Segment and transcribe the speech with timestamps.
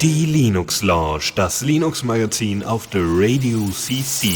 [0.00, 4.32] Die Linux Lounge, das Linux Magazin auf der Radio CC.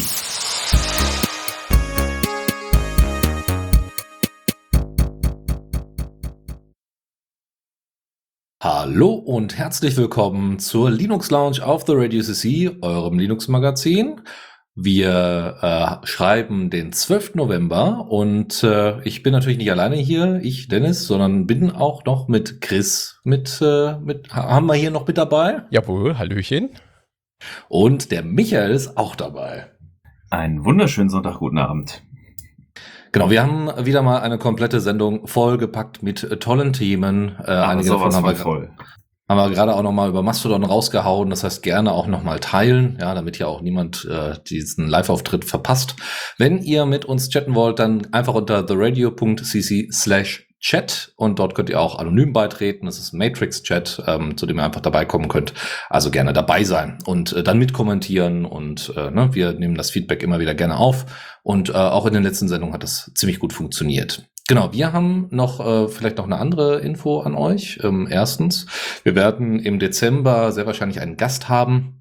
[8.63, 14.21] Hallo und herzlich willkommen zur Linux Lounge auf the Radio CC, eurem Linux Magazin.
[14.77, 17.35] Wir äh, schreiben den 12.
[17.35, 22.29] November und äh, ich bin natürlich nicht alleine hier, ich Dennis, sondern bin auch noch
[22.29, 25.65] mit Chris mit, äh, mit haben wir hier noch mit dabei.
[25.71, 26.71] Jawohl, Hallöchen.
[27.69, 29.67] Und der Michael ist auch dabei.
[30.31, 32.03] Einen wunderschönen Sonntag, guten Abend.
[33.13, 37.37] Genau, wir haben wieder mal eine komplette Sendung vollgepackt mit tollen Themen.
[37.45, 38.71] Äh, einige davon haben wir voll.
[39.31, 41.31] Haben wir gerade auch nochmal über Mastodon rausgehauen.
[41.31, 45.95] Das heißt, gerne auch nochmal teilen, ja, damit ja auch niemand äh, diesen Live-Auftritt verpasst.
[46.37, 51.71] Wenn ihr mit uns chatten wollt, dann einfach unter theradio.cc slash Chat und dort könnt
[51.71, 52.87] ihr auch anonym beitreten.
[52.87, 55.55] Das ist Matrix-Chat, ähm, zu dem ihr einfach dabei kommen könnt.
[55.89, 60.25] Also gerne dabei sein und äh, dann mitkommentieren und äh, ne, wir nehmen das Feedback
[60.25, 61.07] immer wieder gerne auf.
[61.45, 64.29] Und äh, auch in den letzten Sendungen hat das ziemlich gut funktioniert.
[64.51, 67.79] Genau, wir haben noch äh, vielleicht noch eine andere Info an euch.
[67.85, 68.67] Ähm, erstens,
[69.05, 72.01] wir werden im Dezember sehr wahrscheinlich einen Gast haben,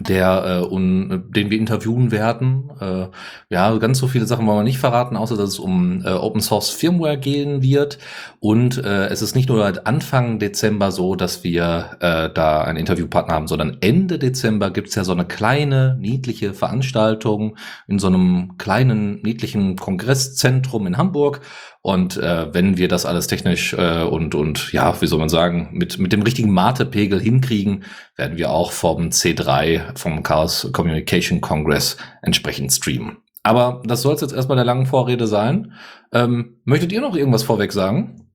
[0.00, 2.70] der äh, un, den wir interviewen werden.
[2.80, 3.06] Äh,
[3.50, 6.40] ja, ganz so viele Sachen wollen wir nicht verraten, außer dass es um äh, Open
[6.40, 7.98] Source Firmware gehen wird.
[8.40, 13.34] Und äh, es ist nicht nur Anfang Dezember so, dass wir äh, da einen Interviewpartner
[13.34, 19.22] haben, sondern Ende Dezember gibt's ja so eine kleine, niedliche Veranstaltung in so einem kleinen,
[19.22, 21.40] niedlichen Kongresszentrum in Hamburg.
[21.86, 25.68] Und äh, wenn wir das alles technisch äh, und, und ja, wie soll man sagen,
[25.70, 27.84] mit, mit dem richtigen Mate-Pegel hinkriegen,
[28.16, 33.18] werden wir auch vom C3, vom Chaos Communication Congress entsprechend streamen.
[33.44, 35.74] Aber das soll es jetzt erstmal der langen Vorrede sein.
[36.10, 38.32] Ähm, möchtet ihr noch irgendwas vorweg sagen?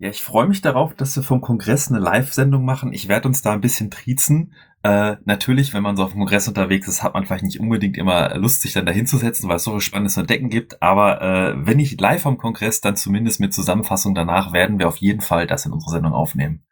[0.00, 2.92] Ja, ich freue mich darauf, dass wir vom Kongress eine Live-Sendung machen.
[2.92, 4.52] Ich werde uns da ein bisschen triezen.
[4.84, 7.96] Äh, natürlich, wenn man so auf dem Kongress unterwegs ist, hat man vielleicht nicht unbedingt
[7.96, 10.82] immer Lust, sich dann da hinzusetzen, weil es so viel Spannendes zu entdecken gibt.
[10.82, 14.96] Aber äh, wenn nicht live am Kongress, dann zumindest mit Zusammenfassung danach werden wir auf
[14.96, 16.64] jeden Fall das in unserer Sendung aufnehmen.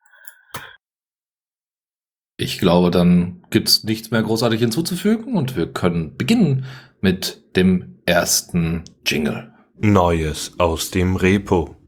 [2.36, 6.64] Ich glaube, dann gibt's nichts mehr großartig hinzuzufügen und wir können beginnen
[7.00, 9.52] mit dem ersten Jingle.
[9.78, 11.79] Neues aus dem Repo.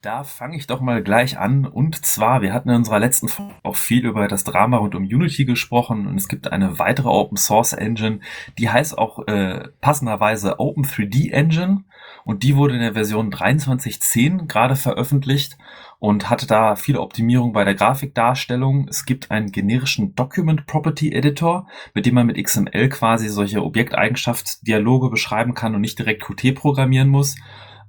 [0.00, 1.66] Da fange ich doch mal gleich an.
[1.66, 5.02] Und zwar, wir hatten in unserer letzten Folge auch viel über das Drama rund um
[5.02, 8.20] Unity gesprochen und es gibt eine weitere Open Source Engine,
[8.58, 11.82] die heißt auch äh, passenderweise Open 3D Engine
[12.24, 15.58] und die wurde in der Version 23.10 gerade veröffentlicht
[15.98, 18.86] und hatte da viele Optimierungen bei der Grafikdarstellung.
[18.86, 25.10] Es gibt einen generischen Document Property Editor, mit dem man mit XML quasi solche Objekteigenschaftsdialoge
[25.10, 27.34] beschreiben kann und nicht direkt Qt programmieren muss.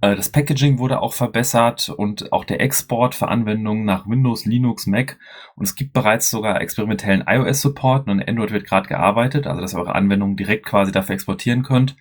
[0.01, 4.87] Äh, das Packaging wurde auch verbessert und auch der Export für Anwendungen nach Windows, Linux,
[4.87, 5.17] Mac.
[5.55, 9.79] Und es gibt bereits sogar experimentellen iOS-Support und Android wird gerade gearbeitet, also dass ihr
[9.79, 11.95] eure Anwendungen direkt quasi dafür exportieren könnt.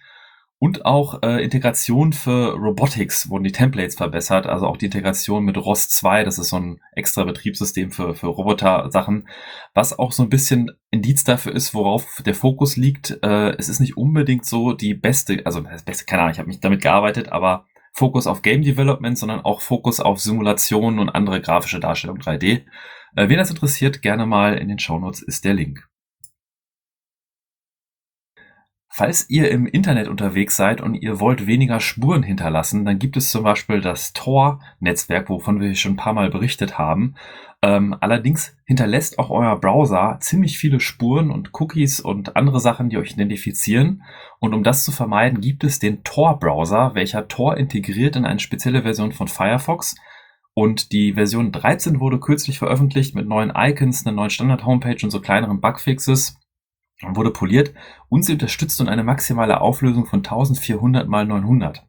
[0.61, 5.57] Und auch äh, Integration für Robotics wurden die Templates verbessert, also auch die Integration mit
[5.57, 9.29] ROS 2, das ist so ein extra Betriebssystem für, für Roboter-Sachen,
[9.73, 13.21] was auch so ein bisschen Indiz dafür ist, worauf der Fokus liegt.
[13.23, 16.49] Äh, es ist nicht unbedingt so die beste, also das beste, keine Ahnung, ich habe
[16.49, 17.67] mich damit gearbeitet, aber
[17.99, 22.63] Fokus auf Game Development, sondern auch Fokus auf Simulationen und andere grafische Darstellung 3D.
[23.17, 25.89] Äh, wen das interessiert, gerne mal in den Shownotes ist der Link.
[28.89, 33.31] Falls ihr im Internet unterwegs seid und ihr wollt weniger Spuren hinterlassen, dann gibt es
[33.31, 37.17] zum Beispiel das Tor-Netzwerk, wovon wir schon ein paar Mal berichtet haben.
[37.61, 42.99] Ähm, allerdings hinterlässt auch euer Browser ziemlich viele Spuren und Cookies und andere Sachen, die
[42.99, 44.03] euch identifizieren.
[44.39, 48.83] Und um das zu vermeiden, gibt es den Tor-Browser, welcher Tor integriert in eine spezielle
[48.83, 49.97] Version von Firefox.
[50.55, 55.21] Und die Version 13 wurde kürzlich veröffentlicht mit neuen Icons, einer neuen Standard-Homepage und so
[55.21, 56.39] kleineren Bugfixes
[57.07, 57.73] wurde poliert
[58.09, 61.79] und sie unterstützt nun eine maximale Auflösung von 1400 mal 900.
[61.79, 61.87] Und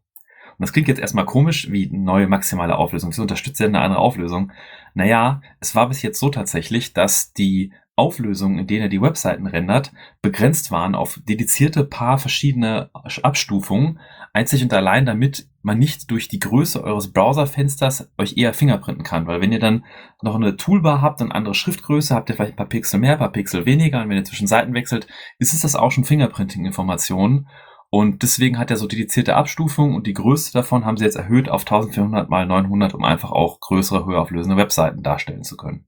[0.59, 3.11] das klingt jetzt erstmal komisch, wie neue maximale Auflösung.
[3.11, 4.51] Sie unterstützt ja eine andere Auflösung.
[4.99, 9.47] Naja, es war bis jetzt so tatsächlich, dass die Auflösungen, in denen er die Webseiten
[9.47, 14.01] rendert, begrenzt waren auf dedizierte paar verschiedene Abstufungen,
[14.33, 19.25] einzig und allein damit man nicht durch die Größe eures Browserfensters euch eher fingerprinten kann.
[19.25, 19.85] Weil wenn ihr dann
[20.21, 23.19] noch eine Toolbar habt und andere Schriftgröße, habt ihr vielleicht ein paar Pixel mehr, ein
[23.19, 25.07] paar Pixel weniger und wenn ihr zwischen Seiten wechselt,
[25.37, 27.47] ist es das auch schon Fingerprinting-Informationen.
[27.91, 31.49] Und deswegen hat er so dedizierte Abstufungen und die Größe davon haben sie jetzt erhöht
[31.49, 35.87] auf 1400 mal 900, um einfach auch größere, höher auflösende Webseiten darstellen zu können.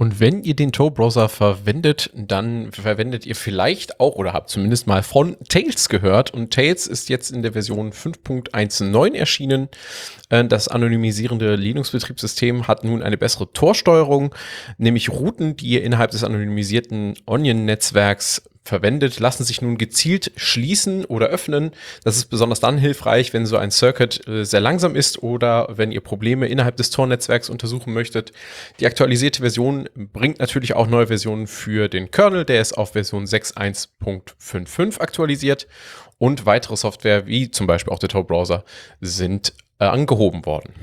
[0.00, 5.02] Und wenn ihr den Tor-Browser verwendet, dann verwendet ihr vielleicht auch oder habt zumindest mal
[5.02, 6.32] von Tails gehört.
[6.32, 9.68] Und Tails ist jetzt in der Version 5.19 erschienen.
[10.30, 14.34] Äh, das anonymisierende Linux-Betriebssystem hat nun eine bessere Tor-Steuerung,
[14.78, 21.26] nämlich Routen, die ihr innerhalb des anonymisierten Onion-Netzwerks verwendet, lassen sich nun gezielt schließen oder
[21.28, 21.72] öffnen.
[22.04, 25.92] Das ist besonders dann hilfreich, wenn so ein Circuit äh, sehr langsam ist oder wenn
[25.92, 28.32] ihr Probleme innerhalb des Tor-Netzwerks untersuchen möchtet.
[28.78, 33.24] Die aktualisierte Version bringt natürlich auch neue Versionen für den Kernel, der ist auf Version
[33.24, 35.66] 6.1.55 aktualisiert
[36.18, 38.64] und weitere Software wie zum Beispiel auch der Tor-Browser
[39.00, 40.74] sind äh, angehoben worden.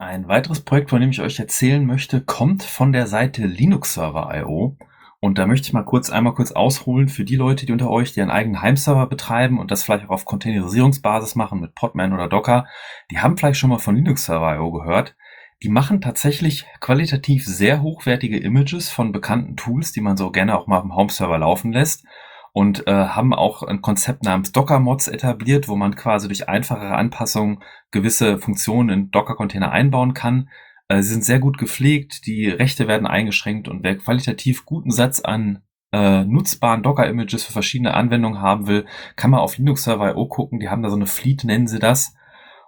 [0.00, 4.78] Ein weiteres Projekt, von dem ich euch erzählen möchte, kommt von der Seite Linux Server.io.
[5.20, 8.14] Und da möchte ich mal kurz einmal kurz ausholen für die Leute, die unter euch,
[8.14, 12.28] die einen eigenen Heimserver betreiben und das vielleicht auch auf Containerisierungsbasis machen mit Podman oder
[12.28, 12.66] Docker.
[13.10, 15.16] Die haben vielleicht schon mal von Linux Server.io gehört.
[15.62, 20.66] Die machen tatsächlich qualitativ sehr hochwertige Images von bekannten Tools, die man so gerne auch
[20.66, 22.06] mal auf dem Home-Server laufen lässt
[22.52, 27.62] und äh, haben auch ein Konzept namens Docker-Mods etabliert, wo man quasi durch einfachere Anpassungen
[27.90, 30.48] gewisse Funktionen in Docker-Container einbauen kann.
[30.88, 35.20] Äh, sie sind sehr gut gepflegt, die Rechte werden eingeschränkt und wer qualitativ guten Satz
[35.20, 35.62] an
[35.92, 38.86] äh, nutzbaren Docker-Images für verschiedene Anwendungen haben will,
[39.16, 40.60] kann man auf Linux Server.io gucken.
[40.60, 42.14] Die haben da so eine Fleet, nennen sie das.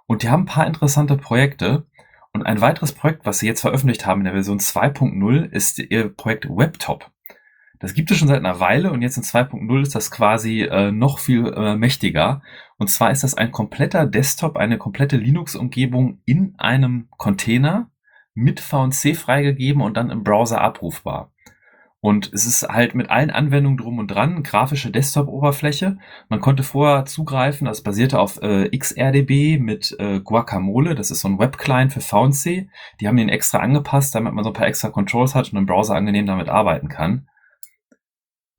[0.05, 1.85] Und die haben ein paar interessante Projekte.
[2.33, 6.09] Und ein weiteres Projekt, was sie jetzt veröffentlicht haben in der Version 2.0, ist ihr
[6.09, 7.12] Projekt WebTop.
[7.83, 10.89] Das gibt es schon seit einer Weile und jetzt in 2.0 ist das quasi äh,
[10.93, 12.41] noch viel äh, mächtiger.
[12.77, 17.91] Und zwar ist das ein kompletter Desktop, eine komplette Linux-Umgebung in einem Container
[18.33, 21.33] mit VNC freigegeben und dann im Browser abrufbar.
[21.99, 25.97] Und es ist halt mit allen Anwendungen drum und dran, grafische Desktop-Oberfläche.
[26.29, 31.27] Man konnte vorher zugreifen, das basierte auf äh, XRDB mit äh, Guacamole, das ist so
[31.27, 32.69] ein Web-Client für VNC.
[33.01, 35.65] Die haben den extra angepasst, damit man so ein paar extra Controls hat und im
[35.65, 37.27] Browser angenehm damit arbeiten kann.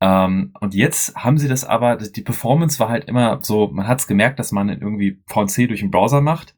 [0.05, 3.99] Ähm, und jetzt haben sie das aber, die Performance war halt immer so, man hat
[3.99, 6.55] es gemerkt, dass man irgendwie VNC durch den Browser macht.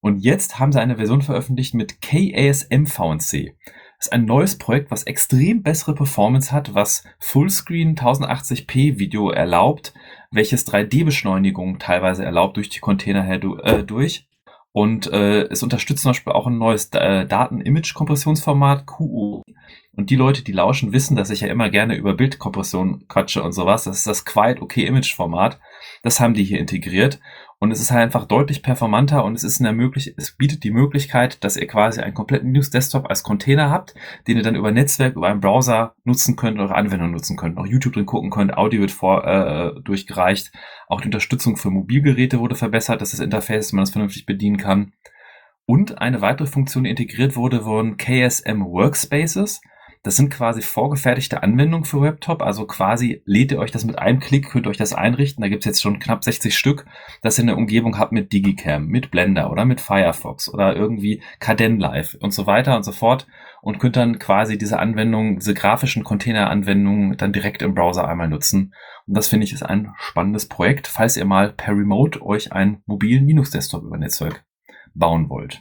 [0.00, 3.54] Und jetzt haben sie eine Version veröffentlicht mit KASM VNC.
[3.98, 9.92] Das ist ein neues Projekt, was extrem bessere Performance hat, was Fullscreen 1080p Video erlaubt,
[10.30, 14.18] welches 3D-Beschleunigung teilweise erlaubt durch die Container herdurch.
[14.18, 14.27] Äh,
[14.72, 19.42] und äh, es unterstützt zum Beispiel auch ein neues äh, Daten-Image-Kompressionsformat, QU.
[19.92, 23.52] Und die Leute, die lauschen, wissen, dass ich ja immer gerne über Bildkompression quatsche und
[23.52, 23.84] sowas.
[23.84, 25.58] Das ist das Quiet OK Image Format.
[26.02, 27.18] Das haben die hier integriert.
[27.60, 30.70] Und es ist halt einfach deutlich performanter und es ist eine möglich es bietet die
[30.70, 33.96] Möglichkeit, dass ihr quasi einen kompletten Linux Desktop als Container habt,
[34.28, 37.66] den ihr dann über Netzwerk, über einen Browser nutzen könnt, eure Anwendung nutzen könnt, auch
[37.66, 40.52] YouTube drin gucken könnt, Audio wird vor, äh, durchgereicht.
[40.86, 44.56] Auch die Unterstützung für Mobilgeräte wurde verbessert, dass das Interface, dass man das vernünftig bedienen
[44.56, 44.92] kann.
[45.66, 49.60] Und eine weitere Funktion, die integriert wurde, wurden KSM Workspaces.
[50.02, 52.42] Das sind quasi vorgefertigte Anwendungen für Webtop.
[52.42, 55.42] Also quasi lädt ihr euch das mit einem Klick, könnt euch das einrichten.
[55.42, 56.86] Da gibt's jetzt schon knapp 60 Stück,
[57.22, 62.16] dass ihr eine Umgebung habt mit Digicam, mit Blender oder mit Firefox oder irgendwie Kdenlive
[62.18, 63.26] und so weiter und so fort.
[63.60, 68.72] Und könnt dann quasi diese Anwendungen, diese grafischen Container-Anwendungen dann direkt im Browser einmal nutzen.
[69.06, 72.82] Und das finde ich ist ein spannendes Projekt, falls ihr mal per Remote euch einen
[72.86, 74.44] mobilen Linux-Desktop über Netzwerk
[74.94, 75.60] bauen wollt.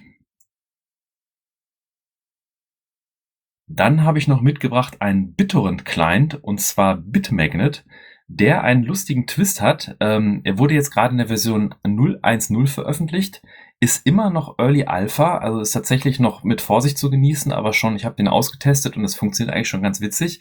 [3.67, 7.85] Dann habe ich noch mitgebracht einen BitTorrent-Client und zwar BitMagnet,
[8.27, 9.97] der einen lustigen Twist hat.
[9.99, 13.41] Ähm, er wurde jetzt gerade in der Version 0.1.0 veröffentlicht,
[13.79, 17.95] ist immer noch Early Alpha, also ist tatsächlich noch mit Vorsicht zu genießen, aber schon,
[17.95, 20.39] ich habe den ausgetestet und es funktioniert eigentlich schon ganz witzig.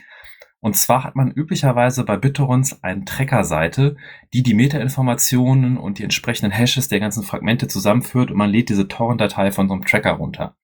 [0.60, 3.96] Und zwar hat man üblicherweise bei BitTorrents eine Tracker-Seite,
[4.32, 8.88] die die Metainformationen und die entsprechenden Hashes der ganzen Fragmente zusammenführt und man lädt diese
[8.88, 10.56] Torrent-Datei von so einem Tracker runter.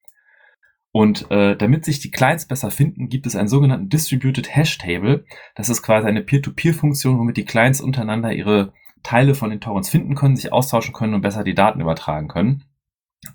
[0.92, 5.24] Und äh, damit sich die Clients besser finden, gibt es einen sogenannten Distributed Hash Table.
[5.54, 10.14] Das ist quasi eine Peer-to-Peer-Funktion, womit die Clients untereinander ihre Teile von den Torrents finden
[10.14, 12.64] können, sich austauschen können und besser die Daten übertragen können.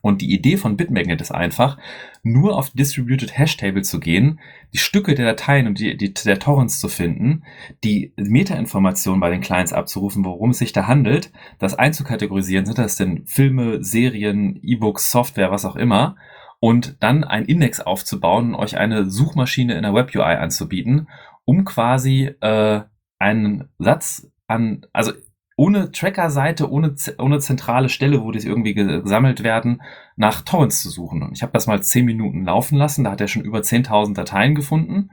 [0.02, 1.78] Und die Idee von Bitmagnet ist einfach,
[2.22, 4.40] nur auf Distributed Hash Table zu gehen,
[4.74, 7.44] die Stücke der Dateien und die, die der Torrents zu finden,
[7.86, 12.98] die Metainformationen bei den Clients abzurufen, worum es sich da handelt, das einzukategorisieren, sind das
[12.98, 16.18] denn Filme, Serien, E-Books, Software, was auch immer,
[16.60, 21.08] und dann ein Index aufzubauen und euch eine Suchmaschine in der Web UI anzubieten,
[21.46, 22.82] um quasi äh,
[23.20, 25.12] einen Satz an, also
[25.60, 29.82] ohne Tracker-Seite, ohne, ohne zentrale Stelle, wo die irgendwie gesammelt werden,
[30.16, 31.24] nach Torrents zu suchen.
[31.24, 34.14] Und ich habe das mal zehn Minuten laufen lassen, da hat er schon über 10.000
[34.14, 35.10] Dateien gefunden.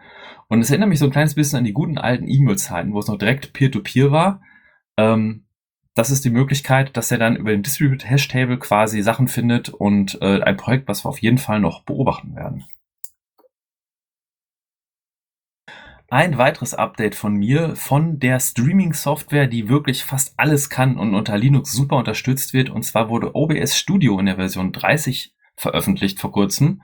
[0.48, 3.08] Und es erinnert mich so ein kleines bisschen an die guten alten E-Mail-Zeiten, wo es
[3.08, 4.42] noch direkt Peer-to-Peer -Peer war.
[4.98, 5.43] Ähm,
[5.94, 9.68] das ist die Möglichkeit, dass er dann über den Distributed Hash Table quasi Sachen findet
[9.68, 12.64] und äh, ein Projekt, was wir auf jeden Fall noch beobachten werden.
[16.10, 21.38] Ein weiteres Update von mir von der Streaming-Software, die wirklich fast alles kann und unter
[21.38, 22.70] Linux super unterstützt wird.
[22.70, 26.82] Und zwar wurde OBS Studio in der Version 30 veröffentlicht vor kurzem.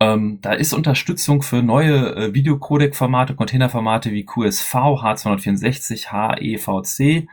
[0.00, 7.28] Ähm, da ist Unterstützung für neue äh, Videocodec-Formate, Containerformate wie QSV, H264, HEVC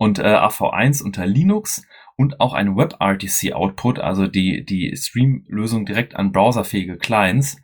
[0.00, 6.32] und äh, AV1 unter Linux und auch ein WebRTC-Output, also die, die Stream-Lösung direkt an
[6.32, 7.58] browserfähige Clients.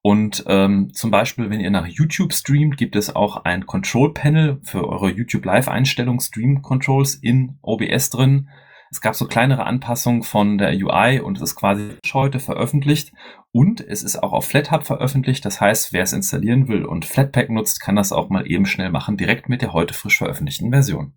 [0.00, 4.58] Und ähm, zum Beispiel, wenn ihr nach YouTube streamt, gibt es auch ein Control Panel
[4.62, 8.48] für eure YouTube Live-Einstellung, Stream Controls in OBS drin.
[8.90, 13.12] Es gab so kleinere Anpassungen von der UI und es ist quasi heute veröffentlicht.
[13.52, 15.44] Und es ist auch auf FlatHub veröffentlicht.
[15.44, 18.88] Das heißt, wer es installieren will und Flatpak nutzt, kann das auch mal eben schnell
[18.88, 21.12] machen, direkt mit der heute frisch veröffentlichten Version.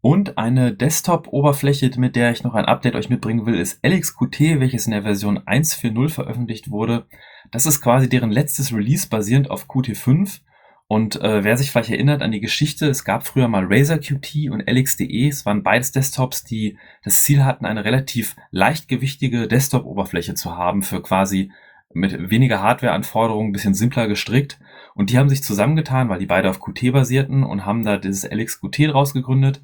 [0.00, 4.86] Und eine Desktop-Oberfläche, mit der ich noch ein Update euch mitbringen will, ist LXQT, welches
[4.86, 7.06] in der Version 1.4.0 veröffentlicht wurde.
[7.50, 10.40] Das ist quasi deren letztes Release basierend auf Qt5.
[10.86, 14.50] Und äh, wer sich vielleicht erinnert an die Geschichte, es gab früher mal Razer Qt
[14.50, 15.28] und LXDE.
[15.28, 21.02] Es waren beides Desktops, die das Ziel hatten, eine relativ leichtgewichtige Desktop-Oberfläche zu haben für
[21.02, 21.50] quasi
[21.92, 24.60] mit weniger Hardware-Anforderungen, bisschen simpler gestrickt.
[24.94, 28.30] Und die haben sich zusammengetan, weil die beide auf Qt basierten und haben da dieses
[28.30, 29.60] LXQT draus gegründet.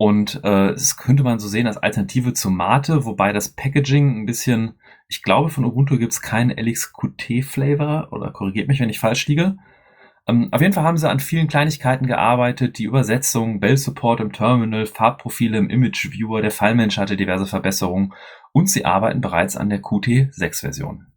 [0.00, 4.24] Und äh, das könnte man so sehen als Alternative zu Mate, wobei das Packaging ein
[4.24, 4.78] bisschen,
[5.08, 9.58] ich glaube, von Ubuntu gibt es keinen LXQT-Flavor oder korrigiert mich, wenn ich falsch liege.
[10.26, 14.86] Ähm, auf jeden Fall haben sie an vielen Kleinigkeiten gearbeitet, die Übersetzung, Bell-Support im Terminal,
[14.86, 18.14] Farbprofile im Image-Viewer, der Fallmensch hatte diverse Verbesserungen
[18.52, 21.09] und sie arbeiten bereits an der Qt6-Version.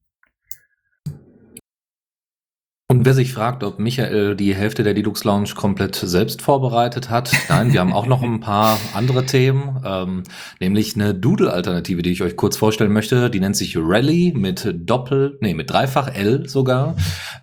[2.94, 7.32] Und wer sich fragt, ob Michael die Hälfte der Linux Lounge komplett selbst vorbereitet hat,
[7.50, 10.22] nein, wir haben auch noch ein paar andere Themen, ähm,
[10.60, 13.32] nämlich eine Doodle-Alternative, die ich euch kurz vorstellen möchte.
[13.32, 16.96] Die nennt sich Rally mit Doppel, nee, mit Dreifach L sogar.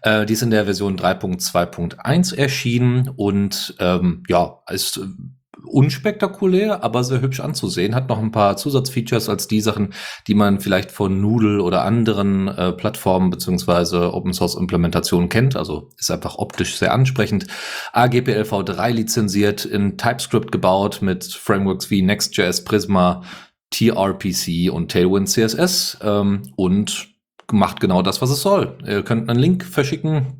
[0.02, 5.00] Äh, die ist in der Version 3.2.1 erschienen und ähm, ja, ist
[5.64, 7.94] unspektakulär, aber sehr hübsch anzusehen.
[7.94, 9.94] Hat noch ein paar Zusatzfeatures als die Sachen,
[10.26, 15.56] die man vielleicht von Noodle oder anderen äh, Plattformen beziehungsweise Open Source Implementationen kennt.
[15.56, 17.46] Also ist einfach optisch sehr ansprechend.
[17.92, 23.22] AGPL v3 lizenziert, in TypeScript gebaut mit Frameworks wie Next.js, Prisma,
[23.70, 27.08] TRPC und Tailwind CSS ähm, und
[27.52, 28.78] macht genau das, was es soll.
[28.86, 30.39] Ihr könnt einen Link verschicken,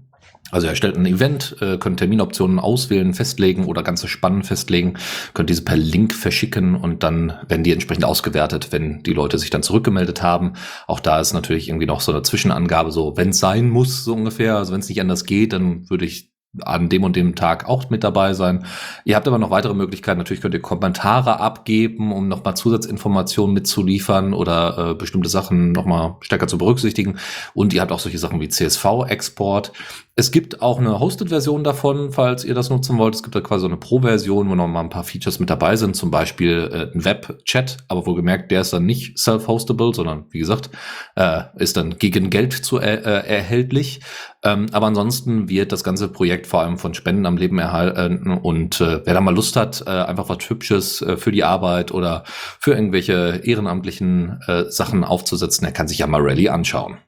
[0.50, 4.94] also er stellt ein Event, äh, könnt Terminoptionen auswählen, festlegen oder ganze Spannen festlegen,
[5.34, 9.50] könnt diese per Link verschicken und dann werden die entsprechend ausgewertet, wenn die Leute sich
[9.50, 10.54] dann zurückgemeldet haben.
[10.86, 14.14] Auch da ist natürlich irgendwie noch so eine Zwischenangabe, so wenn es sein muss, so
[14.14, 14.56] ungefähr.
[14.56, 16.29] Also wenn es nicht anders geht, dann würde ich
[16.62, 18.66] an dem und dem Tag auch mit dabei sein.
[19.04, 20.18] Ihr habt aber noch weitere Möglichkeiten.
[20.18, 26.48] Natürlich könnt ihr Kommentare abgeben, um nochmal Zusatzinformationen mitzuliefern oder äh, bestimmte Sachen nochmal stärker
[26.48, 27.18] zu berücksichtigen.
[27.54, 29.72] Und ihr habt auch solche Sachen wie CSV-Export.
[30.16, 33.14] Es gibt auch eine Hosted-Version davon, falls ihr das nutzen wollt.
[33.14, 35.94] Es gibt da quasi eine Pro-Version, wo noch mal ein paar Features mit dabei sind,
[35.94, 40.70] zum Beispiel äh, ein Web-Chat, aber wohlgemerkt, der ist dann nicht self-hostable, sondern wie gesagt,
[41.14, 44.00] äh, ist dann gegen Geld zu er äh, erhältlich.
[44.42, 48.80] Ähm, aber ansonsten wird das ganze Projekt vor allem von Spenden am Leben erhalten und
[48.80, 52.24] äh, wer da mal Lust hat, äh, einfach was Hübsches äh, für die Arbeit oder
[52.26, 56.98] für irgendwelche ehrenamtlichen äh, Sachen aufzusetzen, der kann sich ja mal Rally anschauen.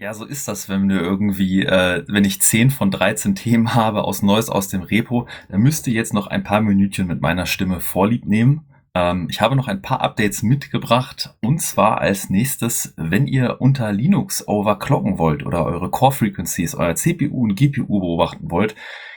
[0.00, 4.04] Ja, so ist das, wenn wir irgendwie, äh, wenn ich 10 von 13 Themen habe
[4.04, 7.80] aus Neues aus dem Repo, dann müsste jetzt noch ein paar Minütchen mit meiner Stimme
[7.80, 8.67] Vorlieb nehmen.
[8.98, 11.34] Ähm, ich habe noch ein paar Updates mitgebracht.
[11.40, 16.96] Und zwar als nächstes, wenn ihr unter Linux overclocken wollt oder eure Core Frequencies, euer
[16.96, 18.74] CPU und GPU beobachten wollt,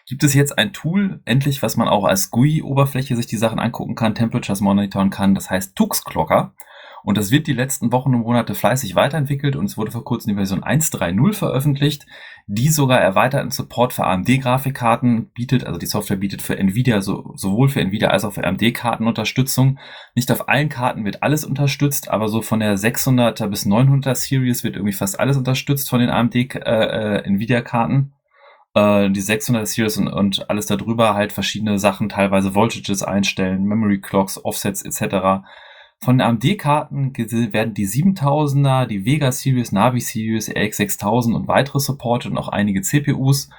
[0.07, 3.95] gibt es jetzt ein Tool, endlich, was man auch als GUI-Oberfläche sich die Sachen angucken
[3.95, 6.53] kann, Temperatures monitoren kann, das heißt Tux Clocker.
[7.03, 9.55] Und das wird die letzten Wochen und Monate fleißig weiterentwickelt.
[9.55, 12.05] Und es wurde vor kurzem die Version 1.3.0 veröffentlicht,
[12.47, 15.65] die sogar erweiterten Support für AMD-Grafikkarten bietet.
[15.65, 19.79] Also die Software bietet für Nvidia so, sowohl für Nvidia als auch für AMD-Karten Unterstützung.
[20.15, 24.63] Nicht auf allen Karten wird alles unterstützt, aber so von der 600er bis 900er Series
[24.63, 27.23] wird irgendwie fast alles unterstützt von den AMD äh, äh,
[28.73, 33.99] äh, die 600 Series und, und alles darüber halt verschiedene Sachen, teilweise Voltages einstellen, Memory
[33.99, 35.43] Clocks, Offsets etc.
[36.03, 37.15] Von AMD-Karten
[37.53, 42.47] werden die 7000er, die Vega Series, Navi Series, RX 6000 und weitere supported und auch
[42.47, 43.51] einige CPUs.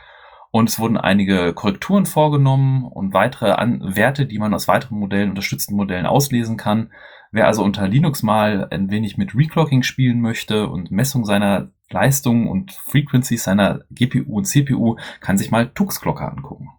[0.51, 5.31] Und es wurden einige Korrekturen vorgenommen und weitere An Werte, die man aus weiteren Modellen,
[5.31, 6.91] unterstützten Modellen auslesen kann.
[7.31, 12.49] Wer also unter Linux mal ein wenig mit Reclocking spielen möchte und Messung seiner Leistungen
[12.49, 16.71] und Frequencies seiner GPU und CPU, kann sich mal Tuxglocke angucken.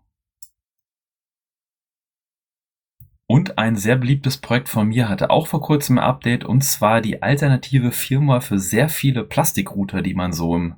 [3.26, 7.02] Und ein sehr beliebtes Projekt von mir hatte auch vor kurzem ein Update und zwar
[7.02, 10.76] die alternative Firma für sehr viele Plastikrouter, die man so im,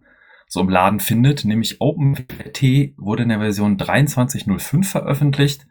[0.48, 2.62] so im Laden findet, nämlich OpenWrt
[2.98, 5.66] wurde in der Version 23.05 veröffentlicht.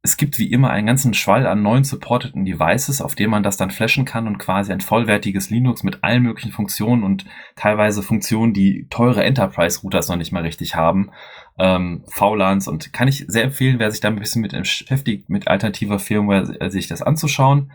[0.00, 3.56] Es gibt wie immer einen ganzen Schwall an neuen supporteten Devices, auf denen man das
[3.56, 7.24] dann flashen kann und quasi ein vollwertiges Linux mit allen möglichen Funktionen und
[7.56, 11.10] teilweise Funktionen, die teure Enterprise-Routers noch nicht mal richtig haben,
[11.58, 15.48] ähm, VLANs und kann ich sehr empfehlen, wer sich da ein bisschen mit beschäftigt, mit
[15.48, 17.70] alternativer Firmware, äh, sich das anzuschauen.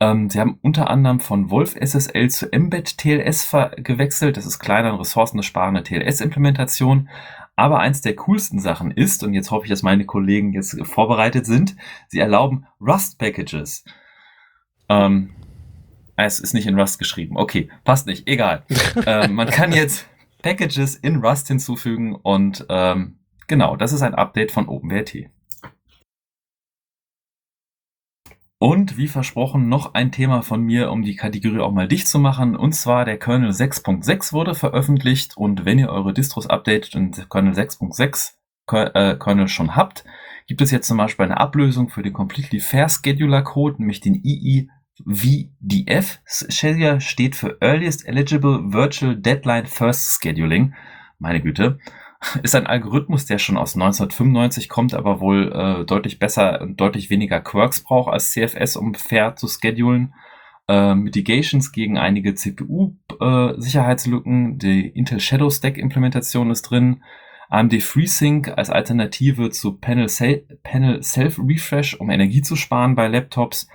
[0.00, 4.36] Ähm, sie haben unter anderem von Wolf SSL zu Mbed TLS gewechselt.
[4.36, 7.08] Das ist kleiner und ressourcensparende TLS-Implementation.
[7.56, 11.46] Aber eins der coolsten Sachen ist, und jetzt hoffe ich, dass meine Kollegen jetzt vorbereitet
[11.46, 11.76] sind,
[12.08, 13.84] sie erlauben Rust-Packages.
[14.88, 15.30] Ähm,
[16.16, 17.36] es ist nicht in Rust geschrieben.
[17.36, 18.64] Okay, passt nicht, egal.
[19.06, 20.08] ähm, man kann jetzt
[20.44, 25.30] Packages in Rust hinzufügen und ähm, genau, das ist ein Update von OpenWrt.
[28.58, 32.18] Und wie versprochen, noch ein Thema von mir, um die Kategorie auch mal dicht zu
[32.18, 32.56] machen.
[32.56, 35.34] Und zwar der Kernel 6.6 wurde veröffentlicht.
[35.38, 38.34] Und wenn ihr eure Distros updatet und Kernel 6.6
[38.70, 40.04] äh, Kernel schon habt,
[40.46, 44.20] gibt es jetzt zum Beispiel eine Ablösung für den Completely Fair Scheduler Code, nämlich den
[44.22, 44.73] EEVDF.
[46.26, 50.74] Schedule steht für Earliest Eligible Virtual Deadline First Scheduling.
[51.18, 51.78] Meine Güte
[52.42, 57.10] ist ein Algorithmus, der schon aus 1995 kommt, aber wohl äh, deutlich besser und deutlich
[57.10, 60.14] weniger Quirks braucht als CFS, um fair zu schedulen.
[60.68, 64.54] Äh, Mitigations gegen einige CPU-Sicherheitslücken.
[64.54, 67.02] Äh, die Intel Shadow Stack Implementation ist drin.
[67.50, 70.06] AMD FreeSync als Alternative zu Panel,
[70.62, 73.68] Panel Self Refresh, um Energie zu sparen bei Laptops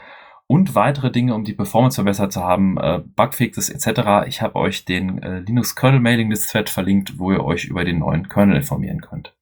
[0.51, 4.27] und weitere Dinge, um die Performance verbessert zu haben, äh, Bugfixes etc.
[4.27, 7.85] Ich habe euch den äh, Linux Kernel Mailing List Thread verlinkt, wo ihr euch über
[7.85, 9.35] den neuen Kernel informieren könnt.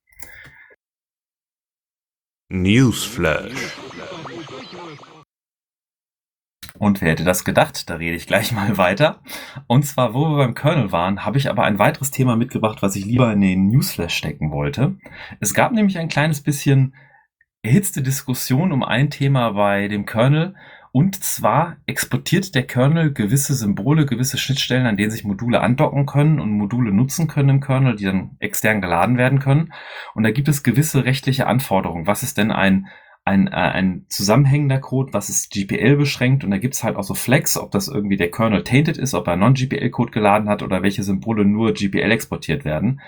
[2.50, 3.78] Newsflash.
[6.78, 7.90] Und wer hätte das gedacht?
[7.90, 9.22] Da rede ich gleich mal weiter.
[9.68, 12.98] Und zwar, wo wir beim Kernel waren, habe ich aber ein weiteres Thema mitgebracht, was
[12.98, 14.98] ich lieber in den Newsflash stecken wollte.
[15.40, 16.94] Es gab nämlich ein kleines bisschen
[17.64, 20.56] erhitzte Diskussion um ein Thema bei dem Kernel,
[20.92, 26.40] und zwar exportiert der Kernel gewisse Symbole, gewisse Schnittstellen, an denen sich Module andocken können
[26.40, 29.74] und Module nutzen können im Kernel, die dann extern geladen werden können.
[30.16, 32.08] Und da gibt es gewisse rechtliche Anforderungen.
[32.08, 32.88] Was ist denn ein
[33.28, 37.14] ein, äh, ein zusammenhängender Code, was ist GPL beschränkt und da gibt's halt auch so
[37.14, 41.04] Flex, ob das irgendwie der Kernel tainted ist, ob er Non-GPL-Code geladen hat oder welche
[41.04, 43.02] Symbole nur GPL exportiert werden.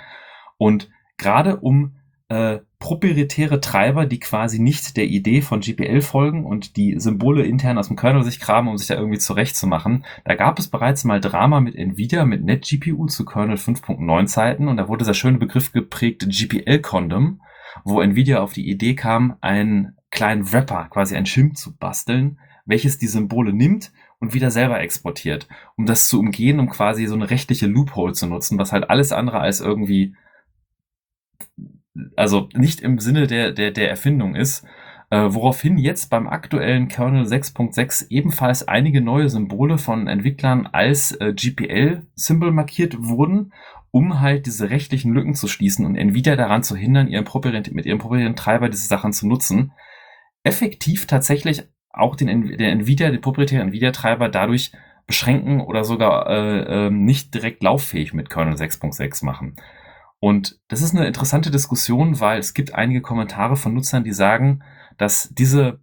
[0.58, 1.99] Und gerade um
[2.30, 7.78] äh, proprietäre Treiber, die quasi nicht der Idee von GPL folgen und die Symbole intern
[7.78, 10.06] aus dem Kernel sich kramen, um sich da irgendwie zurechtzumachen.
[10.24, 14.78] Da gab es bereits mal Drama mit Nvidia, mit NetGPU zu Kernel 5.9 Zeiten und
[14.78, 17.42] da wurde der schöne Begriff geprägt GPL-Condom,
[17.84, 23.00] wo Nvidia auf die Idee kam, einen kleinen Wrapper, quasi ein Schirm zu basteln, welches
[23.00, 27.30] die Symbole nimmt und wieder selber exportiert, um das zu umgehen, um quasi so eine
[27.30, 30.14] rechtliche Loophole zu nutzen, was halt alles andere als irgendwie
[32.16, 34.66] also nicht im Sinne der, der, der Erfindung ist,
[35.10, 41.34] äh, woraufhin jetzt beim aktuellen Kernel 6.6 ebenfalls einige neue Symbole von Entwicklern als äh,
[41.34, 43.52] GPL-Symbol markiert wurden,
[43.92, 47.26] um halt diese rechtlichen Lücken zu schließen und Nvidia daran zu hindern, ihren
[47.72, 49.72] mit ihrem proprietären Treiber diese Sachen zu nutzen.
[50.44, 54.72] Effektiv tatsächlich auch den, der Nvidia, den proprietären Nvidia-Treiber dadurch
[55.08, 59.56] beschränken oder sogar äh, äh, nicht direkt lauffähig mit Kernel 6.6 machen.
[60.20, 64.62] Und das ist eine interessante Diskussion, weil es gibt einige Kommentare von Nutzern, die sagen,
[64.98, 65.80] dass diese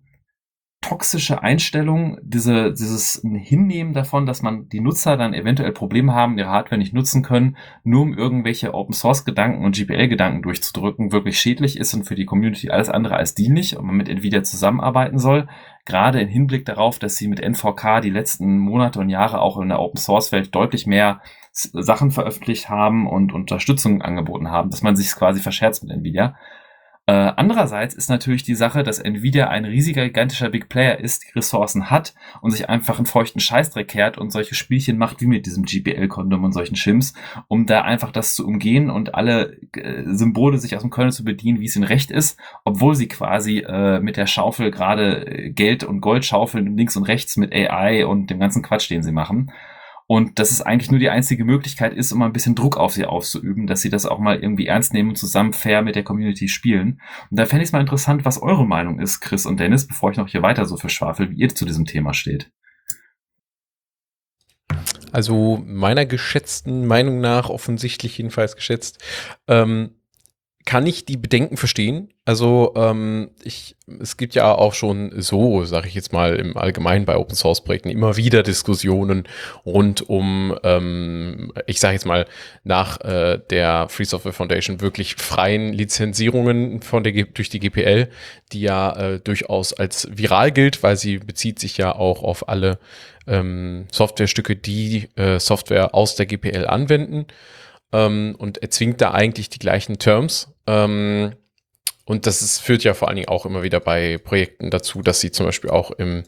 [0.83, 6.51] toxische Einstellung, diese, dieses Hinnehmen davon, dass man die Nutzer dann eventuell Probleme haben, ihre
[6.51, 11.41] Hardware nicht nutzen können, nur um irgendwelche Open Source Gedanken und GPL Gedanken durchzudrücken, wirklich
[11.41, 15.19] schädlich ist und für die Community alles andere als dienlich und man mit Nvidia zusammenarbeiten
[15.19, 15.49] soll.
[15.87, 19.69] Gerade im Hinblick darauf, dass sie mit NVK die letzten Monate und Jahre auch in
[19.69, 21.21] der Open Source Welt deutlich mehr
[21.57, 26.37] Sachen veröffentlicht haben und Unterstützung angeboten haben, dass man sich quasi verscherzt mit Nvidia.
[27.09, 31.39] Äh, andererseits ist natürlich die Sache, dass Nvidia ein riesiger, gigantischer Big Player ist, die
[31.39, 35.47] Ressourcen hat und sich einfach einen feuchten Scheißdreck kehrt und solche Spielchen macht wie mit
[35.47, 37.15] diesem GPL-Kondom und solchen Shims,
[37.47, 41.23] um da einfach das zu umgehen und alle äh, Symbole sich aus dem Kernel zu
[41.23, 45.51] bedienen, wie es ihnen recht ist, obwohl sie quasi äh, mit der Schaufel gerade äh,
[45.51, 49.13] Geld und Gold schaufeln links und rechts mit AI und dem ganzen Quatsch, den sie
[49.13, 49.53] machen.
[50.09, 53.07] Und dass es eigentlich nur die einzige Möglichkeit ist, um ein bisschen Druck auf sie
[53.07, 56.49] auszuüben, dass sie das auch mal irgendwie ernst nehmen und zusammen fair mit der Community
[56.49, 57.01] spielen.
[57.31, 60.13] Und da fände ich es mal interessant, was eure Meinung ist, Chris und Dennis, bevor
[60.13, 62.51] ich noch hier weiter so verschwafel, wie ihr zu diesem Thema steht.
[65.17, 69.03] also meiner geschätzten Meinung nach, offensichtlich jedenfalls geschätzt,
[69.49, 69.95] ähm,
[70.67, 72.13] kann ich die Bedenken verstehen.
[72.25, 77.05] Also ähm, ich, es gibt ja auch schon so, sage ich jetzt mal im Allgemeinen
[77.05, 79.29] bei Open Source Projekten immer wieder Diskussionen
[79.65, 82.27] rund um, ähm, ich sage jetzt mal
[82.65, 88.09] nach äh, der Free Software Foundation wirklich freien Lizenzierungen von der durch die GPL,
[88.53, 92.81] die ja äh, durchaus als viral gilt, weil sie bezieht sich ja auch auf alle
[93.29, 97.27] ähm, Softwarestücke, die äh, Software aus der GPL anwenden
[97.93, 100.55] ähm, und erzwingt da eigentlich die gleichen Terms.
[100.67, 101.33] Ähm,
[102.09, 105.21] und das ist, führt ja vor allen Dingen auch immer wieder bei Projekten dazu, dass
[105.21, 106.23] sie zum Beispiel auch im,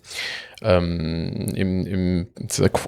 [0.60, 2.28] ähm, im, im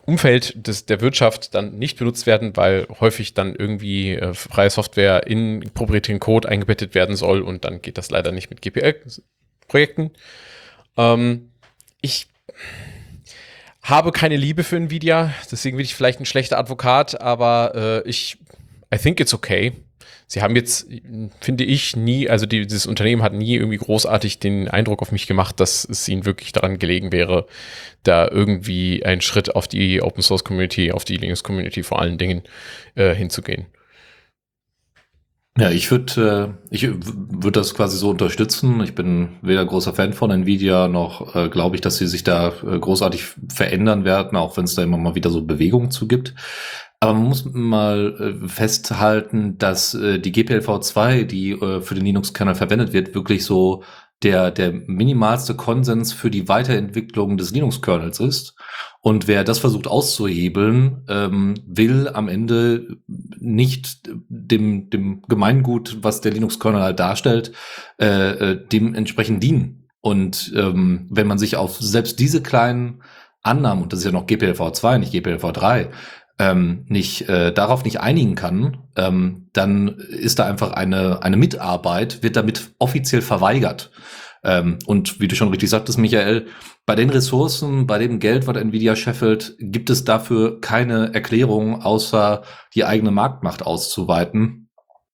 [0.07, 5.29] Umfeld des, der Wirtschaft dann nicht benutzt werden, weil häufig dann irgendwie äh, freie Software
[5.29, 10.11] in proprietären Code eingebettet werden soll und dann geht das leider nicht mit GPL-Projekten.
[10.97, 11.53] Ähm,
[12.01, 12.27] ich
[13.83, 18.39] habe keine Liebe für Nvidia, deswegen bin ich vielleicht ein schlechter Advokat, aber äh, ich
[18.93, 19.73] I think it's okay.
[20.27, 20.89] Sie haben jetzt,
[21.41, 25.27] finde ich, nie, also die, dieses Unternehmen hat nie irgendwie großartig den Eindruck auf mich
[25.27, 27.47] gemacht, dass es ihnen wirklich daran gelegen wäre,
[28.05, 32.17] da irgendwie einen Schritt auf die Open Source Community, auf die Linux Community vor allen
[32.17, 32.43] Dingen
[32.95, 33.67] äh, hinzugehen.
[35.59, 38.81] Ja, ich würde äh, ich würde das quasi so unterstützen.
[38.83, 42.53] Ich bin weder großer Fan von Nvidia noch äh, glaube ich, dass sie sich da
[42.65, 46.35] äh, großartig verändern werden, auch wenn es da immer mal wieder so Bewegungen zu gibt.
[47.03, 52.55] Aber man muss mal äh, festhalten, dass äh, die GPLv2, die äh, für den Linux-Kernel
[52.55, 53.83] verwendet wird, wirklich so
[54.23, 58.55] der, der minimalste Konsens für die Weiterentwicklung des Linux-Kernels ist.
[59.01, 66.33] Und wer das versucht auszuhebeln, ähm, will am Ende nicht dem, dem Gemeingut, was der
[66.33, 67.53] Linux-Kernel halt darstellt,
[67.99, 69.89] äh, äh, dementsprechend dienen.
[70.03, 73.03] Und ähm, wenn man sich auf selbst diese kleinen
[73.43, 75.89] Annahmen, und das ist ja noch GPLv2, nicht GPLv3,
[76.41, 82.23] ähm, nicht äh, darauf nicht einigen kann, ähm, dann ist da einfach eine eine Mitarbeit
[82.23, 83.91] wird damit offiziell verweigert.
[84.43, 86.47] Ähm, und wie du schon richtig sagtest, Michael,
[86.87, 92.43] bei den Ressourcen, bei dem Geld, was Nvidia scheffelt, gibt es dafür keine Erklärung, außer
[92.75, 94.71] die eigene Marktmacht auszuweiten.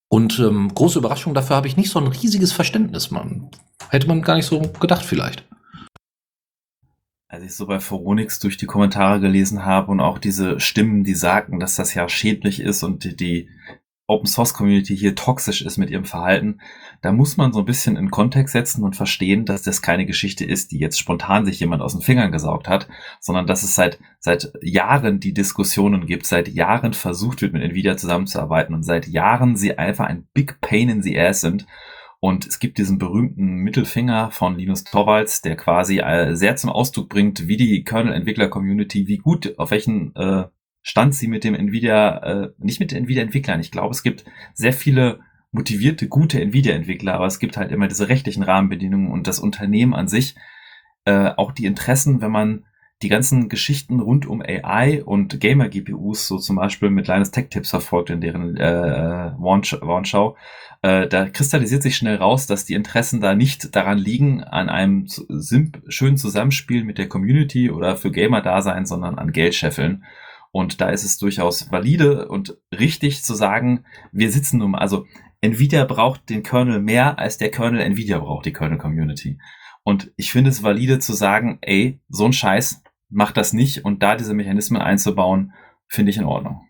[0.09, 3.51] Und ähm, große Überraschung, dafür habe ich nicht so ein riesiges Verständnis, man.
[3.91, 5.45] Hätte man gar nicht so gedacht, vielleicht
[7.37, 11.13] als ich so bei Phoronix durch die Kommentare gelesen habe und auch diese Stimmen, die
[11.13, 13.51] sagten, dass das ja schädlich ist und die, die
[14.07, 16.63] Open Source Community hier toxisch ist mit ihrem Verhalten,
[17.03, 20.47] da muss man so ein bisschen in Kontext setzen und verstehen, dass das keine Geschichte
[20.47, 22.89] ist, die jetzt spontan sich jemand aus den Fingern gesaugt hat,
[23.21, 27.99] sondern dass es seit, seit Jahren die Diskussionen gibt, seit Jahren versucht wird, mit Nvidia
[27.99, 31.67] zusammenzuarbeiten und seit Jahren sie einfach ein Big Pain in the Ass sind
[32.27, 37.09] und es gibt diesen berühmten Mittelfinger von Linus Torvalds, der quasi äh, sehr zum Ausdruck
[37.09, 40.47] bringt, wie die Kernel-Entwickler-Community, wie gut, auf welchen äh,
[40.83, 43.61] Stand sie mit dem Nvidia, äh, nicht mit den Nvidia-Entwicklern.
[43.61, 45.21] Ich glaube, es gibt sehr viele
[45.53, 50.09] motivierte, gute Nvidia-Entwickler, aber es gibt halt immer diese rechtlichen Rahmenbedingungen und das Unternehmen an
[50.09, 50.35] sich,
[51.05, 52.65] äh, auch die Interessen, wenn man
[53.03, 57.71] die ganzen Geschichten rund um AI und Gamer-GPUs, so zum Beispiel mit Linus Tech Tips
[57.71, 60.37] verfolgt in deren äh, Warnschau,
[60.87, 65.09] äh, da kristallisiert sich schnell raus, dass die Interessen da nicht daran liegen, an einem
[65.89, 70.05] schönen Zusammenspiel mit der Community oder für Gamer da sein, sondern an Geldscheffeln.
[70.53, 75.07] Und da ist es durchaus valide und richtig zu sagen, wir sitzen nun, also
[75.41, 79.41] Nvidia braucht den Kernel mehr, als der Kernel Nvidia braucht die Kernel Community.
[79.83, 84.05] Und ich finde es valide zu sagen, ey, so ein Scheiß, macht das nicht und
[84.05, 85.53] da diese Mechanismen einzubauen,
[85.89, 86.66] finde ich in Ordnung.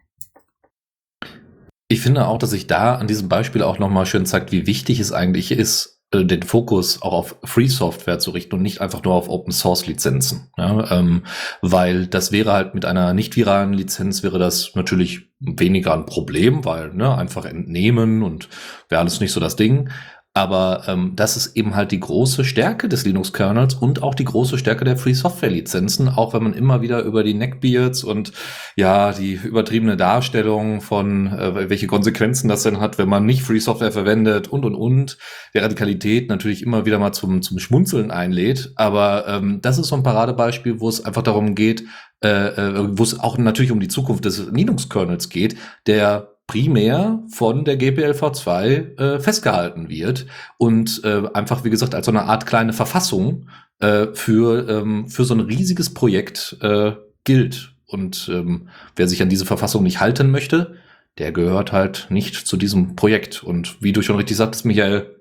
[1.88, 4.98] Ich finde auch, dass sich da an diesem Beispiel auch nochmal schön zeigt, wie wichtig
[4.98, 9.02] es eigentlich ist, äh, den Fokus auch auf Free Software zu richten und nicht einfach
[9.02, 10.50] nur auf Open Source Lizenzen.
[10.56, 11.22] Ja, ähm,
[11.62, 16.64] weil das wäre halt mit einer nicht viralen Lizenz wäre das natürlich weniger ein Problem,
[16.64, 18.48] weil ne, einfach entnehmen und
[18.88, 19.90] wäre alles nicht so das Ding.
[20.36, 24.58] Aber ähm, das ist eben halt die große Stärke des Linux-Kernels und auch die große
[24.58, 28.32] Stärke der Free-Software-Lizenzen, auch wenn man immer wieder über die Neckbeards und
[28.76, 33.92] ja, die übertriebene Darstellung von, äh, welche Konsequenzen das denn hat, wenn man nicht Free-Software
[33.92, 35.16] verwendet und und und,
[35.54, 38.74] der Radikalität natürlich immer wieder mal zum, zum Schmunzeln einlädt.
[38.76, 41.84] Aber ähm, das ist so ein Paradebeispiel, wo es einfach darum geht,
[42.22, 47.64] äh, äh, wo es auch natürlich um die Zukunft des Linux-Kernels geht, der primär von
[47.64, 50.26] der GPLv2 äh, festgehalten wird
[50.58, 53.48] und äh, einfach, wie gesagt, als so eine Art kleine Verfassung
[53.80, 56.92] äh, für, ähm, für so ein riesiges Projekt äh,
[57.24, 57.74] gilt.
[57.86, 60.76] Und ähm, wer sich an diese Verfassung nicht halten möchte,
[61.18, 63.42] der gehört halt nicht zu diesem Projekt.
[63.42, 65.15] Und wie du schon richtig sagtest, Michael,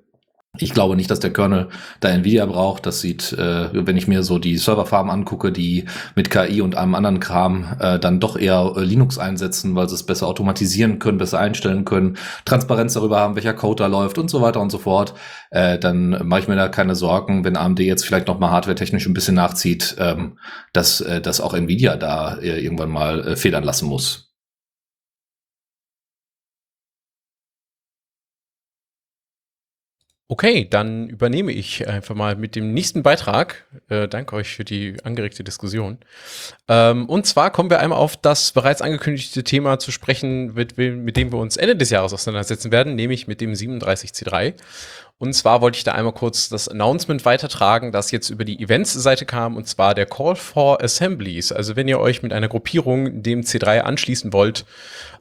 [0.59, 1.67] Ich glaube nicht, dass der Kernel
[1.99, 2.85] da Nvidia braucht.
[2.85, 6.95] Das sieht, äh, wenn ich mir so die Serverfarm angucke, die mit KI und einem
[6.95, 11.17] anderen Kram äh, dann doch eher äh, Linux einsetzen, weil sie es besser automatisieren können,
[11.17, 14.77] besser einstellen können, Transparenz darüber haben, welcher Code da läuft und so weiter und so
[14.77, 15.13] fort.
[15.51, 19.05] Äh, dann mache ich mir da keine Sorgen, wenn AMD jetzt vielleicht noch mal hardwaretechnisch
[19.05, 20.37] ein bisschen nachzieht, ähm,
[20.73, 24.34] dass, äh, dass auch Nvidia da äh, irgendwann mal äh, federn lassen muss.
[30.27, 33.67] Okay, dann übernehme ich einfach mal mit dem nächsten Beitrag.
[33.89, 35.99] Äh, danke euch für die angeregte Diskussion.
[36.67, 41.15] Ähm, und zwar kommen wir einmal auf das bereits angekündigte Thema zu sprechen, mit, mit
[41.15, 44.55] dem wir uns Ende des Jahres auseinandersetzen werden, nämlich mit dem 37C3.
[45.17, 49.25] Und zwar wollte ich da einmal kurz das Announcement weitertragen, das jetzt über die Events-Seite
[49.25, 51.53] kam, und zwar der Call for Assemblies.
[51.53, 54.65] Also wenn ihr euch mit einer Gruppierung dem C3 anschließen wollt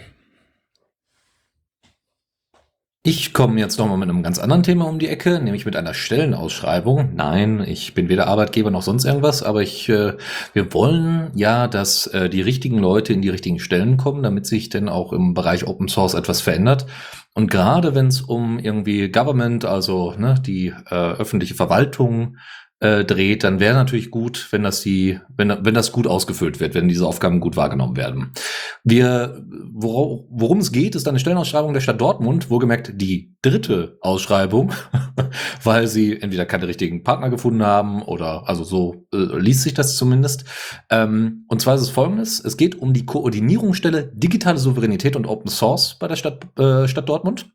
[3.06, 5.92] Ich komme jetzt nochmal mit einem ganz anderen Thema um die Ecke, nämlich mit einer
[5.92, 7.10] Stellenausschreibung.
[7.14, 10.14] Nein, ich bin weder Arbeitgeber noch sonst irgendwas, aber ich, äh,
[10.54, 14.70] wir wollen ja, dass äh, die richtigen Leute in die richtigen Stellen kommen, damit sich
[14.70, 16.86] denn auch im Bereich Open Source etwas verändert.
[17.34, 22.38] Und gerade wenn es um irgendwie Government, also ne, die äh, öffentliche Verwaltung
[22.84, 26.74] äh, dreht, dann wäre natürlich gut, wenn das die, wenn, wenn das gut ausgefüllt wird,
[26.74, 28.32] wenn diese Aufgaben gut wahrgenommen werden.
[28.84, 29.42] Wir,
[29.72, 34.72] wor worum es geht, ist eine Stellenausschreibung der Stadt Dortmund, wohlgemerkt die dritte Ausschreibung,
[35.64, 39.96] weil sie entweder keine richtigen Partner gefunden haben oder also so äh, liest sich das
[39.96, 40.44] zumindest.
[40.90, 45.50] Ähm, und zwar ist es folgendes: Es geht um die Koordinierungsstelle digitale Souveränität und Open
[45.50, 47.46] Source bei der Stadt, äh, Stadt Dortmund.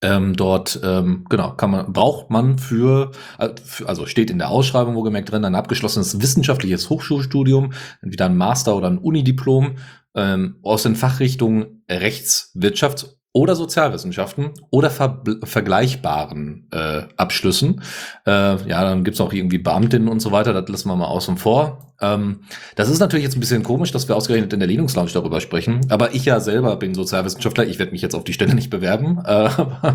[0.00, 3.50] Ähm, dort, ähm, genau, kann man, braucht man für, äh,
[3.84, 8.76] also steht in der Ausschreibung wo gemerkt drin, ein abgeschlossenes wissenschaftliches Hochschulstudium, entweder ein Master
[8.76, 9.76] oder ein Unidiplom
[10.14, 17.82] ähm, aus den Fachrichtungen Rechts, Wirtschafts- oder Sozialwissenschaften oder ver vergleichbaren äh, Abschlüssen.
[18.26, 18.30] Äh,
[18.68, 21.94] ja, dann gibt's auch irgendwie Beamtinnen und so weiter, das lassen wir mal außen vor.
[22.00, 22.40] Ähm,
[22.76, 25.40] das ist natürlich jetzt ein bisschen komisch, dass wir ausgerechnet in der Linux Lounge darüber
[25.40, 28.70] sprechen, aber ich ja selber bin Sozialwissenschaftler, ich werde mich jetzt auf die Stelle nicht
[28.70, 29.18] bewerben.
[29.24, 29.48] Äh,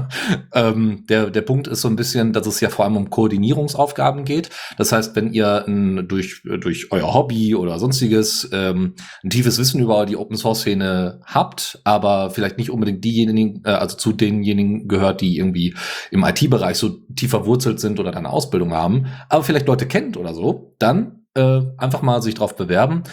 [0.54, 4.26] ähm, der, der Punkt ist so ein bisschen, dass es ja vor allem um Koordinierungsaufgaben
[4.26, 4.50] geht.
[4.78, 9.82] Das heißt, wenn ihr ein, durch, durch euer Hobby oder sonstiges ähm, ein tiefes Wissen
[9.82, 14.88] über die Open Source Szene habt, aber vielleicht nicht unbedingt diejenigen, äh, also zu denjenigen
[14.88, 15.76] gehört, die irgendwie
[16.10, 20.34] im IT-Bereich so tief verwurzelt sind oder eine Ausbildung haben, aber vielleicht Leute kennt oder
[20.34, 23.04] so, dann äh, einfach mal sich drauf bewerben.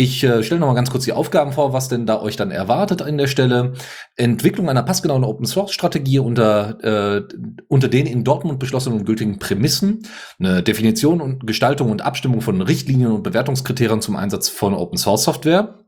[0.00, 2.52] Ich äh, stelle noch mal ganz kurz die Aufgaben vor, was denn da euch dann
[2.52, 3.72] erwartet an der Stelle.
[4.14, 7.22] Entwicklung einer passgenauen Open Source Strategie unter äh,
[7.66, 10.06] unter den in Dortmund beschlossenen und gültigen Prämissen,
[10.38, 15.24] eine Definition und Gestaltung und Abstimmung von Richtlinien und Bewertungskriterien zum Einsatz von Open Source
[15.24, 15.80] Software,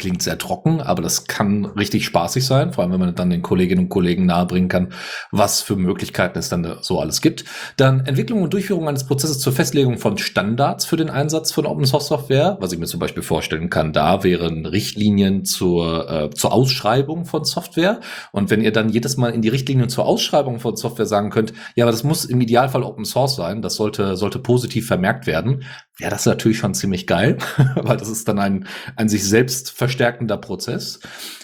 [0.00, 3.42] Klingt sehr trocken, aber das kann richtig spaßig sein, vor allem wenn man dann den
[3.42, 4.92] Kolleginnen und Kollegen nahebringen kann,
[5.32, 7.44] was für Möglichkeiten es dann so alles gibt.
[7.76, 11.84] Dann Entwicklung und Durchführung eines Prozesses zur Festlegung von Standards für den Einsatz von Open
[11.84, 12.58] Source Software.
[12.60, 17.44] Was ich mir zum Beispiel vorstellen kann, da wären Richtlinien zur, äh, zur Ausschreibung von
[17.44, 17.98] Software.
[18.30, 21.52] Und wenn ihr dann jedes Mal in die Richtlinien zur Ausschreibung von Software sagen könnt,
[21.74, 25.64] ja, aber das muss im Idealfall Open Source sein, das sollte, sollte positiv vermerkt werden,
[26.00, 27.38] ja, das ist natürlich schon ziemlich geil,
[27.74, 31.00] weil das ist dann ein, ein sich selbst verstärkender Prozess.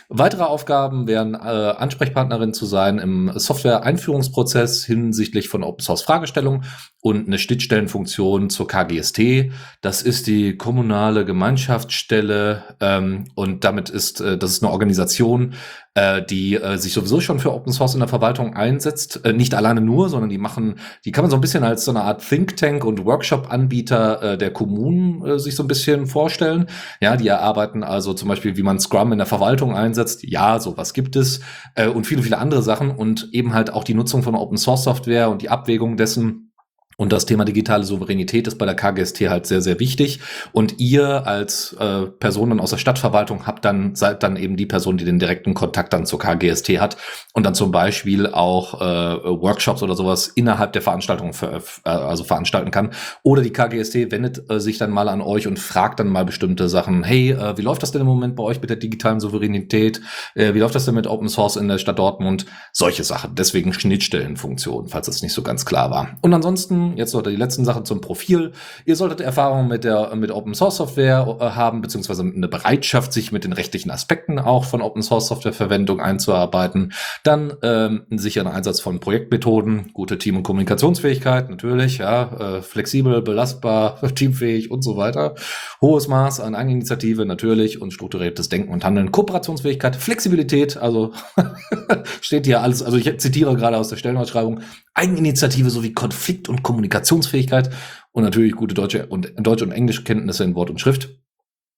[0.09, 6.64] Weitere Aufgaben wären, äh, Ansprechpartnerin zu sein im Software-Einführungsprozess hinsichtlich von Open-Source-Fragestellungen
[7.01, 9.51] und eine Schnittstellenfunktion zur KGST.
[9.81, 15.55] Das ist die kommunale Gemeinschaftsstelle ähm, und damit ist äh, das ist eine Organisation,
[15.95, 19.25] äh, die äh, sich sowieso schon für Open Source in der Verwaltung einsetzt.
[19.25, 21.93] Äh, nicht alleine nur, sondern die machen, die kann man so ein bisschen als so
[21.93, 26.67] eine Art Think Tank und Workshop-Anbieter äh, der Kommunen äh, sich so ein bisschen vorstellen.
[27.01, 30.25] Ja, die erarbeiten also zum Beispiel, wie man Scrum in der Verwaltung einsetzt.
[30.25, 31.41] Ja, sowas gibt es
[31.77, 34.85] äh, und viele, viele andere Sachen und eben halt auch die Nutzung von Open Source
[34.85, 36.54] Software und die Abwägung dessen
[36.97, 40.21] und das Thema digitale Souveränität ist bei der KGST halt sehr, sehr wichtig.
[40.53, 44.97] Und ihr als äh, Personen aus der Stadtverwaltung habt dann, seid dann eben die Person,
[44.97, 46.97] die den direkten Kontakt dann zur KGST hat
[47.33, 52.25] und dann zum Beispiel auch äh, Workshops oder sowas innerhalb der Veranstaltung ver äh, also
[52.25, 52.91] veranstalten kann.
[53.23, 56.69] Oder die KGST wendet äh, sich dann mal an euch und fragt dann mal bestimmte
[56.69, 57.03] Sachen.
[57.03, 60.01] Hey, äh, wie läuft das denn im Moment bei euch mit der digitalen Souveränität?
[60.35, 62.47] Äh, wie läuft das denn mit Open Source in der Stadt Dortmund?
[62.73, 63.35] Solche Sachen.
[63.35, 66.17] Deswegen Schnittstellenfunktion, falls das nicht so ganz klar war.
[66.23, 68.53] Und ansonsten jetzt noch die letzten Sachen zum Profil.
[68.85, 73.33] Ihr solltet Erfahrung mit der mit Open Source Software äh, haben, beziehungsweise eine Bereitschaft, sich
[73.33, 76.92] mit den rechtlichen Aspekten auch von Open Source Software Verwendung einzuarbeiten.
[77.23, 84.01] Dann ähm, sicheren Einsatz von Projektmethoden, gute Team- und Kommunikationsfähigkeit, natürlich, ja, äh, flexibel, belastbar,
[84.14, 85.35] teamfähig und so weiter.
[85.81, 89.12] Hohes Maß an Eigeninitiative, natürlich, und strukturiertes Denken und Handeln.
[89.12, 91.12] Kooperationsfähigkeit, Flexibilität, also
[92.20, 94.61] steht hier alles, also ich zitiere gerade aus der Stellenausschreibung,
[94.95, 97.71] Eigeninitiative sowie Konflikt- und Kommunikationsfähigkeit
[98.13, 101.11] und natürlich gute deutsche und Deutsch- und Englischkenntnisse in Wort und Schrift.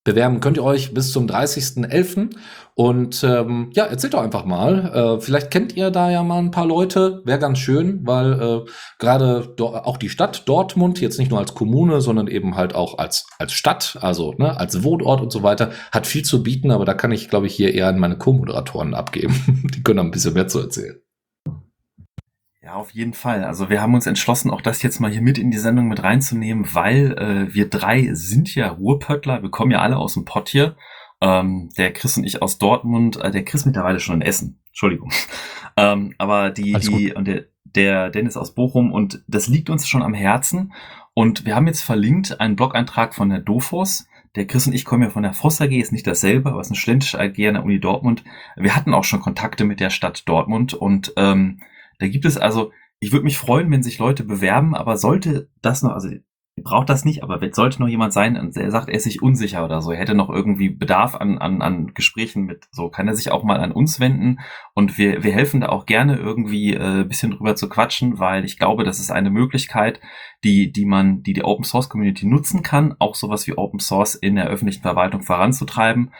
[0.06, 2.30] Bewerben könnt ihr euch bis zum 30.11.
[2.74, 5.16] Und ähm, ja, erzählt doch einfach mal.
[5.18, 7.22] Äh, vielleicht kennt ihr da ja mal ein paar Leute.
[7.24, 12.00] Wäre ganz schön, weil äh, gerade auch die Stadt Dortmund, jetzt nicht nur als Kommune,
[12.00, 16.06] sondern eben halt auch als, als Stadt, also ne, als Wohnort und so weiter, hat
[16.06, 16.70] viel zu bieten.
[16.70, 19.34] Aber da kann ich, glaube ich, hier eher an meine Co-Moderatoren abgeben.
[19.74, 21.00] die können ein bisschen mehr zu erzählen.
[22.76, 23.42] Auf jeden Fall.
[23.42, 26.02] Also wir haben uns entschlossen, auch das jetzt mal hier mit in die Sendung mit
[26.02, 30.50] reinzunehmen, weil äh, wir drei sind ja Ruhrpöttler, wir kommen ja alle aus dem Pott
[30.50, 30.76] hier.
[31.22, 35.10] Ähm, der Chris und ich aus Dortmund, äh, der Chris mittlerweile schon in Essen, Entschuldigung.
[35.78, 40.02] ähm, aber die, die und der, der Dennis aus Bochum und das liegt uns schon
[40.02, 40.74] am Herzen.
[41.14, 44.06] Und wir haben jetzt verlinkt einen Blog-Eintrag von der Dofos.
[44.34, 46.66] Der Chris und ich kommen ja von der Voss AG, ist nicht dasselbe, aber es
[46.66, 48.22] ist eine studentische AG an der Uni Dortmund.
[48.54, 51.62] Wir hatten auch schon Kontakte mit der Stadt Dortmund und ähm,
[51.98, 55.82] da gibt es also, ich würde mich freuen, wenn sich Leute bewerben, aber sollte das
[55.82, 59.04] noch, also ihr braucht das nicht, aber sollte noch jemand sein, der sagt, er ist
[59.04, 62.88] sich unsicher oder so, er hätte noch irgendwie Bedarf an, an, an Gesprächen mit, so
[62.88, 64.38] kann er sich auch mal an uns wenden.
[64.74, 68.58] Und wir, wir helfen da auch gerne irgendwie äh, bisschen drüber zu quatschen, weil ich
[68.58, 70.00] glaube, das ist eine Möglichkeit,
[70.44, 74.14] die, die man, die die Open Source Community nutzen kann, auch sowas wie Open Source
[74.14, 76.12] in der öffentlichen Verwaltung voranzutreiben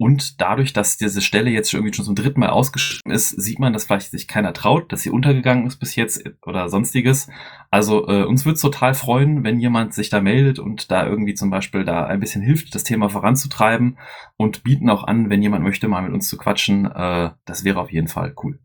[0.00, 3.74] und dadurch, dass diese Stelle jetzt irgendwie schon zum dritten Mal ausgeschrieben ist, sieht man,
[3.74, 7.28] dass vielleicht sich keiner traut, dass sie untergegangen ist bis jetzt oder sonstiges.
[7.70, 11.34] Also äh, uns würde es total freuen, wenn jemand sich da meldet und da irgendwie
[11.34, 13.98] zum Beispiel da ein bisschen hilft, das Thema voranzutreiben
[14.38, 16.86] und bieten auch an, wenn jemand möchte, mal mit uns zu quatschen.
[16.86, 18.58] Äh, das wäre auf jeden Fall cool.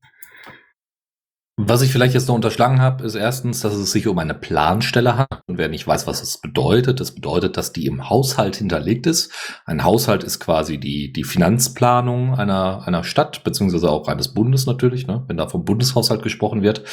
[1.57, 5.17] Was ich vielleicht jetzt noch unterschlagen habe, ist erstens, dass es sich um eine Planstelle
[5.17, 5.41] hat.
[5.47, 9.31] Und wer nicht weiß, was es bedeutet, das bedeutet, dass die im Haushalt hinterlegt ist.
[9.65, 15.07] Ein Haushalt ist quasi die, die Finanzplanung einer, einer Stadt, beziehungsweise auch eines Bundes natürlich,
[15.07, 16.83] ne, wenn da vom Bundeshaushalt gesprochen wird.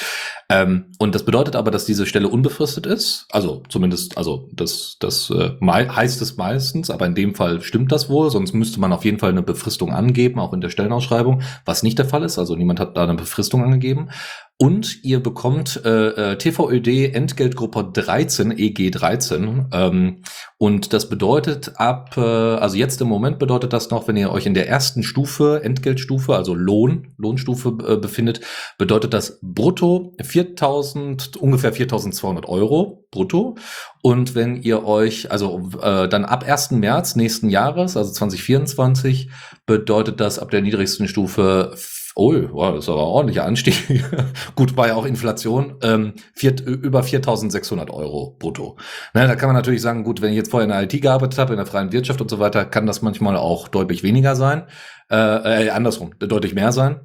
[0.48, 3.26] Ähm, und das bedeutet aber, dass diese Stelle unbefristet ist.
[3.32, 8.08] Also zumindest, also das, das äh, heißt es meistens, aber in dem Fall stimmt das
[8.08, 11.82] wohl, sonst müsste man auf jeden Fall eine Befristung angeben, auch in der Stellenausschreibung, was
[11.82, 12.38] nicht der Fall ist.
[12.38, 14.10] Also niemand hat da eine Befristung angegeben.
[14.58, 19.66] Und ihr bekommt äh, äh TVÖD Entgeltgruppe 13, EG 13.
[19.72, 20.22] Ähm,
[20.56, 24.46] und das bedeutet ab, äh, also jetzt im Moment bedeutet das noch, wenn ihr euch
[24.46, 28.40] in der ersten Stufe, Entgeltstufe, also Lohn, Lohnstufe äh, befindet,
[28.78, 33.56] bedeutet das brutto 4000, ungefähr 4200 Euro brutto.
[34.02, 36.72] Und wenn ihr euch, also äh, dann ab 1.
[36.72, 39.30] März nächsten Jahres, also 2024,
[39.66, 41.72] bedeutet das ab der niedrigsten Stufe
[42.14, 44.04] Oh, wow, das ist aber ein ordentlicher Anstieg.
[44.54, 45.76] Gut, war ja auch Inflation.
[45.82, 48.76] Ähm, vier, über 4.600 Euro brutto.
[49.14, 51.38] Na, da kann man natürlich sagen, gut, wenn ich jetzt vorher in der IT gearbeitet
[51.38, 54.64] habe, in der freien Wirtschaft und so weiter, kann das manchmal auch deutlich weniger sein.
[55.10, 57.00] Äh, äh, andersrum, deutlich mehr sein.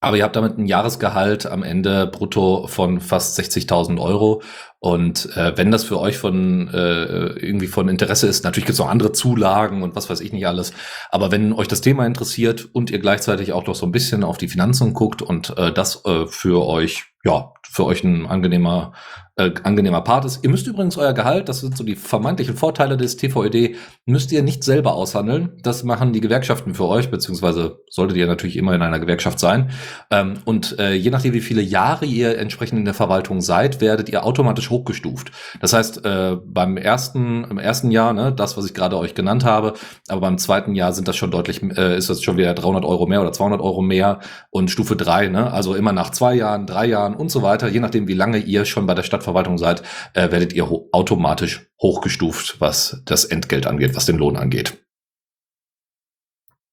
[0.00, 4.42] Aber ihr habt damit ein Jahresgehalt am Ende brutto von fast 60.000 Euro.
[4.84, 8.80] Und äh, wenn das für euch von äh, irgendwie von Interesse ist, natürlich gibt es
[8.80, 10.74] noch andere Zulagen und was weiß ich nicht alles.
[11.08, 14.36] Aber wenn euch das Thema interessiert und ihr gleichzeitig auch noch so ein bisschen auf
[14.36, 18.92] die Finanzen guckt und äh, das äh, für euch ja, für euch ein angenehmer,
[19.36, 20.44] äh, angenehmer Part ist.
[20.44, 24.42] Ihr müsst übrigens euer Gehalt, das sind so die vermeintlichen Vorteile des TVED, müsst ihr
[24.42, 25.52] nicht selber aushandeln.
[25.62, 29.70] Das machen die Gewerkschaften für euch, beziehungsweise solltet ihr natürlich immer in einer Gewerkschaft sein.
[30.10, 34.10] Ähm, und äh, je nachdem, wie viele Jahre ihr entsprechend in der Verwaltung seid, werdet
[34.10, 35.30] ihr automatisch hochgestuft.
[35.60, 39.44] Das heißt, äh, beim ersten, im ersten Jahr, ne, das, was ich gerade euch genannt
[39.44, 39.74] habe,
[40.08, 43.06] aber beim zweiten Jahr sind das schon deutlich, äh, ist das schon wieder 300 Euro
[43.06, 44.20] mehr oder 200 Euro mehr
[44.50, 47.80] und Stufe drei, ne, also immer nach zwei Jahren, drei Jahren und so weiter, je
[47.80, 49.82] nachdem, wie lange ihr schon bei der Stadtverwaltung seid,
[50.14, 54.84] äh, werdet ihr ho automatisch hochgestuft, was das Entgelt angeht, was den Lohn angeht.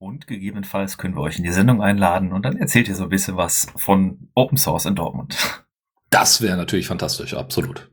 [0.02, 3.10] Und gegebenenfalls können wir euch in die Sendung einladen und dann erzählt ihr so ein
[3.10, 5.38] bisschen was von Open Source in Dortmund.
[6.10, 7.91] Das wäre natürlich fantastisch, absolut.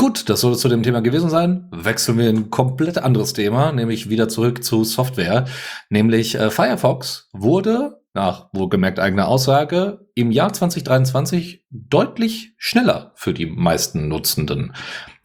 [0.00, 1.68] Gut, das soll es zu dem Thema gewesen sein.
[1.72, 5.44] Wechseln wir in ein komplett anderes Thema, nämlich wieder zurück zu Software.
[5.90, 13.44] Nämlich äh, Firefox wurde, nach wohlgemerkt eigener Aussage, im Jahr 2023 deutlich schneller für die
[13.44, 14.72] meisten Nutzenden.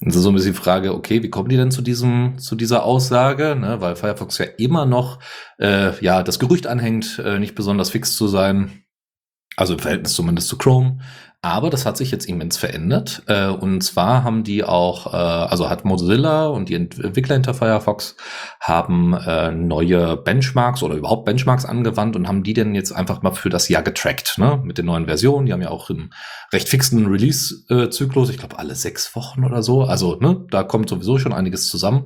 [0.03, 2.83] Also so ein bisschen die Frage, okay, wie kommen die denn zu diesem, zu dieser
[2.83, 3.55] Aussage?
[3.55, 5.19] Ne, weil Firefox ja immer noch,
[5.57, 8.83] äh, ja, das Gerücht anhängt, äh, nicht besonders fix zu sein.
[9.55, 10.99] Also im Verhältnis zumindest zu Chrome.
[11.45, 13.21] Aber das hat sich jetzt immens verändert.
[13.27, 18.15] Äh, und zwar haben die auch, äh, also hat Mozilla und die Entwickler hinter Firefox
[18.59, 23.29] haben äh, neue Benchmarks oder überhaupt Benchmarks angewandt und haben die denn jetzt einfach mal
[23.29, 24.59] für das Jahr getrackt, ne?
[24.63, 25.45] Mit den neuen Versionen.
[25.45, 26.15] Die haben ja auch einen
[26.51, 29.83] recht fixen Release-Zyklus, ich glaube alle sechs Wochen oder so.
[29.83, 32.05] Also, ne, da kommt sowieso schon einiges zusammen.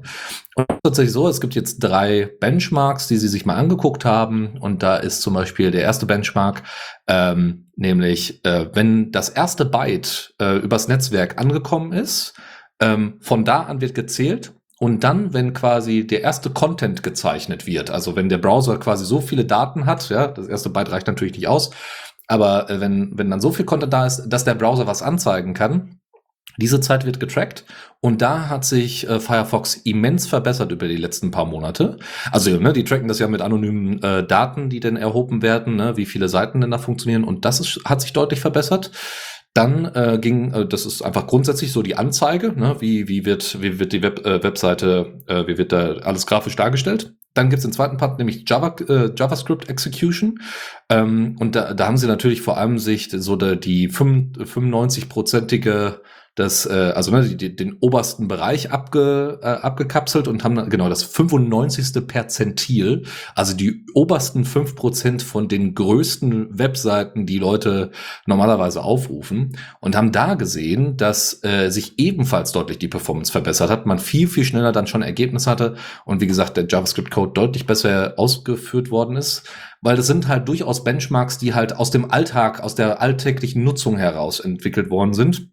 [0.56, 4.58] Und tatsächlich so, es gibt jetzt drei Benchmarks, die sie sich mal angeguckt haben.
[4.60, 6.64] Und da ist zum Beispiel der erste Benchmark,
[7.08, 12.34] ähm, nämlich äh, wenn das erste Byte äh, übers Netzwerk angekommen ist,
[12.82, 17.90] ähm, von da an wird gezählt und dann, wenn quasi der erste Content gezeichnet wird,
[17.90, 21.36] also wenn der Browser quasi so viele Daten hat, ja, das erste Byte reicht natürlich
[21.36, 21.72] nicht aus,
[22.28, 25.54] aber äh, wenn, wenn dann so viel Content da ist, dass der Browser was anzeigen
[25.54, 25.99] kann,
[26.58, 27.66] diese Zeit wird getrackt
[28.02, 31.98] und da hat sich äh, Firefox immens verbessert über die letzten paar Monate.
[32.32, 35.98] Also ne, die tracken das ja mit anonymen äh, Daten, die dann erhoben werden, ne,
[35.98, 38.92] wie viele Seiten denn da funktionieren und das ist, hat sich deutlich verbessert.
[39.54, 43.62] Dann äh, ging, äh, das ist einfach grundsätzlich so die Anzeige, ne, wie, wie, wird,
[43.62, 47.14] wie wird die Web, äh, Webseite, äh, wie wird da alles grafisch dargestellt.
[47.34, 50.40] Dann gibt's den zweiten Part, nämlich Java, äh, JavaScript Execution.
[50.90, 56.00] Ähm, und da, da haben sie natürlich vor allem sich so der, die 95-prozentige
[56.36, 61.04] das, äh, also ne, die, den obersten Bereich abge, äh, abgekapselt und haben genau das
[61.04, 62.08] 95.
[62.08, 63.04] Perzentil,
[63.36, 67.92] also die obersten fünf Prozent von den größten Webseiten, die Leute
[68.26, 69.58] normalerweise aufrufen.
[69.82, 74.28] Und haben da gesehen, dass äh, sich ebenfalls deutlich die Performance verbessert hat, man viel,
[74.28, 75.76] viel schneller dann schon Ergebnis hatte
[76.06, 79.44] und wie gesagt, der JavaScript-Code deutlich besser ausgeführt worden ist.
[79.82, 83.98] Weil das sind halt durchaus Benchmarks, die halt aus dem Alltag, aus der alltäglichen Nutzung
[83.98, 85.50] heraus entwickelt worden sind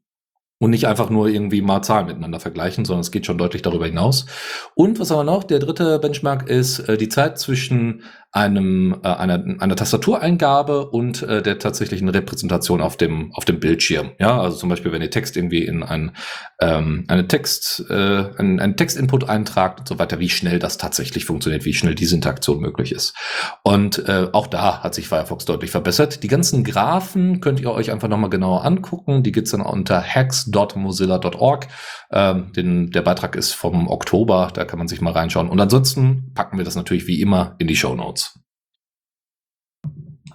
[0.58, 3.86] und nicht einfach nur irgendwie mal Zahlen miteinander vergleichen, sondern es geht schon deutlich darüber
[3.86, 4.26] hinaus.
[4.74, 8.02] Und was aber noch, der dritte Benchmark ist äh, die Zeit zwischen
[8.36, 14.10] einem, äh, einer, einer Tastatureingabe und äh, der tatsächlichen Repräsentation auf dem, auf dem Bildschirm.
[14.18, 16.12] Ja, also zum Beispiel, wenn ihr Text irgendwie in ein,
[16.60, 17.94] ähm, eine Text, äh,
[18.36, 22.14] einen, einen Textinput eintragt und so weiter, wie schnell das tatsächlich funktioniert, wie schnell diese
[22.14, 23.14] Interaktion möglich ist.
[23.62, 26.22] Und äh, auch da hat sich Firefox deutlich verbessert.
[26.22, 29.22] Die ganzen Graphen könnt ihr euch einfach nochmal genauer angucken.
[29.22, 31.68] Die gibt's dann unter hacks.mozilla.org.
[32.12, 35.48] Ähm, den, der Beitrag ist vom Oktober, da kann man sich mal reinschauen.
[35.48, 38.25] Und ansonsten packen wir das natürlich wie immer in die Show Notes.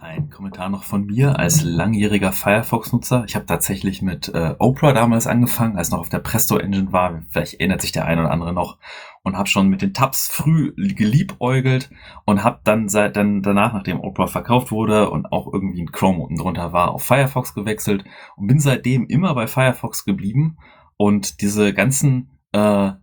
[0.02, 3.24] Ein Kommentar noch von mir als langjähriger Firefox-Nutzer.
[3.28, 7.22] Ich habe tatsächlich mit äh, Opera damals angefangen, als noch auf der Presto Engine war.
[7.30, 8.80] Vielleicht erinnert sich der eine oder andere noch.
[9.22, 11.92] Und habe schon mit den Tabs früh geliebäugelt
[12.26, 16.24] und habe dann seit dann danach, nachdem Opera verkauft wurde und auch irgendwie ein Chrome
[16.24, 18.04] unten drunter war, auf Firefox gewechselt
[18.36, 20.58] und bin seitdem immer bei Firefox geblieben.
[20.98, 22.94] Und diese ganzen äh,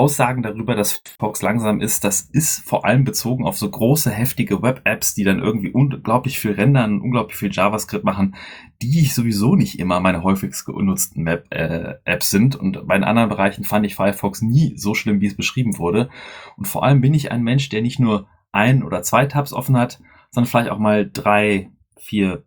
[0.00, 4.62] Aussagen darüber, dass Fox langsam ist, das ist vor allem bezogen auf so große, heftige
[4.62, 8.34] Web-Apps, die dann irgendwie unglaublich viel rendern, unglaublich viel JavaScript machen,
[8.80, 12.56] die sowieso nicht immer meine häufigst genutzten Web-Apps sind.
[12.56, 16.08] Und bei den anderen Bereichen fand ich Firefox nie so schlimm, wie es beschrieben wurde.
[16.56, 19.76] Und vor allem bin ich ein Mensch, der nicht nur ein oder zwei Tabs offen
[19.76, 22.44] hat, sondern vielleicht auch mal drei, vier,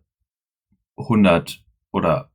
[0.96, 2.33] hundert oder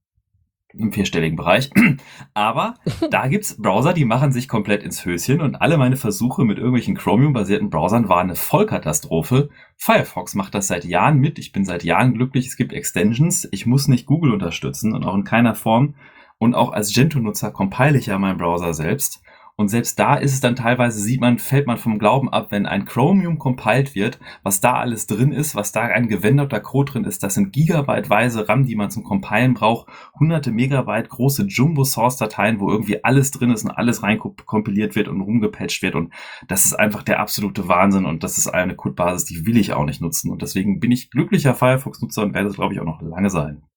[0.74, 1.70] im vierstelligen Bereich.
[2.34, 2.76] Aber
[3.12, 6.96] da gibt's Browser, die machen sich komplett ins Höschen und alle meine Versuche mit irgendwelchen
[6.96, 9.50] Chromium-basierten Browsern waren eine Vollkatastrophe.
[9.78, 11.40] Firefox macht das seit Jahren mit.
[11.40, 12.48] Ich bin seit Jahren glücklich.
[12.48, 13.48] Es gibt Extensions.
[13.52, 15.96] Ich muss nicht Google unterstützen und auch in keiner Form.
[16.38, 19.22] Und auch als Gentoo-Nutzer compile ich ja meinen Browser selbst.
[19.60, 22.66] Und selbst da ist es dann teilweise, sieht man, fällt man vom Glauben ab, wenn
[22.66, 27.04] ein Chromium compiled wird, was da alles drin ist, was da ein gewendeter Code drin
[27.04, 32.72] ist, das sind gigabyteweise RAM, die man zum Compilen braucht, hunderte Megabyte große Jumbo-Source-Dateien, wo
[32.72, 35.96] irgendwie alles drin ist und alles reinkompiliert wird und rumgepatcht wird.
[35.96, 36.14] Und
[36.48, 39.84] das ist einfach der absolute Wahnsinn und das ist eine Codebasis, die will ich auch
[39.84, 40.32] nicht nutzen.
[40.32, 43.69] Und deswegen bin ich glücklicher Firefox-Nutzer und werde es, glaube ich, auch noch lange sein.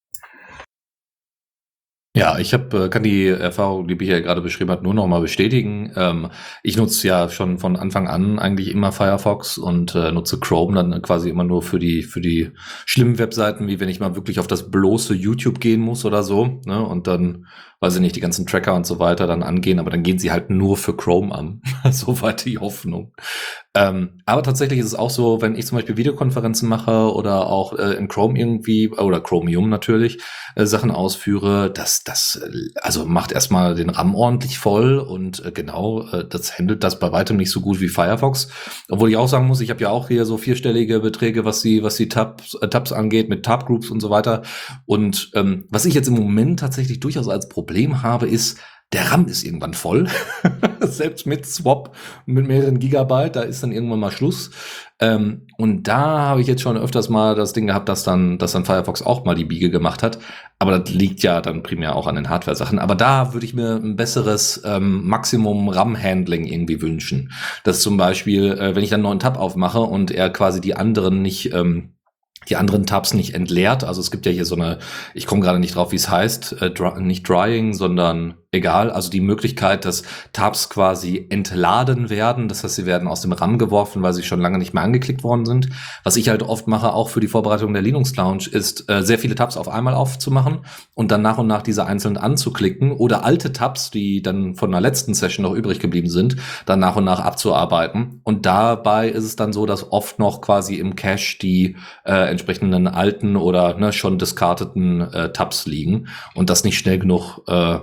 [2.15, 5.21] Ja, ich hab, äh, kann die Erfahrung, die Michael gerade beschrieben hat, nur noch mal
[5.21, 5.91] bestätigen.
[5.95, 6.29] Ähm,
[6.61, 11.01] ich nutze ja schon von Anfang an eigentlich immer Firefox und äh, nutze Chrome dann
[11.01, 12.51] quasi immer nur für die für die
[12.85, 16.61] schlimmen Webseiten, wie wenn ich mal wirklich auf das bloße YouTube gehen muss oder so.
[16.67, 16.85] Ne?
[16.85, 17.47] Und dann
[17.83, 20.31] weiß ich nicht, die ganzen Tracker und so weiter dann angehen, aber dann gehen sie
[20.31, 21.61] halt nur für Chrome an.
[21.91, 23.11] Soweit die Hoffnung.
[23.75, 27.73] Ähm, aber tatsächlich ist es auch so, wenn ich zum Beispiel Videokonferenzen mache oder auch
[27.73, 30.19] äh, in Chrome irgendwie, oder Chromium natürlich,
[30.55, 35.51] äh, Sachen ausführe, das, das, äh, also macht erstmal den RAM ordentlich voll und äh,
[35.51, 38.47] genau, äh, das handelt das bei weitem nicht so gut wie Firefox.
[38.89, 41.81] Obwohl ich auch sagen muss, ich habe ja auch hier so vierstellige Beträge, was die,
[41.81, 44.43] was die Tabs, äh, Tabs angeht, mit Tabgroups und so weiter.
[44.85, 48.59] Und ähm, was ich jetzt im Moment tatsächlich durchaus als Problem Problem habe, ist,
[48.93, 50.07] der RAM ist irgendwann voll.
[50.81, 51.95] Selbst mit Swap
[52.27, 54.51] mit mehreren Gigabyte, da ist dann irgendwann mal Schluss.
[54.99, 58.51] Ähm, und da habe ich jetzt schon öfters mal das Ding gehabt, dass dann, dass
[58.51, 60.19] dann Firefox auch mal die Biege gemacht hat.
[60.59, 62.77] Aber das liegt ja dann primär auch an den Hardware-Sachen.
[62.77, 67.31] Aber da würde ich mir ein besseres ähm, Maximum RAM-Handling irgendwie wünschen.
[67.63, 70.75] Dass zum Beispiel, äh, wenn ich dann einen neuen Tab aufmache und er quasi die
[70.75, 71.95] anderen nicht ähm,
[72.49, 73.83] die anderen Tabs nicht entleert.
[73.83, 74.79] Also es gibt ja hier so eine,
[75.13, 78.89] ich komme gerade nicht drauf, wie es heißt, äh, dry, nicht Drying, sondern egal.
[78.91, 82.47] Also die Möglichkeit, dass Tabs quasi entladen werden.
[82.47, 85.23] Das heißt, sie werden aus dem RAM geworfen, weil sie schon lange nicht mehr angeklickt
[85.23, 85.69] worden sind.
[86.03, 89.19] Was ich halt oft mache, auch für die Vorbereitung der Linux Lounge, ist äh, sehr
[89.19, 90.59] viele Tabs auf einmal aufzumachen
[90.93, 94.81] und dann nach und nach diese einzeln anzuklicken oder alte Tabs, die dann von der
[94.81, 98.21] letzten Session noch übrig geblieben sind, dann nach und nach abzuarbeiten.
[98.23, 102.87] Und dabei ist es dann so, dass oft noch quasi im Cache die äh, entsprechenden
[102.87, 107.79] alten oder ne, schon diskarteten äh, Tabs liegen und das nicht schnell genug äh,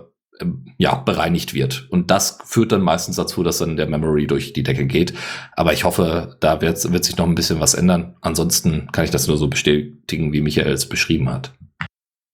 [0.78, 1.88] ja, bereinigt wird.
[1.90, 5.14] Und das führt dann meistens dazu, dass dann der Memory durch die Decke geht.
[5.54, 8.16] Aber ich hoffe, da wird, wird sich noch ein bisschen was ändern.
[8.20, 11.52] Ansonsten kann ich das nur so bestätigen, wie Michael es beschrieben hat.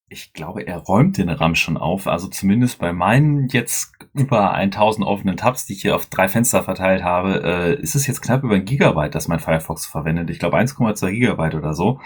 [0.09, 2.07] Ich glaube, er räumt den RAM schon auf.
[2.07, 6.63] Also zumindest bei meinen jetzt über 1000 offenen Tabs, die ich hier auf drei Fenster
[6.63, 10.31] verteilt habe, äh, ist es jetzt knapp über ein Gigabyte, das mein Firefox verwendet.
[10.31, 12.01] Ich glaube 1,2 Gigabyte oder so.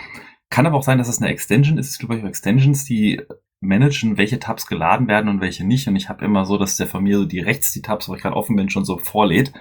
[0.48, 1.90] Kann aber auch sein, dass es eine Extension ist.
[1.90, 3.20] Es gibt auch Extensions, die
[3.60, 5.86] managen, welche Tabs geladen werden und welche nicht.
[5.86, 8.14] Und ich habe immer so, dass der von mir so die rechts die Tabs, wo
[8.14, 9.52] ich gerade offen bin, schon so vorlädt.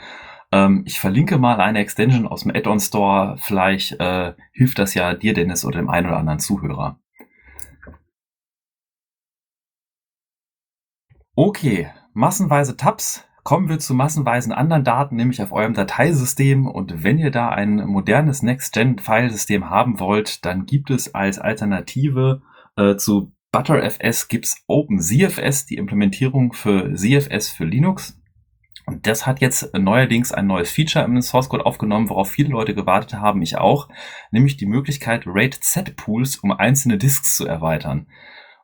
[0.52, 3.38] Ähm, ich verlinke mal eine Extension aus dem Add-on Store.
[3.40, 7.00] Vielleicht äh, hilft das ja dir, Dennis, oder dem einen oder anderen Zuhörer.
[11.36, 13.26] Okay, massenweise Tabs.
[13.44, 16.68] Kommen wir zu massenweisen anderen Daten, nämlich auf eurem Dateisystem.
[16.68, 22.42] Und wenn ihr da ein modernes Next-Gen-Filesystem haben wollt, dann gibt es als Alternative
[22.76, 28.16] äh, zu ButterFS gibt's OpenZFS, die Implementierung für ZFS für Linux.
[28.86, 32.76] Und das hat jetzt neuerdings ein neues Feature im Source Code aufgenommen, worauf viele Leute
[32.76, 33.90] gewartet haben, ich auch,
[34.32, 38.08] nämlich die Möglichkeit, RAID-Z-Pools um einzelne Disks zu erweitern.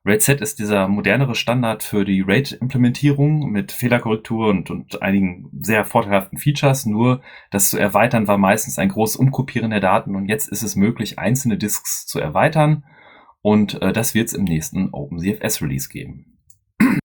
[0.03, 6.37] RAID-Z ist dieser modernere Standard für die RAID-Implementierung mit Fehlerkorrektur und, und einigen sehr vorteilhaften
[6.37, 6.85] Features.
[6.85, 10.75] Nur das zu erweitern war meistens ein großes Umkopieren der Daten und jetzt ist es
[10.75, 12.83] möglich, einzelne Disks zu erweitern
[13.45, 16.39] und äh, das wird es im nächsten OpenCFS Release geben.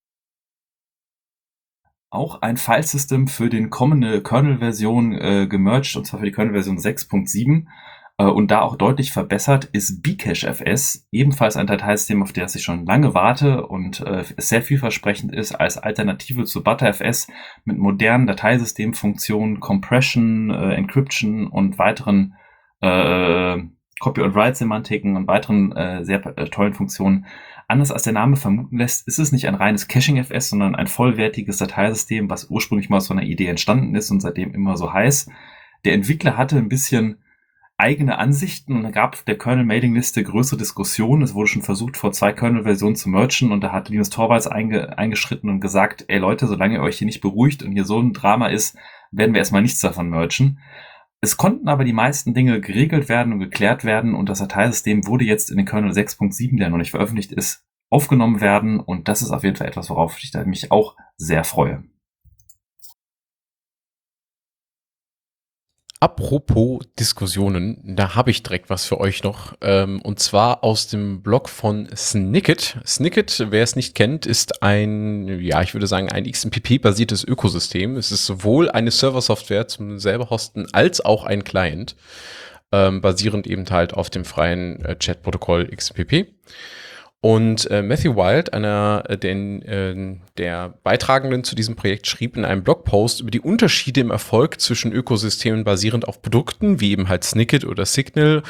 [2.11, 7.66] Auch ein Filesystem für den kommende Kernel-Version äh, gemerged, und zwar für die Kernel-Version 6.7
[8.16, 12.86] äh, und da auch deutlich verbessert ist Bcache.fs, ebenfalls ein Dateisystem, auf das ich schon
[12.86, 17.28] lange warte und äh, sehr vielversprechend ist als Alternative zu ButterFS
[17.66, 22.34] mit modernen Dateisystemfunktionen, Compression, äh, Encryption und weiteren
[22.80, 23.59] äh,
[24.01, 27.26] Copy- und Write-Semantiken und weiteren äh, sehr äh, tollen Funktionen.
[27.68, 31.59] Anders als der Name vermuten lässt, ist es nicht ein reines Caching-FS, sondern ein vollwertiges
[31.59, 35.30] Dateisystem, was ursprünglich mal aus so einer Idee entstanden ist und seitdem immer so heiß.
[35.84, 37.18] Der Entwickler hatte ein bisschen
[37.80, 41.22] eigene Ansichten und da gab der Kernel-Mailing-Liste größere Diskussionen.
[41.22, 44.98] Es wurde schon versucht, vor zwei Kernel-Versionen zu merchen und da hat Linus Torvalds einge
[44.98, 48.12] eingeschritten und gesagt, ey Leute, solange ihr euch hier nicht beruhigt und hier so ein
[48.12, 48.76] Drama ist,
[49.11, 50.59] werden wir erstmal nichts davon merchen.
[51.22, 55.24] Es konnten aber die meisten Dinge geregelt werden und geklärt werden und das Dateisystem wurde
[55.24, 59.30] jetzt in den Kernel 6.7, der noch nicht veröffentlicht ist, aufgenommen werden und das ist
[59.30, 61.84] auf jeden Fall etwas, worauf ich mich auch sehr freue.
[66.01, 69.55] Apropos Diskussionen, da habe ich direkt was für euch noch.
[69.61, 72.78] Ähm, und zwar aus dem Blog von Snicket.
[72.86, 77.96] Snicket, wer es nicht kennt, ist ein, ja, ich würde sagen, ein XMPP-basiertes Ökosystem.
[77.96, 81.94] Es ist sowohl eine Server-Software zum selber hosten als auch ein Client,
[82.72, 86.28] ähm, basierend eben halt auf dem freien äh, Chat-Protokoll XMPP.
[87.22, 92.46] Und äh, Matthew Wild, einer äh, den, äh, der Beitragenden zu diesem Projekt, schrieb in
[92.46, 97.24] einem Blogpost über die Unterschiede im Erfolg zwischen Ökosystemen basierend auf Produkten, wie eben halt
[97.24, 98.42] Snicket oder Signal,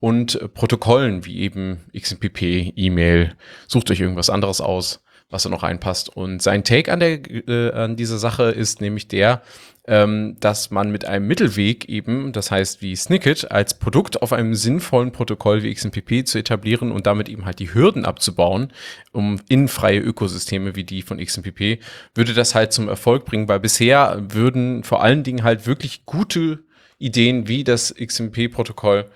[0.00, 3.36] und äh, Protokollen, wie eben XMPP, E-Mail.
[3.68, 6.08] Sucht euch irgendwas anderes aus, was da noch reinpasst.
[6.08, 9.42] Und sein Take an, der, äh, an dieser Sache ist nämlich der,
[9.86, 14.54] ähm, dass man mit einem Mittelweg eben, das heißt wie Snicket, als Produkt auf einem
[14.54, 18.72] sinnvollen Protokoll wie XMPP zu etablieren und damit eben halt die Hürden abzubauen,
[19.12, 21.80] um in freie Ökosysteme wie die von XMPP,
[22.14, 26.60] würde das halt zum Erfolg bringen, weil bisher würden vor allen Dingen halt wirklich gute
[26.98, 29.06] Ideen wie das XMP-Protokoll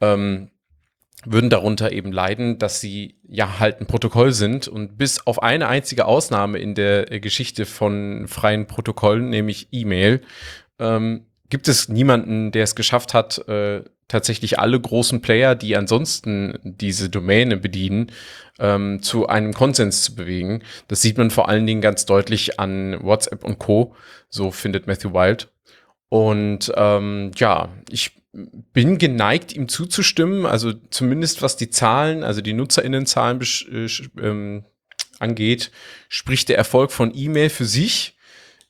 [0.00, 0.50] ähm,
[1.32, 5.68] würden darunter eben leiden, dass sie ja halt ein Protokoll sind und bis auf eine
[5.68, 10.20] einzige Ausnahme in der äh, Geschichte von freien Protokollen, nämlich E-Mail,
[10.78, 16.58] ähm, gibt es niemanden, der es geschafft hat, äh, tatsächlich alle großen Player, die ansonsten
[16.62, 18.10] diese Domäne bedienen,
[18.58, 20.62] ähm, zu einem Konsens zu bewegen.
[20.88, 23.94] Das sieht man vor allen Dingen ganz deutlich an WhatsApp und Co.
[24.28, 25.48] So findet Matthew Wild.
[26.08, 28.12] Und ähm, ja, ich
[28.72, 30.46] bin geneigt, ihm zuzustimmen.
[30.46, 33.86] Also zumindest was die Zahlen, also die NutzerInnenzahlen äh,
[34.20, 34.64] ähm,
[35.18, 35.70] angeht,
[36.08, 38.16] spricht der Erfolg von E-Mail für sich,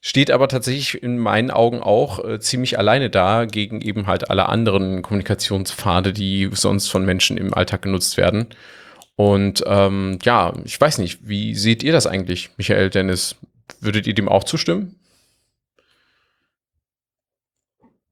[0.00, 4.48] steht aber tatsächlich in meinen Augen auch äh, ziemlich alleine da gegen eben halt alle
[4.48, 8.46] anderen Kommunikationspfade, die sonst von Menschen im Alltag genutzt werden.
[9.16, 13.34] Und ähm, ja, ich weiß nicht, wie seht ihr das eigentlich, Michael, Dennis?
[13.80, 14.97] Würdet ihr dem auch zustimmen?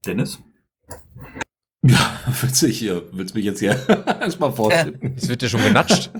[0.05, 0.39] Dennis?
[1.83, 3.03] Ja, witzig hier.
[3.11, 3.77] Willst mich jetzt hier
[4.21, 5.13] erstmal vorstellen?
[5.15, 6.11] Es wird ja schon genatscht.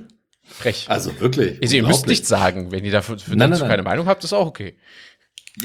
[0.43, 0.86] Frech.
[0.89, 1.61] Also wirklich.
[1.61, 2.71] Also ihr müsst nichts sagen.
[2.71, 3.84] Wenn ihr dafür für Nein, nein, keine nein.
[3.84, 4.78] Meinung habt, ist auch okay.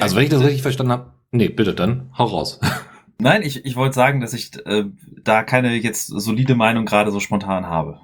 [0.01, 1.15] Also wenn ich das richtig verstanden habe.
[1.31, 2.11] Nee, bitte dann.
[2.17, 2.61] Hau raus.
[3.19, 4.85] Nein, ich, ich wollte sagen, dass ich äh,
[5.23, 8.01] da keine jetzt solide Meinung gerade so spontan habe.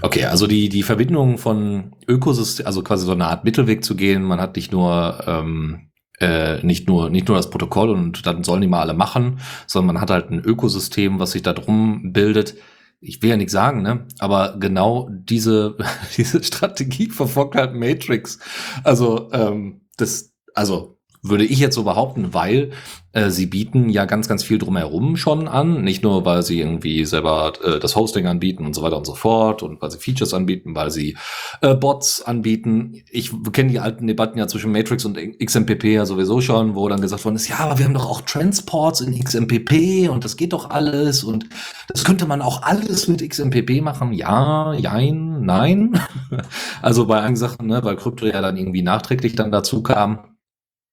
[0.00, 4.22] Okay, also die, die Verbindung von Ökosystem, also quasi so eine Art Mittelweg zu gehen.
[4.22, 5.90] Man hat nicht nur, ähm,
[6.20, 9.94] äh, nicht nur, nicht nur das Protokoll und dann sollen die mal alle machen, sondern
[9.94, 12.56] man hat halt ein Ökosystem, was sich da drum bildet.
[13.00, 14.06] Ich will ja nichts sagen, ne?
[14.18, 15.76] Aber genau diese,
[16.16, 18.38] diese Strategie verfolgt halt Matrix.
[18.82, 20.93] Also, ähm, das, also
[21.24, 22.70] würde ich jetzt so behaupten, weil
[23.12, 25.82] äh, sie bieten ja ganz, ganz viel drumherum schon an.
[25.82, 29.14] Nicht nur, weil sie irgendwie selber äh, das Hosting anbieten und so weiter und so
[29.14, 31.16] fort und weil sie Features anbieten, weil sie
[31.62, 33.02] äh, Bots anbieten.
[33.10, 37.00] Ich kenne die alten Debatten ja zwischen Matrix und XMPP ja sowieso schon, wo dann
[37.00, 40.52] gesagt worden ist, ja, aber wir haben doch auch Transports in XMPP und das geht
[40.52, 41.46] doch alles und
[41.88, 44.12] das könnte man auch alles mit XMPP machen.
[44.12, 45.98] Ja, jein, nein.
[46.82, 50.33] also bei einigen Sachen, ne, weil Krypto ja dann irgendwie nachträglich dann dazu kam,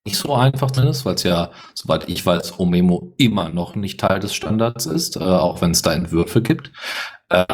[0.05, 3.99] nicht so einfach drin ist, weil es ja, soweit ich weiß, Omemo immer noch nicht
[3.99, 6.71] Teil des Standards ist, äh, auch wenn es da Entwürfe gibt.
[7.29, 7.45] Äh,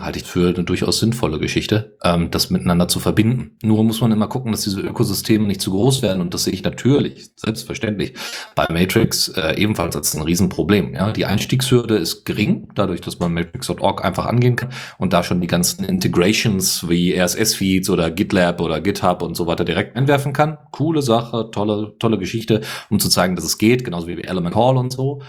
[0.00, 3.56] halte ich für eine durchaus sinnvolle Geschichte, ähm, das miteinander zu verbinden.
[3.62, 6.52] Nur muss man immer gucken, dass diese Ökosysteme nicht zu groß werden und das sehe
[6.52, 8.14] ich natürlich, selbstverständlich,
[8.54, 10.94] bei Matrix äh, ebenfalls als ein Riesenproblem.
[10.94, 11.12] Ja?
[11.12, 15.46] Die Einstiegshürde ist gering, dadurch, dass man Matrix.org einfach angehen kann und da schon die
[15.46, 20.58] ganzen Integrations wie RSS-Feeds oder GitLab oder GitHub und so weiter direkt einwerfen kann.
[20.70, 22.60] Coole Sache, tolle, tolle Geschichte,
[22.90, 25.20] um zu zeigen, dass es geht, genauso wie Element Hall und so.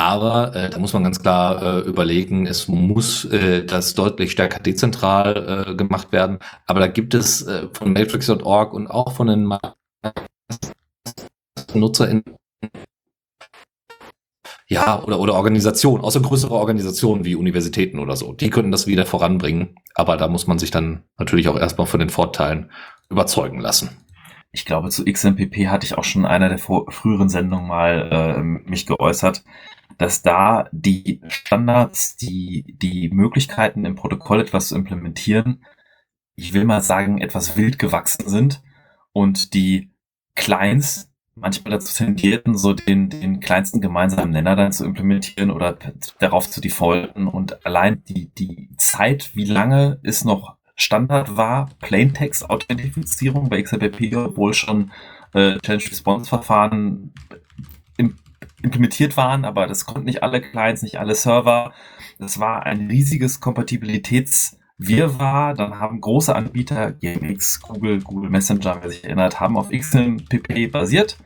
[0.00, 4.58] Aber äh, da muss man ganz klar äh, überlegen, es muss äh, das deutlich stärker
[4.58, 6.38] dezentral äh, gemacht werden.
[6.66, 9.54] Aber da gibt es äh, von Matrix.org und auch von den
[11.74, 12.24] NutzerInnen
[14.68, 18.32] ja, oder, oder Organisationen, außer größere Organisationen wie Universitäten oder so.
[18.32, 19.74] Die könnten das wieder voranbringen.
[19.94, 22.70] Aber da muss man sich dann natürlich auch erstmal von den Vorteilen
[23.10, 23.90] überzeugen lassen.
[24.50, 28.42] Ich glaube, zu XMPP hatte ich auch schon in einer der früheren Sendungen mal äh,
[28.42, 29.44] mich geäußert,
[30.00, 35.62] dass da die Standards, die, die Möglichkeiten im Protokoll etwas zu implementieren,
[36.36, 38.62] ich will mal sagen, etwas wild gewachsen sind
[39.12, 39.90] und die
[40.34, 45.76] Clients manchmal dazu tendierten, so den, den kleinsten gemeinsamen Nenner dann zu implementieren oder
[46.18, 53.50] darauf zu defaulten und allein die, die Zeit, wie lange ist noch Standard war, Plaintext-Authentifizierung
[53.50, 54.92] bei XMPP, obwohl schon
[55.34, 57.12] äh, Challenge-Response-Verfahren
[58.62, 61.72] implementiert waren, aber das konnten nicht alle Clients, nicht alle Server.
[62.18, 65.54] Das war ein riesiges Kompatibilitätswirrwarr.
[65.54, 71.16] Dann haben große Anbieter, GMX, Google, Google Messenger, wer sich erinnert, haben auf XMPP basiert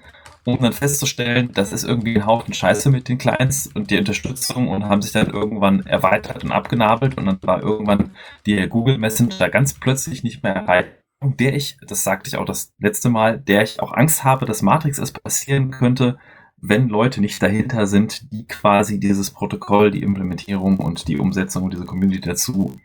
[0.45, 4.69] um dann festzustellen, das ist irgendwie ein Haufen Scheiße mit den Clients und die Unterstützung
[4.69, 8.11] und haben sich dann irgendwann erweitert und abgenabelt und dann war irgendwann
[8.47, 10.91] die Google Messenger ganz plötzlich nicht mehr erreicht.
[11.23, 14.61] Der ich, das sagte ich auch das letzte Mal, der ich auch Angst habe, dass
[14.61, 16.19] Matrix es passieren könnte,
[16.67, 21.75] wenn Leute nicht dahinter sind, die quasi dieses Protokoll, die Implementierung und die Umsetzung und
[21.75, 22.81] diese Community dazu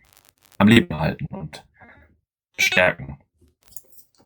[0.57, 1.65] am Leben halten und
[2.57, 3.19] stärken.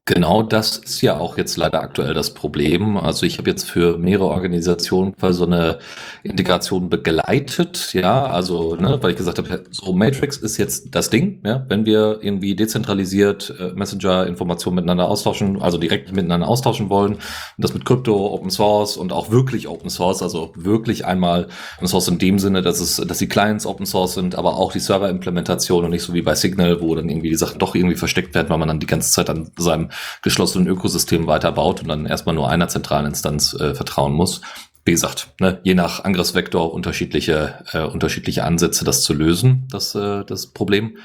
[0.06, 2.98] Genau das ist ja auch jetzt leider aktuell das Problem.
[2.98, 5.80] Also ich habe jetzt für mehrere Organisationen quasi so eine
[6.24, 11.40] Integration begleitet, ja, also ne, weil ich gesagt habe, so Matrix ist jetzt das Ding,
[11.46, 17.22] ja, wenn wir irgendwie dezentralisiert äh, Messenger-Informationen miteinander austauschen, also direkt miteinander austauschen wollen, und
[17.58, 21.48] das mit Krypto, Open Source und auch wirklich Open Source, also wirklich einmal
[21.78, 24.74] Open Source in dem Sinne, dass es, dass die Clients Open Source sind, aber auch
[24.74, 27.96] die Server-Implementation und nicht so wie bei Signal, wo dann irgendwie die Sachen doch irgendwie
[27.96, 32.06] versteckt werden, weil man dann die ganze Zeit an seinem geschlossenen Ökosystem weiterbaut und dann
[32.06, 34.42] erstmal nur einer zentralen Instanz äh, vertrauen muss.
[34.86, 40.26] Wie gesagt, ne, je nach Angriffsvektor unterschiedliche, äh, unterschiedliche Ansätze, das zu lösen, das, äh,
[40.26, 40.98] das Problem.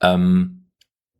[0.00, 0.61] Ähm,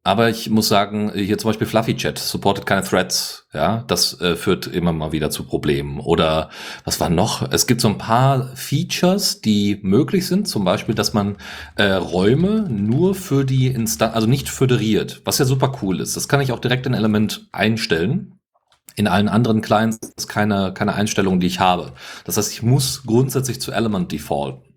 [0.05, 3.47] aber ich muss sagen, hier zum Beispiel Fluffy Chat supportet keine Threads.
[3.53, 6.01] Ja, das äh, führt immer mal wieder zu Problemen.
[6.01, 6.51] Oder
[6.85, 7.49] was war noch?
[7.53, 10.49] Es gibt so ein paar Features, die möglich sind.
[10.49, 11.37] Zum Beispiel, dass man
[11.77, 16.17] äh, Räume nur für die Instanz, also nicht föderiert, was ja super cool ist.
[16.17, 18.41] Das kann ich auch direkt in Element einstellen.
[18.97, 21.93] In allen anderen Clients ist keine, keine Einstellung, die ich habe.
[22.25, 24.73] Das heißt, ich muss grundsätzlich zu Element defaulten.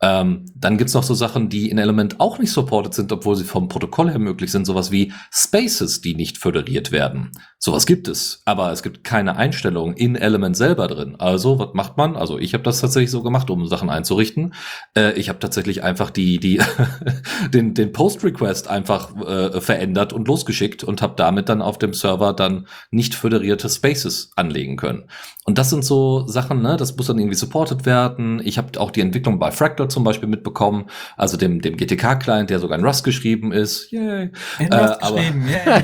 [0.00, 3.44] Ähm, dann gibt's noch so Sachen, die in Element auch nicht supported sind, obwohl sie
[3.44, 4.64] vom Protokoll her möglich sind.
[4.64, 7.32] Sowas wie Spaces, die nicht föderiert werden.
[7.58, 11.16] Sowas gibt es, aber es gibt keine Einstellung in Element selber drin.
[11.18, 12.14] Also, was macht man?
[12.14, 14.54] Also, ich habe das tatsächlich so gemacht, um Sachen einzurichten.
[14.96, 16.60] Äh, ich habe tatsächlich einfach die, die
[17.52, 22.32] den, den Post-Request einfach äh, verändert und losgeschickt und habe damit dann auf dem Server
[22.32, 25.08] dann nicht föderierte Spaces anlegen können.
[25.44, 28.40] Und das sind so Sachen, ne, das muss dann irgendwie supported werden.
[28.44, 30.86] Ich habe auch die Entwicklung bei Fractal zum Beispiel mitbekommen,
[31.16, 33.90] also dem, dem GTK-Client, der sogar in Rust geschrieben ist.
[33.90, 34.30] Yay.
[34.58, 35.82] In Rust äh, geschrieben, yay.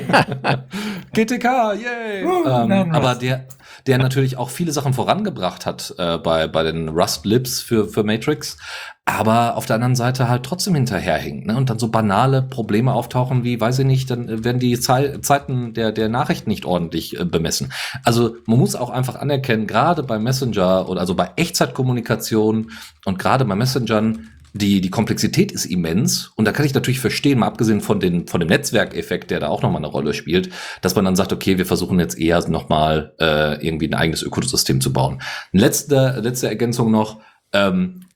[1.25, 1.45] GTK,
[1.75, 2.25] yay.
[2.25, 3.47] Uh, ähm, aber der,
[3.87, 8.03] der natürlich auch viele Sachen vorangebracht hat äh, bei, bei den Rust Libs für, für
[8.03, 8.57] Matrix,
[9.05, 11.57] aber auf der anderen Seite halt trotzdem hinterherhinkt ne?
[11.57, 15.75] und dann so banale Probleme auftauchen wie, weiß ich nicht, dann werden die Ze Zeiten
[15.75, 17.73] der, der Nachrichten nicht ordentlich äh, bemessen.
[18.05, 22.71] Also man muss auch einfach anerkennen, gerade bei Messenger oder also bei Echtzeitkommunikation
[23.05, 27.41] und gerade bei Messengern, die, die Komplexität ist immens und da kann ich natürlich verstehen,
[27.41, 30.51] mal abgesehen von, den, von dem Netzwerkeffekt, der da auch nochmal eine Rolle spielt,
[30.81, 34.81] dass man dann sagt, okay, wir versuchen jetzt eher nochmal äh, irgendwie ein eigenes Ökosystem
[34.81, 35.21] zu bauen.
[35.51, 37.21] Letzte, letzte Ergänzung noch,
[37.53, 38.07] ähm,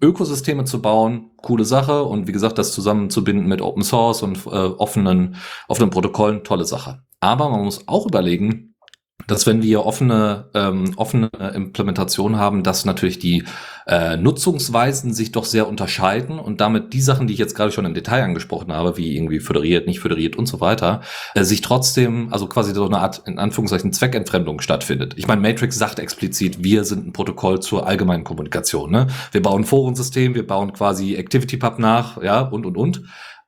[0.00, 4.50] Ökosysteme zu bauen, coole Sache und wie gesagt, das zusammenzubinden mit Open Source und äh,
[4.50, 5.36] offenen,
[5.68, 7.02] offenen Protokollen, tolle Sache.
[7.18, 8.73] Aber man muss auch überlegen,
[9.26, 13.44] dass wenn wir offene, ähm, offene Implementationen haben, dass natürlich die
[13.86, 17.84] äh, Nutzungsweisen sich doch sehr unterscheiden und damit die Sachen, die ich jetzt gerade schon
[17.84, 21.02] im Detail angesprochen habe, wie irgendwie föderiert, nicht föderiert und so weiter,
[21.34, 25.14] äh, sich trotzdem, also quasi so eine Art, in Anführungszeichen, Zweckentfremdung stattfindet.
[25.16, 28.90] Ich meine, Matrix sagt explizit, wir sind ein Protokoll zur allgemeinen Kommunikation.
[28.90, 29.06] Ne?
[29.32, 33.02] Wir bauen Forensystem, wir bauen quasi ActivityPub nach, ja, und, und, und.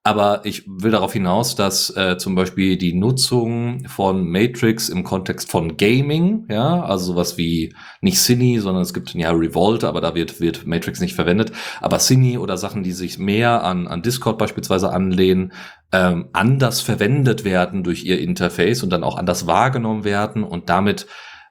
[0.07, 5.51] Aber ich will darauf hinaus, dass äh, zum Beispiel die Nutzung von Matrix im Kontext
[5.51, 10.15] von Gaming, ja, also sowas wie nicht Cine, sondern es gibt ja Revolt, aber da
[10.15, 11.51] wird, wird Matrix nicht verwendet.
[11.81, 15.53] Aber Cine oder Sachen, die sich mehr an, an Discord beispielsweise anlehnen,
[15.91, 21.09] ähm, anders verwendet werden durch ihr Interface und dann auch anders wahrgenommen werden und damit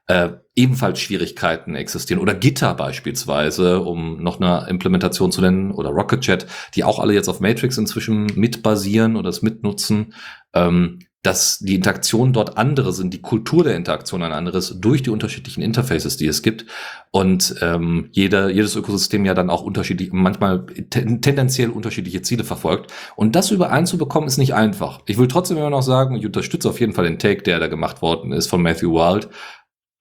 [0.07, 2.21] äh, ebenfalls Schwierigkeiten existieren.
[2.21, 6.45] Oder Gitter beispielsweise, um noch eine Implementation zu nennen, oder Rocket Chat,
[6.75, 10.13] die auch alle jetzt auf Matrix inzwischen mitbasieren oder es mitnutzen,
[10.53, 15.09] ähm, dass die Interaktionen dort andere sind, die Kultur der Interaktion ein anderes durch die
[15.09, 16.65] unterschiedlichen Interfaces, die es gibt.
[17.09, 22.93] Und ähm, jeder, jedes Ökosystem ja dann auch unterschiedlich, manchmal tendenziell unterschiedliche Ziele verfolgt.
[23.15, 25.01] Und das übereinzubekommen ist nicht einfach.
[25.07, 27.67] Ich will trotzdem immer noch sagen, ich unterstütze auf jeden Fall den Take, der da
[27.67, 29.29] gemacht worden ist von Matthew Wild,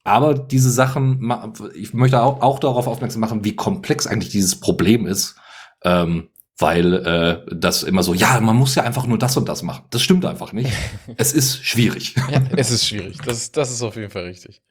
[0.04, 1.32] aber diese Sachen,
[1.74, 5.36] ich möchte auch, auch darauf aufmerksam machen, wie komplex eigentlich dieses Problem ist.
[5.82, 9.62] Ähm, weil äh, das immer so, ja, man muss ja einfach nur das und das
[9.62, 9.86] machen.
[9.90, 10.70] Das stimmt einfach nicht.
[11.16, 12.14] es ist schwierig.
[12.30, 13.18] Ja, es ist schwierig.
[13.24, 14.62] Das, das ist auf jeden Fall richtig.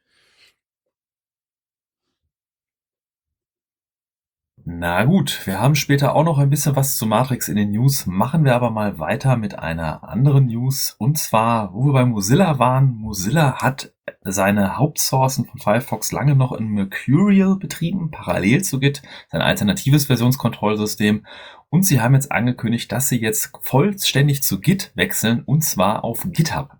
[4.66, 8.06] Na gut, wir haben später auch noch ein bisschen was zu Matrix in den News,
[8.06, 10.96] machen wir aber mal weiter mit einer anderen News.
[10.98, 13.92] Und zwar, wo wir bei Mozilla waren, Mozilla hat
[14.22, 21.26] seine Hauptsourcen von Firefox lange noch in Mercurial betrieben, parallel zu Git, sein alternatives Versionskontrollsystem.
[21.68, 26.26] Und sie haben jetzt angekündigt, dass sie jetzt vollständig zu Git wechseln, und zwar auf
[26.30, 26.70] GitHub.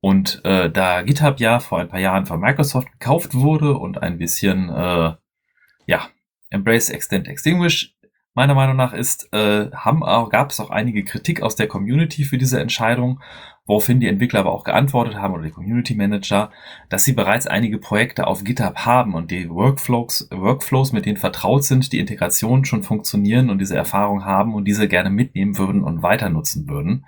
[0.00, 4.18] Und äh, da GitHub ja vor ein paar Jahren von Microsoft gekauft wurde und ein
[4.18, 5.14] bisschen, äh,
[5.86, 6.08] ja,
[6.50, 7.96] Embrace, Extend, Extinguish
[8.36, 12.24] meiner Meinung nach ist, äh, haben auch, gab es auch einige Kritik aus der Community
[12.24, 13.20] für diese Entscheidung,
[13.64, 16.50] woraufhin die Entwickler aber auch geantwortet haben oder die Community Manager,
[16.90, 21.64] dass sie bereits einige Projekte auf GitHub haben und die Workflows, Workflows mit denen vertraut
[21.64, 26.02] sind, die Integration schon funktionieren und diese Erfahrung haben und diese gerne mitnehmen würden und
[26.02, 27.06] weiter nutzen würden.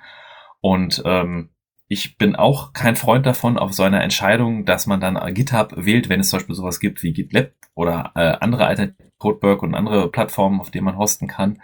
[0.61, 1.51] Und ähm,
[1.89, 6.09] ich bin auch kein Freund davon, auf so einer Entscheidung, dass man dann GitHub wählt,
[6.09, 10.11] wenn es zum Beispiel sowas gibt wie GitLab oder äh, andere Alternativen Codeberg und andere
[10.11, 11.61] Plattformen, auf denen man hosten kann.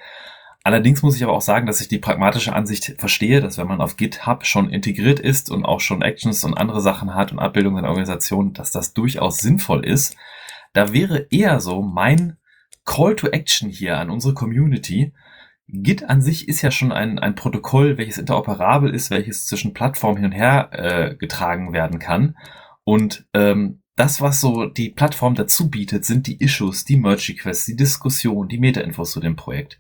[0.64, 3.81] Allerdings muss ich aber auch sagen, dass ich die pragmatische Ansicht verstehe, dass wenn man
[3.81, 7.79] auf GitHub schon integriert ist und auch schon Actions und andere Sachen hat und Abbildungen
[7.79, 10.16] in der Organisation, dass das durchaus sinnvoll ist.
[10.72, 12.39] Da wäre eher so mein
[12.85, 15.12] Call to Action hier an unsere Community.
[15.83, 20.16] Git an sich ist ja schon ein, ein Protokoll, welches interoperabel ist, welches zwischen Plattformen
[20.18, 22.37] hin und her äh, getragen werden kann.
[22.85, 27.77] Und ähm, das, was so die Plattform dazu bietet, sind die Issues, die Merge-Requests, die
[27.77, 29.79] Diskussion, die Meta-Infos zu dem Projekt.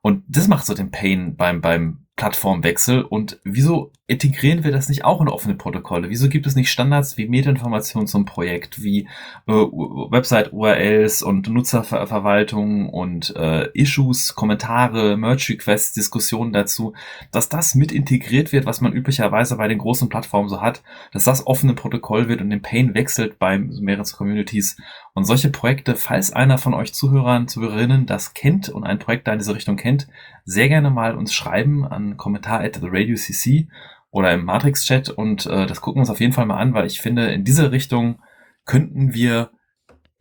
[0.00, 3.02] Und das macht so den Pain beim, beim Plattformwechsel.
[3.02, 6.08] Und wieso integrieren wir das nicht auch in offene Protokolle?
[6.08, 9.02] Wieso gibt es nicht Standards wie Metainformationen zum Projekt, wie
[9.46, 16.94] äh, Website-URLs und Nutzerverwaltung und äh, Issues, Kommentare, Merge-Requests, Diskussionen dazu,
[17.32, 20.82] dass das mit integriert wird, was man üblicherweise bei den großen Plattformen so hat,
[21.12, 24.78] dass das offene Protokoll wird und den Pain wechselt bei mehreren Communities.
[25.12, 29.32] Und solche Projekte, falls einer von euch Zuhörern, Zuhörerinnen das kennt und ein Projekt da
[29.32, 30.08] in diese Richtung kennt,
[30.46, 33.68] sehr gerne mal uns schreiben an Kommentar at the Radio CC
[34.10, 36.86] oder im Matrix-Chat und äh, das gucken wir uns auf jeden Fall mal an, weil
[36.86, 38.22] ich finde, in diese Richtung
[38.64, 39.50] könnten wir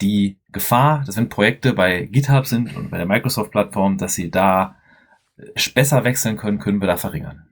[0.01, 4.77] die Gefahr, dass wenn Projekte bei GitHub sind und bei der Microsoft-Plattform, dass sie da
[5.38, 7.47] äh, besser wechseln können, können wir da verringern.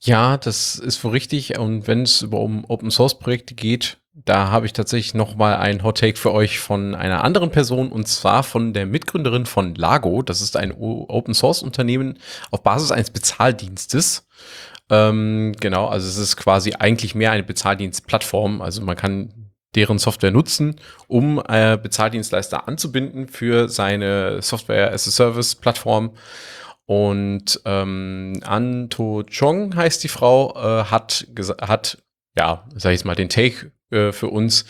[0.00, 1.58] Ja, das ist wohl richtig.
[1.58, 5.82] Und wenn es um Open Source Projekte geht, da habe ich tatsächlich noch mal ein
[5.82, 10.22] Hot Take für euch von einer anderen Person und zwar von der Mitgründerin von Lago.
[10.22, 12.18] Das ist ein Open Source Unternehmen
[12.50, 14.26] auf Basis eines Bezahldienstes.
[14.90, 18.60] Ähm, genau, also es ist quasi eigentlich mehr eine Bezahldienstplattform.
[18.60, 25.10] Also man kann deren Software nutzen, um äh, Bezahldienstleister anzubinden für seine Software as a
[25.10, 26.16] Service Plattform.
[26.86, 31.26] Und ähm, Anto Chong heißt die Frau, äh, hat,
[31.60, 31.98] hat
[32.38, 34.64] ja, sag ich mal, den Take äh, für uns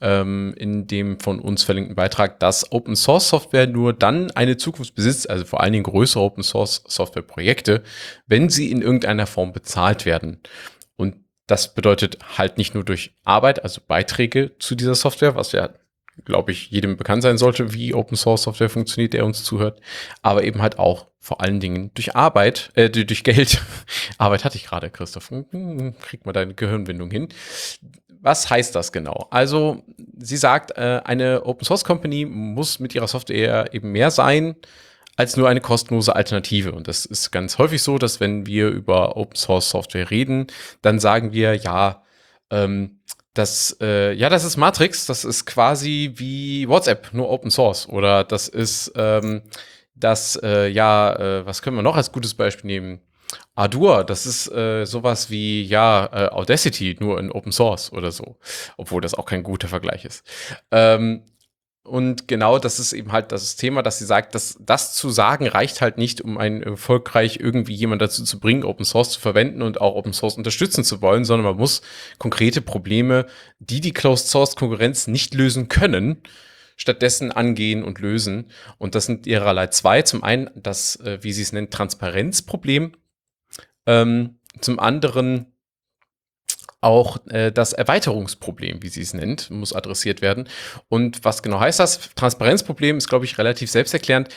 [0.00, 4.96] ähm, in dem von uns verlinkten Beitrag, dass Open Source Software nur dann eine Zukunft
[4.96, 7.84] besitzt, also vor allen Dingen größere Open Source Software Projekte,
[8.26, 10.40] wenn sie in irgendeiner Form bezahlt werden.
[10.96, 11.14] Und
[11.46, 15.70] das bedeutet halt nicht nur durch Arbeit, also Beiträge zu dieser Software, was ja
[16.24, 19.80] glaube ich, jedem bekannt sein sollte, wie Open Source Software funktioniert, der uns zuhört,
[20.22, 23.62] aber eben halt auch vor allen Dingen durch Arbeit, äh, durch Geld.
[24.18, 25.30] Arbeit hatte ich gerade, Christoph.
[25.30, 27.28] Hm, hm, krieg mal deine Gehirnwindung hin.
[28.20, 29.28] Was heißt das genau?
[29.30, 29.82] Also,
[30.18, 34.56] sie sagt, äh, eine Open Source Company muss mit ihrer Software eben mehr sein
[35.16, 36.72] als nur eine kostenlose Alternative.
[36.72, 40.46] Und das ist ganz häufig so, dass wenn wir über Open Source Software reden,
[40.80, 42.02] dann sagen wir, ja,
[42.50, 43.00] ähm,
[43.34, 47.88] das, äh, ja, das ist Matrix, das ist quasi wie WhatsApp, nur Open Source.
[47.88, 49.42] Oder das ist ähm,
[49.94, 53.00] das, äh, ja, äh, was können wir noch als gutes Beispiel nehmen?
[53.54, 58.36] Ardour, das ist äh, sowas wie, ja, äh, Audacity, nur in Open Source oder so.
[58.76, 60.26] Obwohl das auch kein guter Vergleich ist.
[60.70, 61.22] Ähm,
[61.84, 65.48] und genau das ist eben halt das Thema, dass sie sagt, dass das zu sagen
[65.48, 69.62] reicht halt nicht, um ein erfolgreich irgendwie jemand dazu zu bringen, Open Source zu verwenden
[69.62, 71.82] und auch Open Source unterstützen zu wollen, sondern man muss
[72.18, 73.26] konkrete Probleme,
[73.58, 76.22] die die Closed Source Konkurrenz nicht lösen können,
[76.76, 78.50] stattdessen angehen und lösen.
[78.78, 80.02] Und das sind ihrerlei zwei.
[80.02, 82.92] Zum einen das, äh, wie sie es nennt, Transparenzproblem.
[83.86, 85.51] Ähm, zum anderen
[86.82, 90.48] auch äh, das Erweiterungsproblem, wie sie es nennt, muss adressiert werden.
[90.88, 92.10] Und was genau heißt das?
[92.14, 94.28] Transparenzproblem ist, glaube ich, relativ selbsterklärend.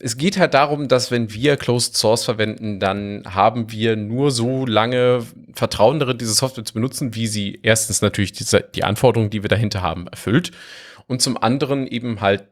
[0.00, 4.64] Es geht halt darum, dass wenn wir Closed Source verwenden, dann haben wir nur so
[4.64, 9.42] lange Vertrauen darin, diese Software zu benutzen, wie sie erstens natürlich diese, die Anforderungen, die
[9.42, 10.52] wir dahinter haben, erfüllt
[11.08, 12.44] und zum anderen eben halt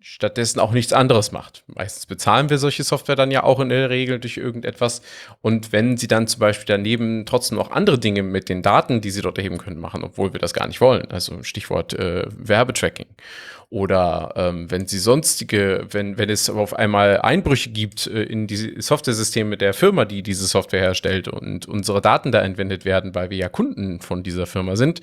[0.00, 1.64] stattdessen auch nichts anderes macht.
[1.66, 5.02] Meistens bezahlen wir solche Software dann ja auch in der Regel durch irgendetwas.
[5.42, 9.10] Und wenn sie dann zum Beispiel daneben trotzdem noch andere Dinge mit den Daten, die
[9.10, 13.08] sie dort erheben können, machen, obwohl wir das gar nicht wollen, also Stichwort äh, Werbetracking.
[13.70, 18.80] Oder ähm, wenn sie sonstige, wenn, wenn es auf einmal Einbrüche gibt äh, in die
[18.80, 23.36] Software-Systeme der Firma, die diese Software herstellt und unsere Daten da entwendet werden, weil wir
[23.36, 25.02] ja Kunden von dieser Firma sind,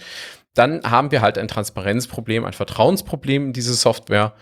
[0.56, 4.34] dann haben wir halt ein Transparenzproblem, ein Vertrauensproblem in diese Software.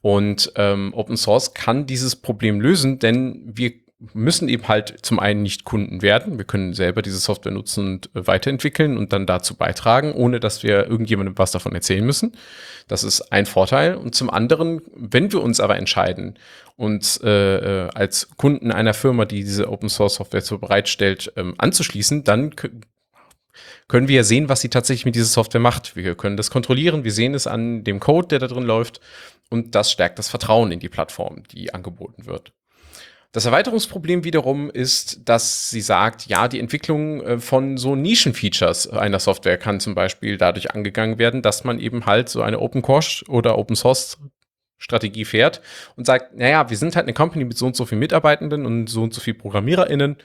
[0.00, 3.72] Und ähm, Open Source kann dieses Problem lösen, denn wir
[4.12, 6.36] müssen eben halt zum einen nicht Kunden werden.
[6.36, 10.62] Wir können selber diese Software nutzen und äh, weiterentwickeln und dann dazu beitragen, ohne dass
[10.62, 12.32] wir irgendjemandem was davon erzählen müssen.
[12.88, 13.96] Das ist ein Vorteil.
[13.96, 16.38] Und zum anderen, wenn wir uns aber entscheiden,
[16.76, 17.28] uns äh,
[17.86, 22.54] äh als Kunden einer Firma, die diese Open Source Software so bereitstellt, ähm, anzuschließen, dann
[23.88, 25.96] können wir ja sehen, was sie tatsächlich mit dieser Software macht.
[25.96, 29.00] Wir können das kontrollieren, wir sehen es an dem Code, der da drin läuft
[29.50, 32.52] und das stärkt das Vertrauen in die Plattform, die angeboten wird.
[33.32, 39.20] Das Erweiterungsproblem wiederum ist, dass sie sagt, ja, die Entwicklung äh, von so Nischenfeatures einer
[39.20, 43.04] Software kann zum Beispiel dadurch angegangen werden, dass man eben halt so eine Open Core
[43.28, 44.18] oder Open Source
[44.78, 45.62] Strategie fährt
[45.96, 48.88] und sagt, naja, wir sind halt eine Company mit so und so vielen Mitarbeitenden und
[48.88, 50.16] so und so viel ProgrammiererInnen.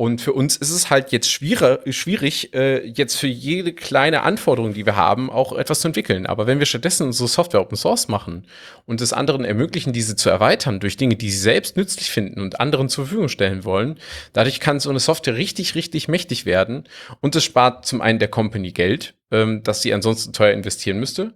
[0.00, 4.86] Und für uns ist es halt jetzt schwierig, äh, jetzt für jede kleine Anforderung, die
[4.86, 6.24] wir haben, auch etwas zu entwickeln.
[6.24, 8.46] Aber wenn wir stattdessen unsere Software Open Source machen
[8.86, 12.60] und es anderen ermöglichen, diese zu erweitern durch Dinge, die sie selbst nützlich finden und
[12.60, 13.98] anderen zur Verfügung stellen wollen,
[14.32, 16.88] dadurch kann so eine Software richtig, richtig mächtig werden.
[17.20, 21.34] Und es spart zum einen der Company Geld, ähm, das sie ansonsten teuer investieren müsste.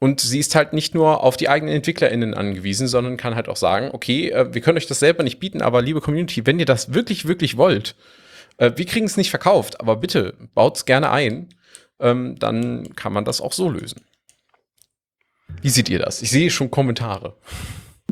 [0.00, 3.56] Und sie ist halt nicht nur auf die eigenen EntwicklerInnen angewiesen, sondern kann halt auch
[3.56, 6.64] sagen, okay, äh, wir können euch das selber nicht bieten, aber liebe Community, wenn ihr
[6.66, 7.94] das wirklich, wirklich wollt,
[8.56, 11.50] äh, wir kriegen es nicht verkauft, aber bitte baut es gerne ein,
[12.00, 14.00] ähm, dann kann man das auch so lösen.
[15.60, 16.22] Wie seht ihr das?
[16.22, 17.36] Ich sehe schon Kommentare.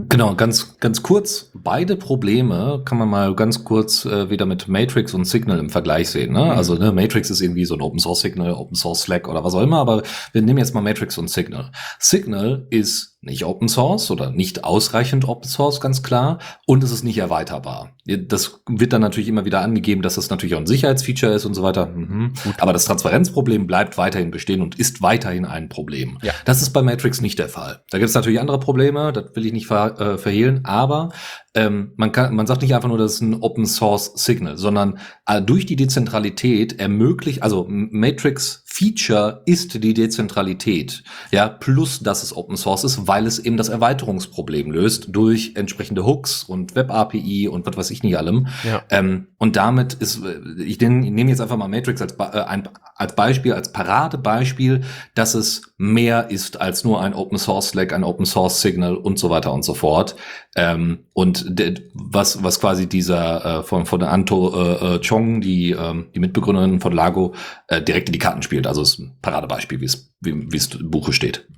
[0.08, 1.50] Genau, ganz, ganz kurz.
[1.54, 6.10] Beide Probleme kann man mal ganz kurz äh, wieder mit Matrix und Signal im Vergleich
[6.10, 6.32] sehen.
[6.32, 6.44] Ne?
[6.44, 6.50] Mhm.
[6.50, 9.54] Also ne, Matrix ist irgendwie so ein Open Source Signal, Open Source Slack oder was
[9.54, 11.72] auch immer, aber wir nehmen jetzt mal Matrix und Signal.
[11.98, 16.38] Signal ist nicht Open Source oder nicht ausreichend Open Source, ganz klar.
[16.66, 17.90] Und es ist nicht erweiterbar.
[18.06, 21.54] Das wird dann natürlich immer wieder angegeben, dass das natürlich auch ein Sicherheitsfeature ist und
[21.54, 21.86] so weiter.
[21.86, 22.34] Mhm.
[22.58, 26.18] Aber das Transparenzproblem bleibt weiterhin bestehen und ist weiterhin ein Problem.
[26.22, 26.32] Ja.
[26.44, 27.82] Das ist bei Matrix nicht der Fall.
[27.90, 31.10] Da gibt es natürlich andere Probleme, das will ich nicht ver äh, verhehlen, aber
[31.54, 34.98] ähm, man, kann, man sagt nicht einfach nur, das ist ein Open Source Signal, sondern
[35.26, 41.02] äh, durch die Dezentralität ermöglicht, also Matrix Feature ist die Dezentralität,
[41.32, 46.06] ja, plus dass es Open Source ist, weil es eben das Erweiterungsproblem löst durch entsprechende
[46.06, 48.46] Hooks und Web API und was weiß ich nicht allem.
[48.62, 48.84] Ja.
[48.90, 50.20] Ähm, und damit ist,
[50.58, 54.82] ich, den, ich nehme jetzt einfach mal Matrix als, äh, ein, als Beispiel, als Paradebeispiel,
[55.16, 59.18] dass es mehr ist als nur ein Open Source Slack, ein Open Source Signal und
[59.18, 60.14] so weiter und so fort.
[60.54, 61.52] Ähm, und
[61.94, 66.80] was, was quasi dieser äh, von, von Anto äh, äh, Chong, die, äh, die Mitbegründerin
[66.80, 67.34] von Lago,
[67.68, 68.67] äh, direkt in die Karten spielt.
[68.68, 71.48] Also ist ein Paradebeispiel, wie es wie, es im Buche steht.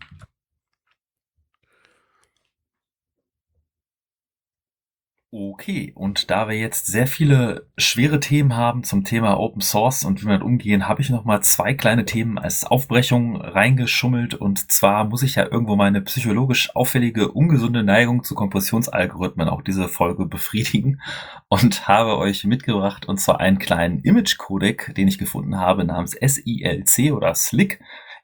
[5.32, 10.20] Okay, und da wir jetzt sehr viele schwere Themen haben zum Thema Open Source und
[10.20, 14.34] wie wir damit umgehen, habe ich noch mal zwei kleine Themen als Aufbrechung reingeschummelt.
[14.34, 19.86] Und zwar muss ich ja irgendwo meine psychologisch auffällige, ungesunde Neigung zu Kompressionsalgorithmen auch diese
[19.86, 21.00] Folge befriedigen
[21.48, 27.12] und habe euch mitgebracht und zwar einen kleinen Image-Codec, den ich gefunden habe namens SILC
[27.12, 27.78] oder SLIC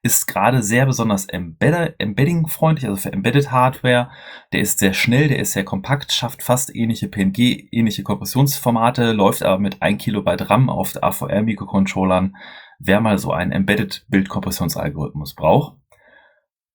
[0.07, 4.11] ist gerade sehr besonders Embedding-freundlich, also für Embedded Hardware.
[4.53, 9.43] Der ist sehr schnell, der ist sehr kompakt, schafft fast ähnliche PNG, ähnliche Kompressionsformate, läuft
[9.43, 12.37] aber mit 1 Kilobyte RAM auf AVR-Mikrocontrollern,
[12.79, 15.77] wer mal so einen Embedded Bildkompressionsalgorithmus braucht.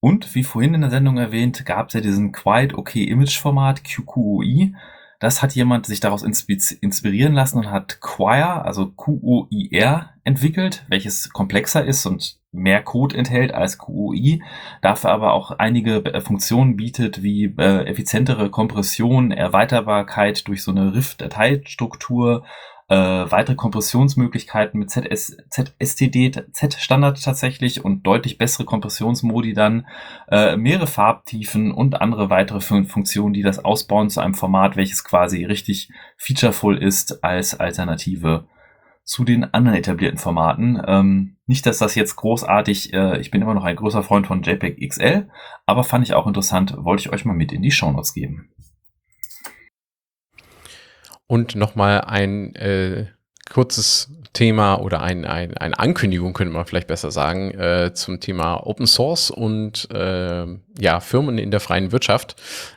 [0.02, 3.84] Und wie vorhin in der Sendung erwähnt, gab es ja diesen Quiet OK Image Format
[3.84, 4.76] QQOI.
[5.20, 11.86] Das hat jemand sich daraus inspirieren lassen und hat Quire, also QOIR, entwickelt, welches komplexer
[11.86, 14.42] ist und mehr Code enthält als QOI,
[14.82, 20.94] dafür aber auch einige äh, Funktionen bietet, wie äh, effizientere Kompression, Erweiterbarkeit durch so eine
[20.94, 22.44] RIF-Dateistruktur,
[22.90, 29.88] äh, weitere Kompressionsmöglichkeiten mit ZS, ZSTD, Z-Standard tatsächlich und deutlich bessere Kompressionsmodi dann,
[30.30, 35.06] äh, mehrere Farbtiefen und andere weitere Fun Funktionen, die das ausbauen zu einem Format, welches
[35.06, 38.44] quasi richtig featurevoll ist als Alternative
[39.04, 40.82] zu den anderen etablierten Formaten.
[40.86, 44.44] Ähm, nicht, dass das jetzt großartig, äh, ich bin immer noch ein großer Freund von
[44.44, 45.30] JPEG XL,
[45.66, 48.50] aber fand ich auch interessant, wollte ich euch mal mit in die Shownotes geben.
[51.28, 53.08] Und nochmal ein äh,
[53.50, 58.66] kurzes Thema oder ein, ein, eine Ankündigung, könnte man vielleicht besser sagen, äh, zum Thema
[58.66, 60.46] Open Source und äh,
[60.80, 62.36] ja, Firmen in der freien Wirtschaft.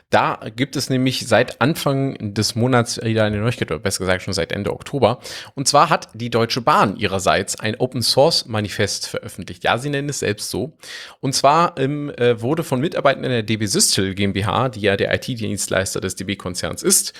[0.09, 4.33] Da gibt es nämlich seit Anfang des Monats wieder eine Neuigkeit, oder besser gesagt schon
[4.33, 5.19] seit Ende Oktober.
[5.55, 9.63] Und zwar hat die Deutsche Bahn ihrerseits ein Open Source Manifest veröffentlicht.
[9.63, 10.77] Ja, sie nennen es selbst so.
[11.21, 15.99] Und zwar ähm, äh, wurde von Mitarbeitern der DB Systel GmbH, die ja der IT-Dienstleister
[15.99, 17.13] des DB-Konzerns ist,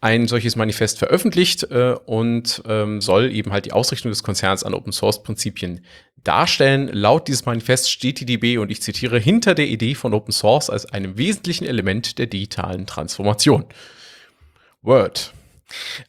[0.00, 4.74] ein solches Manifest veröffentlicht äh, und ähm, soll eben halt die Ausrichtung des Konzerns an
[4.74, 5.84] Open Source Prinzipien
[6.22, 6.88] darstellen.
[6.92, 10.70] Laut dieses Manifests steht die DB, und ich zitiere, hinter der Idee von Open Source
[10.70, 13.64] als einem wesentlichen Element der digitalen Transformation.
[14.82, 15.32] Word.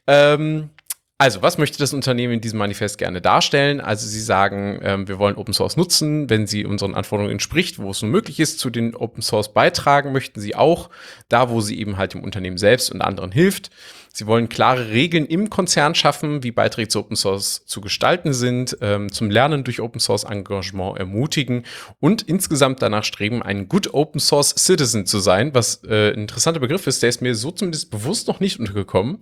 [0.05, 0.69] Ähm,
[1.17, 3.81] also, was möchte das Unternehmen in diesem Manifest gerne darstellen?
[3.81, 7.91] Also, sie sagen, ähm, wir wollen Open Source nutzen, wenn sie unseren Anforderungen entspricht, wo
[7.91, 10.89] es nur möglich ist, zu den Open Source beitragen möchten sie auch,
[11.29, 13.69] da wo sie eben halt dem Unternehmen selbst und anderen hilft.
[14.15, 18.77] Sie wollen klare Regeln im Konzern schaffen, wie Beiträge zu Open Source zu gestalten sind,
[18.79, 21.63] ähm, zum Lernen durch Open Source Engagement ermutigen
[21.99, 26.59] und insgesamt danach streben, ein Good Open Source Citizen zu sein, was äh, ein interessanter
[26.59, 29.17] Begriff ist, der ist mir so zumindest bewusst noch nicht untergekommen.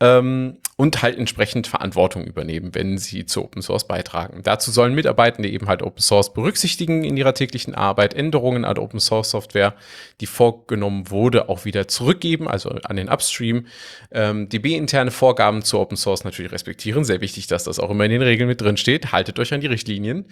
[0.00, 4.40] Ähm, und halt entsprechend Verantwortung übernehmen, wenn sie zu Open Source beitragen.
[4.42, 8.98] Dazu sollen Mitarbeitende eben halt Open Source berücksichtigen in ihrer täglichen Arbeit, Änderungen an Open
[8.98, 9.74] Source Software,
[10.20, 13.66] die vorgenommen wurde, auch wieder zurückgeben, also an den Upstream.
[14.10, 17.04] Ähm, DB-interne Vorgaben zu Open Source natürlich respektieren.
[17.04, 19.12] Sehr wichtig, dass das auch immer in den Regeln mit drin steht.
[19.12, 20.24] Haltet euch an die Richtlinien.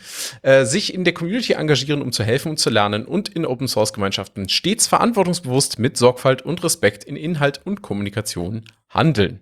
[0.42, 3.68] Äh, sich in der Community engagieren, um zu helfen und zu lernen und in Open
[3.68, 9.40] Source Gemeinschaften stets verantwortungsbewusst mit Sorgfalt und Respekt in Inhalt und Kommunikation handeln.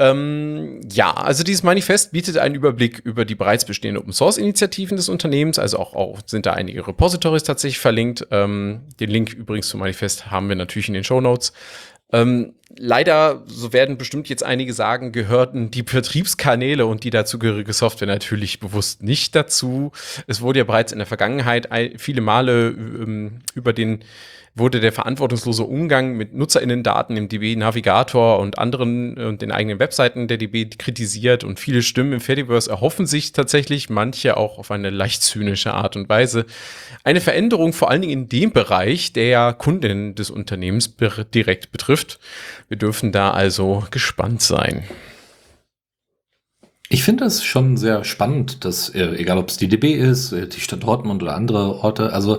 [0.00, 4.96] Ähm, ja, also dieses Manifest bietet einen Überblick über die bereits bestehenden Open Source Initiativen
[4.96, 5.58] des Unternehmens.
[5.58, 8.28] Also auch, auch sind da einige Repositories tatsächlich verlinkt.
[8.30, 11.52] Ähm, den Link übrigens zum Manifest haben wir natürlich in den Show Notes.
[12.12, 18.08] Ähm, leider, so werden bestimmt jetzt einige sagen, gehörten die Vertriebskanäle und die dazugehörige Software
[18.08, 19.92] natürlich bewusst nicht dazu.
[20.26, 24.04] Es wurde ja bereits in der Vergangenheit viele Male ähm, über den
[24.58, 30.36] wurde der verantwortungslose Umgang mit NutzerInnen-Daten im DB-Navigator und anderen und den eigenen Webseiten der
[30.36, 35.22] DB kritisiert und viele Stimmen im Fediverse erhoffen sich tatsächlich, manche auch auf eine leicht
[35.22, 36.46] zynische Art und Weise,
[37.04, 40.94] eine Veränderung vor allen Dingen in dem Bereich, der Kunden des Unternehmens
[41.34, 42.18] direkt betrifft.
[42.68, 44.84] Wir dürfen da also gespannt sein.
[46.90, 50.48] Ich finde es schon sehr spannend, dass, äh, egal ob es die DB ist, äh,
[50.48, 52.38] die Stadt Dortmund oder andere Orte, also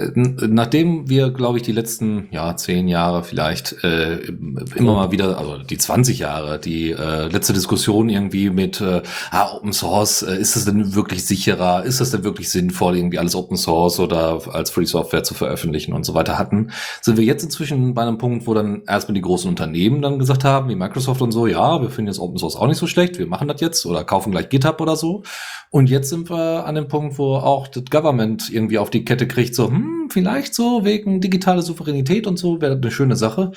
[0.00, 4.18] Nachdem wir, glaube ich, die letzten ja, zehn Jahre vielleicht äh,
[4.76, 9.56] immer mal wieder, also die 20 Jahre, die äh, letzte Diskussion irgendwie mit äh, ah,
[9.56, 13.34] Open Source, äh, ist das denn wirklich sicherer, ist das denn wirklich sinnvoll, irgendwie alles
[13.34, 16.70] Open Source oder als Free Software zu veröffentlichen und so weiter hatten,
[17.00, 20.44] sind wir jetzt inzwischen bei einem Punkt, wo dann erstmal die großen Unternehmen dann gesagt
[20.44, 23.18] haben, wie Microsoft und so, ja, wir finden jetzt Open Source auch nicht so schlecht,
[23.18, 25.24] wir machen das jetzt oder kaufen gleich GitHub oder so.
[25.70, 29.28] Und jetzt sind wir an dem Punkt, wo auch das Government irgendwie auf die Kette
[29.28, 33.52] kriegt, so, hm, vielleicht so wegen digitale Souveränität und so, wäre eine schöne Sache.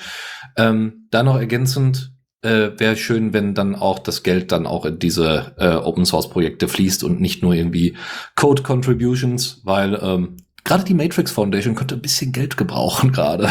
[0.56, 2.12] Ähm, da noch ergänzend,
[2.42, 6.28] äh, wäre schön, wenn dann auch das Geld dann auch in diese äh, Open Source
[6.28, 7.96] Projekte fließt und nicht nur irgendwie
[8.34, 13.48] Code Contributions, weil ähm, gerade die Matrix Foundation könnte ein bisschen Geld gebrauchen gerade.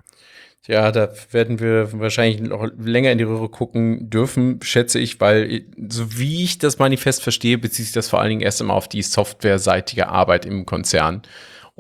[0.67, 5.65] Ja, da werden wir wahrscheinlich noch länger in die Röhre gucken dürfen, schätze ich, weil
[5.89, 8.87] so wie ich das Manifest verstehe, bezieht sich das vor allen Dingen erst einmal auf
[8.87, 11.23] die softwareseitige Arbeit im Konzern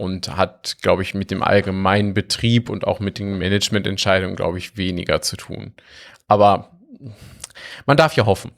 [0.01, 4.79] und hat, glaube ich, mit dem allgemeinen Betrieb und auch mit den Managemententscheidungen, glaube ich,
[4.79, 5.75] weniger zu tun.
[6.27, 6.71] Aber
[7.85, 8.51] man darf ja hoffen.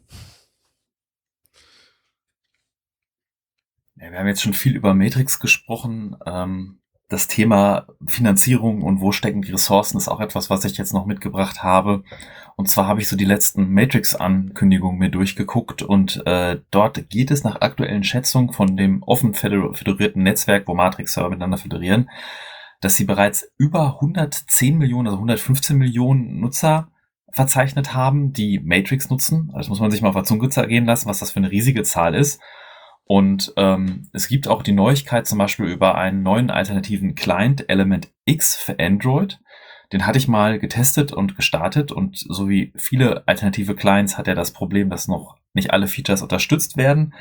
[3.96, 6.16] Ja, wir haben jetzt schon viel über Matrix gesprochen.
[6.24, 6.78] Ähm,
[7.08, 11.06] das Thema Finanzierung und wo stecken die Ressourcen ist auch etwas, was ich jetzt noch
[11.06, 12.04] mitgebracht habe.
[12.56, 17.44] Und zwar habe ich so die letzten Matrix-Ankündigungen mir durchgeguckt und äh, dort geht es
[17.44, 22.10] nach aktuellen Schätzungen von dem offen föderierten Netzwerk, wo Matrix-Server miteinander föderieren,
[22.80, 26.88] dass sie bereits über 110 Millionen, also 115 Millionen Nutzer
[27.32, 29.48] verzeichnet haben, die Matrix nutzen.
[29.48, 31.50] Also das muss man sich mal auf der Zunge gehen lassen, was das für eine
[31.50, 32.40] riesige Zahl ist.
[33.04, 38.12] Und ähm, es gibt auch die Neuigkeit zum Beispiel über einen neuen alternativen Client Element
[38.24, 39.40] X für Android.
[39.92, 44.34] Den hatte ich mal getestet und gestartet und so wie viele alternative Clients hat er
[44.34, 47.12] das Problem, dass noch nicht alle Features unterstützt werden.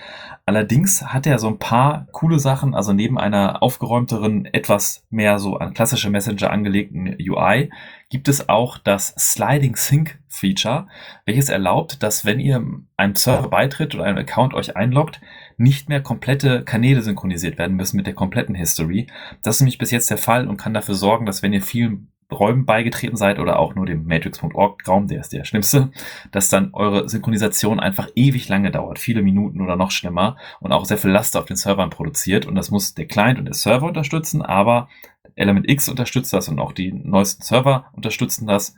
[0.45, 5.57] Allerdings hat er so ein paar coole Sachen, also neben einer aufgeräumteren, etwas mehr so
[5.57, 7.69] an klassische Messenger angelegten UI,
[8.09, 10.87] gibt es auch das Sliding Sync Feature,
[11.25, 12.63] welches erlaubt, dass wenn ihr
[12.95, 15.19] einem Server beitritt oder einem Account euch einloggt,
[15.57, 19.07] nicht mehr komplette Kanäle synchronisiert werden müssen mit der kompletten History.
[19.41, 22.10] Das ist nämlich bis jetzt der Fall und kann dafür sorgen, dass wenn ihr vielen
[22.31, 25.91] Räumen beigetreten seid oder auch nur dem Matrix.org Raum, der ist der schlimmste,
[26.31, 30.85] dass dann eure Synchronisation einfach ewig lange dauert, viele Minuten oder noch schlimmer und auch
[30.85, 33.87] sehr viel Last auf den Servern produziert und das muss der Client und der Server
[33.87, 34.89] unterstützen, aber
[35.35, 38.75] Element X unterstützt das und auch die neuesten Server unterstützen das.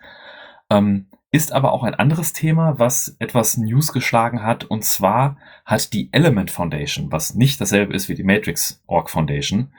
[0.69, 4.65] Ähm, ist aber auch ein anderes Thema, was etwas News geschlagen hat.
[4.65, 9.73] Und zwar hat die Element Foundation, was nicht dasselbe ist wie die Matrix Org Foundation,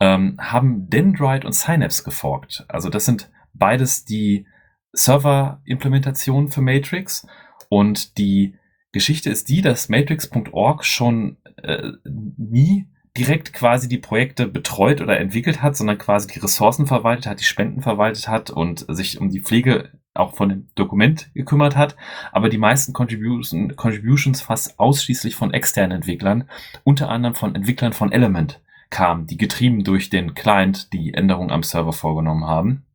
[0.00, 2.64] ähm, haben Dendrite und Synapse geforkt.
[2.68, 4.46] Also das sind beides die
[4.92, 7.26] Server-Implementationen für Matrix.
[7.68, 8.56] Und die
[8.92, 15.62] Geschichte ist die, dass Matrix.org schon äh, nie direkt quasi die Projekte betreut oder entwickelt
[15.62, 19.40] hat, sondern quasi die Ressourcen verwaltet hat, die Spenden verwaltet hat und sich um die
[19.40, 21.96] Pflege auch von dem Dokument gekümmert hat,
[22.32, 26.48] aber die meisten Contribution, Contributions fast ausschließlich von externen Entwicklern,
[26.84, 28.60] unter anderem von Entwicklern von Element
[28.90, 32.86] kamen, die getrieben durch den Client die Änderungen am Server vorgenommen haben.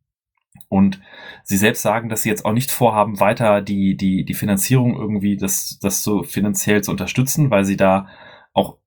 [0.68, 1.00] Und
[1.44, 5.36] sie selbst sagen, dass sie jetzt auch nicht vorhaben, weiter die, die, die Finanzierung irgendwie
[5.36, 8.08] das, das so finanziell zu unterstützen, weil sie da
[8.54, 8.78] auch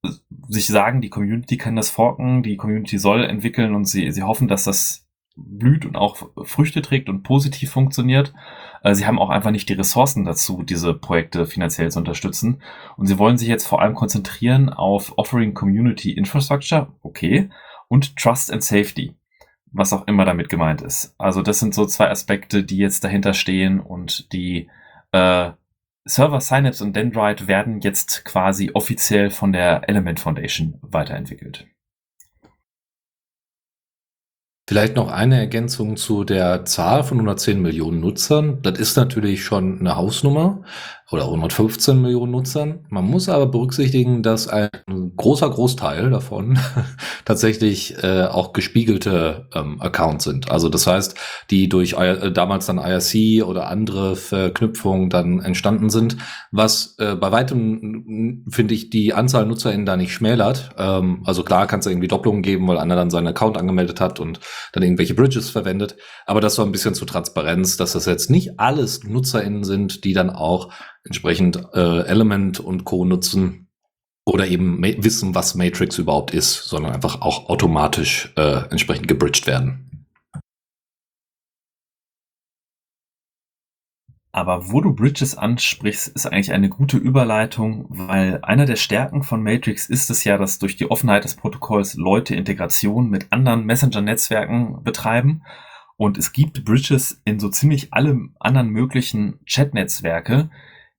[0.47, 4.47] sich sagen, die Community kann das forken, die Community soll entwickeln und sie, sie hoffen,
[4.47, 5.04] dass das
[5.35, 8.33] blüht und auch Früchte trägt und positiv funktioniert.
[8.83, 12.61] Äh, sie haben auch einfach nicht die Ressourcen dazu, diese Projekte finanziell zu unterstützen.
[12.97, 17.49] Und sie wollen sich jetzt vor allem konzentrieren auf Offering Community Infrastructure, okay,
[17.87, 19.15] und Trust and Safety,
[19.71, 21.13] was auch immer damit gemeint ist.
[21.17, 24.69] Also das sind so zwei Aspekte, die jetzt dahinter stehen und die
[25.11, 25.51] äh,
[26.05, 31.67] Server Synapse und Dendrite werden jetzt quasi offiziell von der Element Foundation weiterentwickelt.
[34.67, 38.63] Vielleicht noch eine Ergänzung zu der Zahl von 110 Millionen Nutzern.
[38.63, 40.63] Das ist natürlich schon eine Hausnummer
[41.11, 42.79] oder 115 Millionen Nutzern.
[42.89, 44.69] Man muss aber berücksichtigen, dass ein
[45.15, 46.57] großer Großteil davon
[47.25, 50.49] tatsächlich äh, auch gespiegelte ähm, Accounts sind.
[50.49, 51.15] Also das heißt,
[51.51, 56.17] die durch äh, damals dann IRC oder andere Verknüpfungen dann entstanden sind,
[56.51, 60.71] was äh, bei weitem, finde ich, die Anzahl NutzerInnen da nicht schmälert.
[60.79, 64.19] Ähm, also klar kann es irgendwie Doppelungen geben, weil einer dann seinen Account angemeldet hat
[64.19, 64.39] und
[64.73, 65.97] dann irgendwelche Bridges verwendet.
[66.25, 70.13] Aber das war ein bisschen zur Transparenz, dass das jetzt nicht alles NutzerInnen sind, die
[70.13, 70.71] dann auch
[71.05, 73.05] entsprechend äh, Element und Co.
[73.05, 73.67] nutzen
[74.25, 79.85] oder eben wissen, was Matrix überhaupt ist, sondern einfach auch automatisch äh, entsprechend gebridged werden.
[84.31, 89.41] Aber wo du Bridges ansprichst, ist eigentlich eine gute Überleitung, weil einer der Stärken von
[89.41, 94.83] Matrix ist es ja, dass durch die Offenheit des Protokolls Leute Integration mit anderen Messenger-Netzwerken
[94.83, 95.43] betreiben.
[95.95, 100.49] Und es gibt Bridges in so ziemlich alle anderen möglichen Chat-Netzwerke,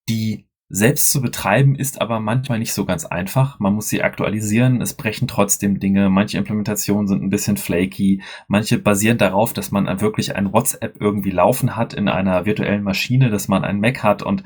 [0.09, 3.61] die selbst zu betreiben ist aber manchmal nicht so ganz einfach.
[3.61, 6.11] Man muss sie aktualisieren, es brechen trotzdem Dinge.
[6.11, 8.23] Manche Implementationen sind ein bisschen flaky.
[8.49, 13.31] Manche basieren darauf, dass man wirklich ein WhatsApp irgendwie laufen hat in einer virtuellen Maschine,
[13.31, 14.43] dass man ein Mac hat und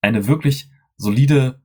[0.00, 1.60] eine wirklich solide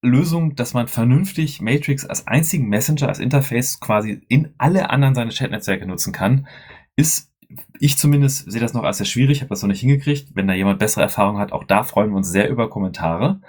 [0.00, 5.32] Lösung, dass man vernünftig Matrix als einzigen Messenger, als Interface quasi in alle anderen seine
[5.32, 6.46] Chatnetzwerke nutzen kann,
[6.94, 7.33] ist
[7.78, 10.28] ich zumindest sehe das noch als sehr schwierig, habe das noch nicht hingekriegt.
[10.34, 13.40] Wenn da jemand bessere Erfahrung hat, auch da freuen wir uns sehr über Kommentare.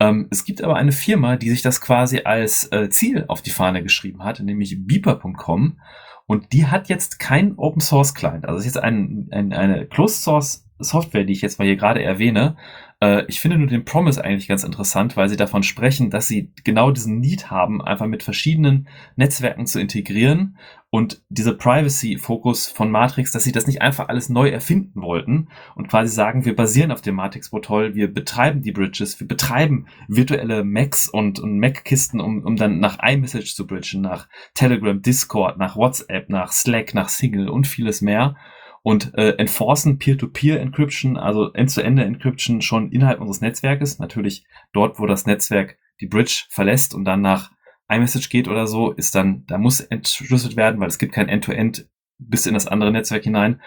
[0.00, 3.50] Ähm, es gibt aber eine Firma, die sich das quasi als äh, Ziel auf die
[3.50, 5.78] Fahne geschrieben hat, nämlich beeper.com.
[6.26, 8.46] Und die hat jetzt kein Open Source Client.
[8.46, 11.76] Also es ist jetzt ein, ein, eine Closed Source Software, die ich jetzt mal hier
[11.76, 12.56] gerade erwähne,
[13.02, 16.52] äh, ich finde nur den Promise eigentlich ganz interessant, weil sie davon sprechen, dass sie
[16.64, 20.56] genau diesen Need haben, einfach mit verschiedenen Netzwerken zu integrieren
[20.94, 25.88] und diese Privacy-Fokus von Matrix, dass sie das nicht einfach alles neu erfinden wollten und
[25.88, 31.08] quasi sagen, wir basieren auf dem Matrix-Protokoll, wir betreiben die Bridges, wir betreiben virtuelle Macs
[31.08, 36.28] und, und Mac-Kisten, um, um dann nach iMessage zu bridgen, nach Telegram, Discord, nach WhatsApp,
[36.28, 38.36] nach Slack, nach Single und vieles mehr
[38.82, 43.98] und äh, enforcen Peer-to-Peer-Encryption, also End-to-End-Encryption schon innerhalb unseres Netzwerkes.
[43.98, 44.44] Natürlich
[44.74, 47.50] dort, wo das Netzwerk die Bridge verlässt und dann nach
[47.94, 51.78] iMessage geht oder so, ist dann, da muss entschlüsselt werden, weil es gibt kein End-to-End
[51.78, 51.86] -End
[52.18, 53.60] bis in das andere Netzwerk hinein.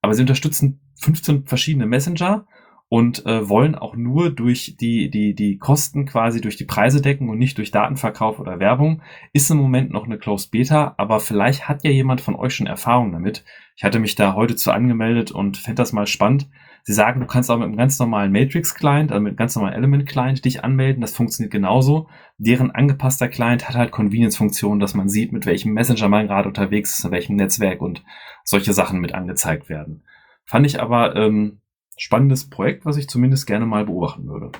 [0.00, 2.46] Aber sie unterstützen 15 verschiedene Messenger
[2.90, 7.28] und äh, wollen auch nur durch die, die, die Kosten quasi durch die Preise decken
[7.28, 9.02] und nicht durch Datenverkauf oder Werbung.
[9.32, 12.66] Ist im Moment noch eine Closed Beta, aber vielleicht hat ja jemand von euch schon
[12.66, 13.44] Erfahrung damit.
[13.76, 16.48] Ich hatte mich da heute zu angemeldet und fände das mal spannend.
[16.82, 19.74] Sie sagen, du kannst auch mit einem ganz normalen Matrix-Client, also mit einem ganz normalen
[19.74, 21.02] Element-Client dich anmelden.
[21.02, 22.08] Das funktioniert genauso.
[22.38, 26.98] Deren angepasster Client hat halt Convenience-Funktionen, dass man sieht, mit welchem Messenger man gerade unterwegs
[26.98, 28.02] ist, in welchem Netzwerk und
[28.44, 30.04] solche Sachen mit angezeigt werden.
[30.46, 31.60] Fand ich aber ähm,
[31.98, 34.52] spannendes Projekt, was ich zumindest gerne mal beobachten würde.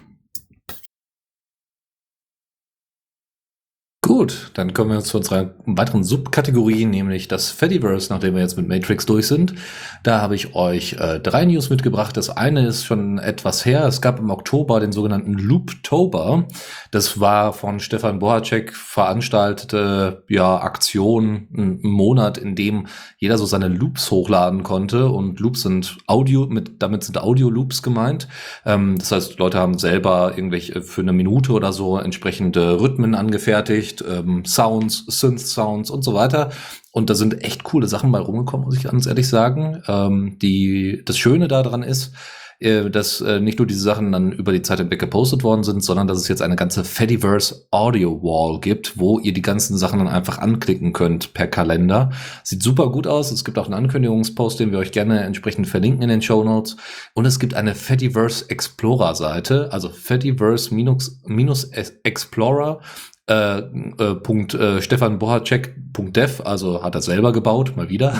[4.18, 8.66] Gut, dann kommen wir zu unserer weiteren Subkategorie, nämlich das Fediverse, nachdem wir jetzt mit
[8.66, 9.54] Matrix durch sind.
[10.02, 12.16] Da habe ich euch äh, drei News mitgebracht.
[12.16, 13.84] Das eine ist schon etwas her.
[13.86, 16.48] Es gab im Oktober den sogenannten Looptober.
[16.90, 22.88] Das war von Stefan Bohacek veranstaltete ja, Aktion, ein Monat, in dem
[23.18, 25.10] jeder so seine Loops hochladen konnte.
[25.10, 28.26] Und Loops sind Audio, mit, damit sind Audio-Loops gemeint.
[28.66, 34.07] Ähm, das heißt, Leute haben selber irgendwelche für eine Minute oder so entsprechende Rhythmen angefertigt
[34.08, 36.50] ähm, Sounds, Synth-Sounds und so weiter.
[36.92, 39.82] Und da sind echt coole Sachen bei rumgekommen, muss ich ganz ehrlich sagen.
[39.86, 42.12] Ähm, die, das Schöne daran ist,
[42.60, 45.84] äh, dass äh, nicht nur diese Sachen dann über die Zeit hinweg gepostet worden sind,
[45.84, 50.00] sondern dass es jetzt eine ganze Fediverse Audio Wall gibt, wo ihr die ganzen Sachen
[50.00, 52.10] dann einfach anklicken könnt per Kalender.
[52.42, 53.30] Sieht super gut aus.
[53.30, 56.76] Es gibt auch einen Ankündigungspost, den wir euch gerne entsprechend verlinken in den Show Notes.
[57.14, 61.64] Und es gibt eine Fediverse Explorer Seite, also Fediverse minus
[62.02, 62.80] Explorer
[63.28, 68.14] äh, äh, Punkt äh, Stefan Bohacek.dev, also hat er selber gebaut, mal wieder.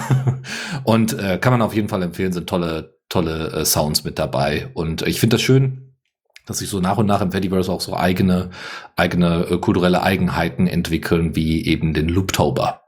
[0.85, 4.69] und äh, kann man auf jeden Fall empfehlen, sind tolle, tolle äh, Sounds mit dabei.
[4.75, 5.95] Und ich finde das schön,
[6.47, 8.51] dass sich so nach und nach im Fediverse auch so eigene,
[8.97, 12.88] eigene äh, kulturelle Eigenheiten entwickeln, wie eben den Looptober.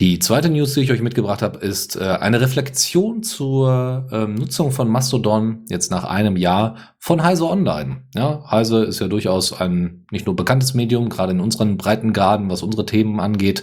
[0.00, 4.72] Die zweite News, die ich euch mitgebracht habe, ist äh, eine Reflexion zur ähm, Nutzung
[4.72, 8.04] von Mastodon jetzt nach einem Jahr von Heise Online.
[8.14, 12.62] Ja, Heise ist ja durchaus ein nicht nur bekanntes Medium, gerade in unseren Breitengraden, was
[12.62, 13.62] unsere Themen angeht,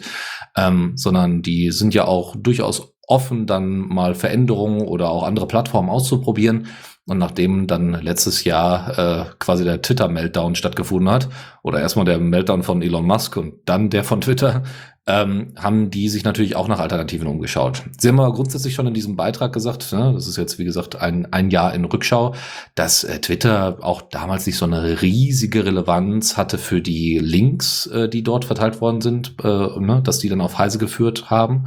[0.55, 5.89] ähm, sondern die sind ja auch durchaus offen, dann mal Veränderungen oder auch andere Plattformen
[5.89, 6.67] auszuprobieren.
[7.07, 11.29] Und nachdem dann letztes Jahr äh, quasi der Twitter-Meltdown stattgefunden hat,
[11.63, 14.63] oder erstmal der Meltdown von Elon Musk und dann der von Twitter,
[15.07, 17.83] ähm, haben die sich natürlich auch nach Alternativen umgeschaut.
[17.97, 20.97] Sie haben aber grundsätzlich schon in diesem Beitrag gesagt, ne, das ist jetzt wie gesagt
[20.97, 22.35] ein, ein Jahr in Rückschau,
[22.75, 28.09] dass äh, Twitter auch damals nicht so eine riesige Relevanz hatte für die Links, äh,
[28.09, 31.65] die dort verteilt worden sind, äh, ne, dass die dann auf Heise geführt haben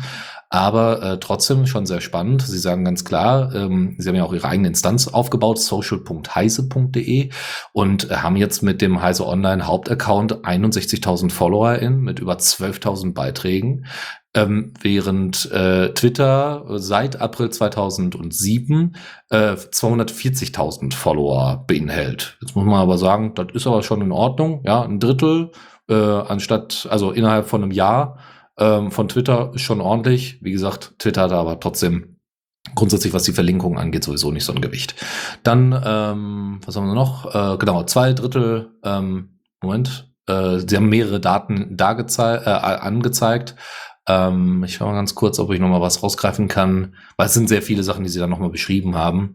[0.50, 2.42] aber äh, trotzdem schon sehr spannend.
[2.42, 7.30] Sie sagen ganz klar, ähm, Sie haben ja auch Ihre eigene Instanz aufgebaut, social.heise.de
[7.72, 13.86] und äh, haben jetzt mit dem Heise Online Hauptaccount 61.000 FollowerInnen mit über 12.000 Beiträgen.
[14.34, 18.96] Ähm, während äh, Twitter seit April 2007
[19.30, 22.38] äh, 240.000 Follower beinhält.
[22.40, 24.62] Jetzt muss man aber sagen, das ist aber schon in Ordnung.
[24.64, 25.50] Ja, ein Drittel
[25.88, 28.18] äh, anstatt, also innerhalb von einem Jahr
[28.60, 30.38] ähm, von Twitter ist schon ordentlich.
[30.42, 32.20] Wie gesagt, Twitter hat aber trotzdem
[32.74, 34.94] grundsätzlich, was die Verlinkung angeht, sowieso nicht so ein Gewicht.
[35.42, 37.34] Dann, ähm, was haben wir noch?
[37.34, 43.56] Äh, genau, zwei Drittel, ähm, Moment, äh, sie haben mehrere Daten da äh, angezeigt.
[44.06, 47.34] Ähm, ich schaue mal ganz kurz, ob ich noch mal was rausgreifen kann, weil es
[47.34, 49.34] sind sehr viele Sachen, die sie da noch mal beschrieben haben.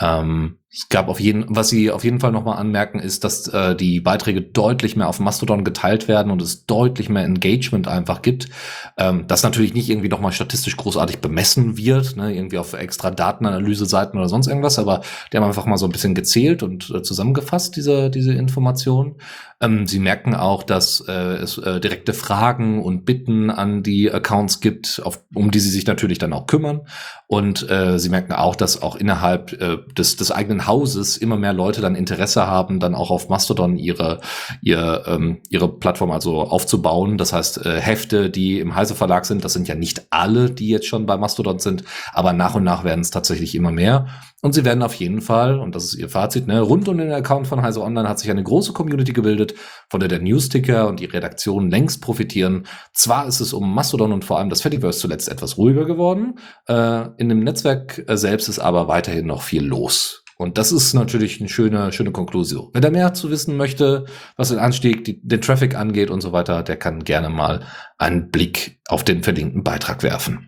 [0.00, 3.74] Ähm, es gab auf jeden, was sie auf jeden Fall nochmal anmerken, ist, dass äh,
[3.74, 8.50] die Beiträge deutlich mehr auf Mastodon geteilt werden und es deutlich mehr Engagement einfach gibt.
[8.98, 14.18] Ähm, das natürlich nicht irgendwie nochmal statistisch großartig bemessen wird, ne, irgendwie auf extra Datenanalyse-Seiten
[14.18, 15.00] oder sonst irgendwas, aber
[15.32, 19.16] die haben einfach mal so ein bisschen gezählt und äh, zusammengefasst, diese, diese Informationen.
[19.60, 24.60] Ähm, sie merken auch, dass äh, es äh, direkte Fragen und Bitten an die Accounts
[24.60, 26.82] gibt, auf, um die sie sich natürlich dann auch kümmern.
[27.26, 31.36] Und äh, sie merken auch, dass auch innerhalb äh, des, des eigenen eigenen Hauses immer
[31.36, 34.20] mehr Leute dann Interesse haben, dann auch auf Mastodon ihre,
[34.60, 37.18] ihre, ähm, ihre Plattform also aufzubauen.
[37.18, 40.68] Das heißt, äh, Hefte, die im Heise Verlag sind, das sind ja nicht alle, die
[40.68, 44.06] jetzt schon bei Mastodon sind, aber nach und nach werden es tatsächlich immer mehr.
[44.40, 47.10] Und sie werden auf jeden Fall, und das ist ihr Fazit, ne, rund um den
[47.10, 49.54] Account von Heise Online hat sich eine große Community gebildet,
[49.90, 52.66] von der der Newsticker und die Redaktion längst profitieren.
[52.92, 57.08] Zwar ist es um Mastodon und vor allem das Fediverse zuletzt etwas ruhiger geworden, äh,
[57.16, 60.24] in dem Netzwerk äh, selbst ist aber weiterhin noch viel los.
[60.40, 62.70] Und das ist natürlich eine schöne, schöne Konklusion.
[62.72, 64.06] Wer da mehr zu wissen möchte,
[64.36, 67.66] was den Anstieg, die, den Traffic angeht und so weiter, der kann gerne mal
[67.98, 70.47] einen Blick auf den verlinkten Beitrag werfen.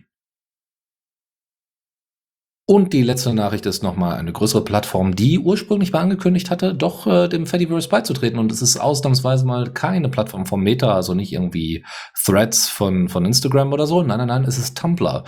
[2.71, 7.05] Und die letzte Nachricht ist nochmal eine größere Plattform, die ursprünglich mal angekündigt hatte, doch
[7.05, 8.39] äh, dem Fediverse beizutreten.
[8.39, 11.85] Und es ist ausnahmsweise mal keine Plattform vom Meta, also nicht irgendwie
[12.25, 14.05] Threads von, von Instagram oder so.
[14.05, 15.25] Nein, nein, nein, es ist Tumblr.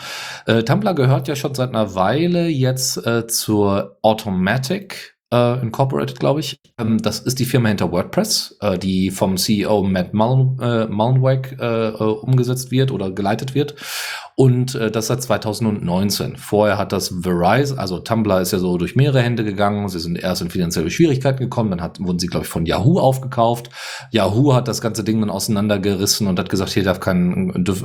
[0.47, 6.41] Äh, Tumblr gehört ja schon seit einer Weile jetzt äh, zur Automatic äh, Incorporated, glaube
[6.41, 6.61] ich.
[6.79, 10.59] Ähm, das ist die Firma hinter WordPress, äh, die vom CEO Matt Mullen,
[10.93, 13.75] Mullenweg äh, umgesetzt wird oder geleitet wird.
[14.43, 16.37] Und äh, das seit 2019.
[16.37, 19.89] Vorher hat das Verizon, also Tumblr ist ja so durch mehrere Hände gegangen.
[19.89, 22.99] Sie sind erst in finanzielle Schwierigkeiten gekommen, dann hat, wurden sie, glaube ich, von Yahoo
[22.99, 23.71] aufgekauft.
[24.11, 27.85] Yahoo hat das ganze Ding dann auseinandergerissen und hat gesagt, hier darf kein, dürf,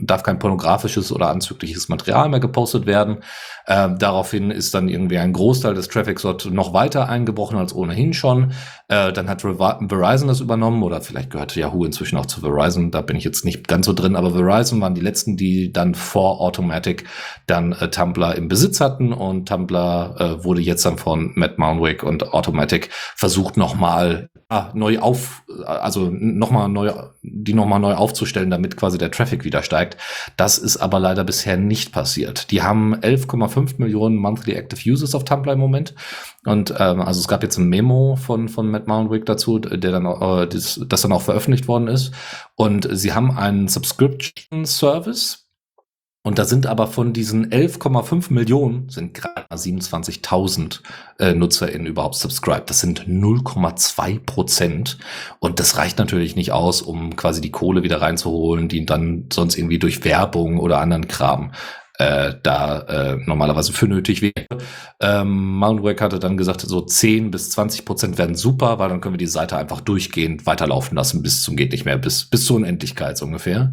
[0.00, 3.18] darf kein pornografisches oder anzügliches Material mehr gepostet werden.
[3.66, 8.14] Äh, daraufhin ist dann irgendwie ein Großteil des Traffics dort noch weiter eingebrochen als ohnehin
[8.14, 8.52] schon.
[8.90, 12.90] Äh, dann hat Verizon das übernommen oder vielleicht gehörte Yahoo inzwischen auch zu Verizon.
[12.90, 15.94] Da bin ich jetzt nicht ganz so drin, aber Verizon waren die letzten, die dann
[15.94, 17.04] vor Automatic
[17.46, 22.02] dann äh, Tumblr im Besitz hatten und Tumblr äh, wurde jetzt dann von Matt Mounwick
[22.02, 24.30] und Automatic versucht nochmal
[24.72, 26.92] neu auf, also nochmal neu,
[27.22, 29.98] die nochmal neu aufzustellen, damit quasi der Traffic wieder steigt.
[30.36, 32.50] Das ist aber leider bisher nicht passiert.
[32.50, 35.94] Die haben 11,5 Millionen Monthly Active Users auf Tumblr im Moment
[36.46, 40.06] und ähm, also es gab jetzt ein Memo von, von Matt Mounwick dazu, der dann
[40.06, 42.12] äh, das, das dann auch veröffentlicht worden ist.
[42.54, 45.47] Und sie haben einen Subscription Service,
[46.24, 50.80] Und da sind aber von diesen 11,5 Millionen sind gerade mal 27.000
[51.18, 52.68] äh, NutzerInnen überhaupt subscribed.
[52.68, 54.98] Das sind 0,2 Prozent.
[55.38, 59.56] Und das reicht natürlich nicht aus, um quasi die Kohle wieder reinzuholen, die dann sonst
[59.56, 61.52] irgendwie durch Werbung oder anderen Kram
[61.98, 64.32] äh, da äh, normalerweise für nötig wäre.
[65.00, 69.14] Ähm, Mountwake hatte dann gesagt, so 10 bis 20 Prozent werden super, weil dann können
[69.14, 72.56] wir die Seite einfach durchgehend weiterlaufen lassen bis zum geht nicht mehr, bis, bis zur
[72.56, 73.72] Unendlichkeit so ungefähr.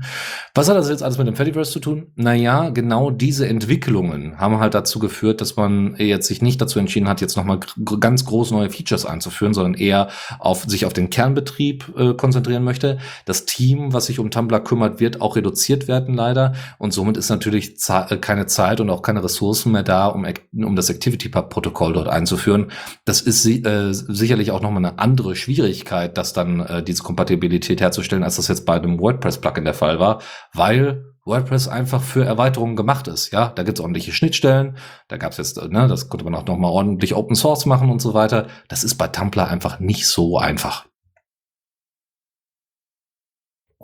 [0.53, 2.07] Was hat das jetzt alles mit dem Fediverse zu tun?
[2.15, 7.07] Naja, genau diese Entwicklungen haben halt dazu geführt, dass man jetzt sich nicht dazu entschieden
[7.07, 7.59] hat, jetzt nochmal
[7.99, 12.97] ganz groß neue Features einzuführen, sondern eher auf sich auf den Kernbetrieb äh, konzentrieren möchte.
[13.25, 17.29] Das Team, was sich um Tumblr kümmert, wird auch reduziert werden leider und somit ist
[17.29, 17.79] natürlich
[18.15, 22.71] äh, keine Zeit und auch keine Ressourcen mehr da, um, um das ActivityPub-Protokoll dort einzuführen.
[23.05, 28.23] Das ist äh, sicherlich auch nochmal eine andere Schwierigkeit, das dann äh, diese Kompatibilität herzustellen,
[28.23, 30.21] als das jetzt bei einem WordPress-Plugin der Fall war,
[30.53, 33.31] weil WordPress einfach für Erweiterungen gemacht ist.
[33.31, 34.77] Ja, da gibt es ordentliche Schnittstellen.
[35.07, 37.89] Da gab es jetzt, ne, das konnte man auch noch mal ordentlich Open Source machen
[37.89, 38.47] und so weiter.
[38.67, 40.85] Das ist bei Tumblr einfach nicht so einfach.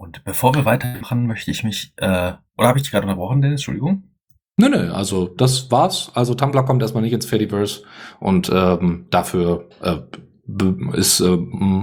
[0.02, 3.62] Und bevor wir weitermachen, möchte ich mich, äh, oder habe ich dich gerade unterbrochen, Dennis?
[3.62, 4.11] Entschuldigung.
[4.58, 6.12] Nö, nö, also das war's.
[6.14, 7.84] Also Tumblr kommt erstmal nicht ins Fediverse
[8.20, 9.98] und ähm, dafür äh,
[10.94, 11.38] ist, äh,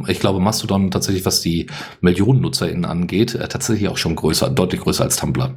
[0.09, 1.67] ich glaube, Mastodon tatsächlich, was die
[2.01, 5.57] Millionen NutzerInnen angeht, äh, tatsächlich auch schon größer, deutlich größer als Tumblr.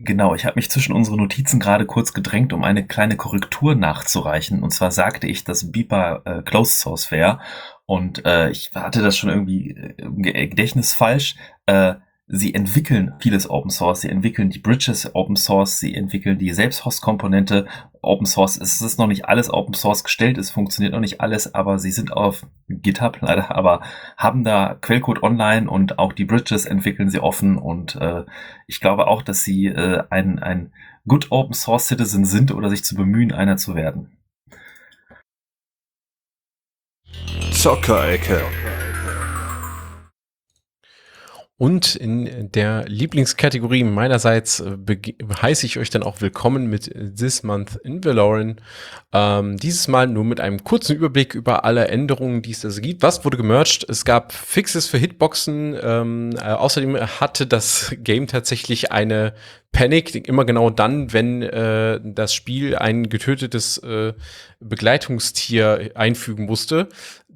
[0.00, 4.62] Genau, ich habe mich zwischen unsere Notizen gerade kurz gedrängt, um eine kleine Korrektur nachzureichen.
[4.62, 7.40] Und zwar sagte ich, dass Beeper äh, Closed Source wäre.
[7.86, 11.36] Und äh, ich hatte das schon irgendwie äh, im Gedächtnis falsch.
[11.66, 11.94] Äh,
[12.26, 17.66] sie entwickeln vieles Open Source, sie entwickeln die Bridges Open Source, sie entwickeln die Selbsthost-Komponente
[18.00, 18.56] Open Source.
[18.56, 21.92] Es ist noch nicht alles Open Source gestellt, es funktioniert noch nicht alles, aber sie
[21.92, 23.82] sind auf GitHub leider, aber
[24.16, 28.24] haben da Quellcode online und auch die Bridges entwickeln sie offen und äh,
[28.66, 30.72] ich glaube auch, dass sie äh, ein, ein
[31.06, 34.16] Good Open Source Citizen sind oder sich zu bemühen, einer zu werden.
[37.52, 38.42] Zockerecke.
[41.64, 44.76] Und in der Lieblingskategorie meinerseits äh,
[45.40, 48.60] heiße ich euch dann auch willkommen mit This Month in Valoran.
[49.14, 53.02] Ähm, dieses Mal nur mit einem kurzen Überblick über alle Änderungen, die es da gibt.
[53.02, 53.86] Was wurde gemerged?
[53.88, 55.74] Es gab Fixes für Hitboxen.
[55.82, 59.32] Ähm, äh, außerdem hatte das Game tatsächlich eine
[59.72, 64.12] Panic immer genau dann, wenn äh, das Spiel ein getötetes äh,
[64.60, 66.88] Begleitungstier einfügen musste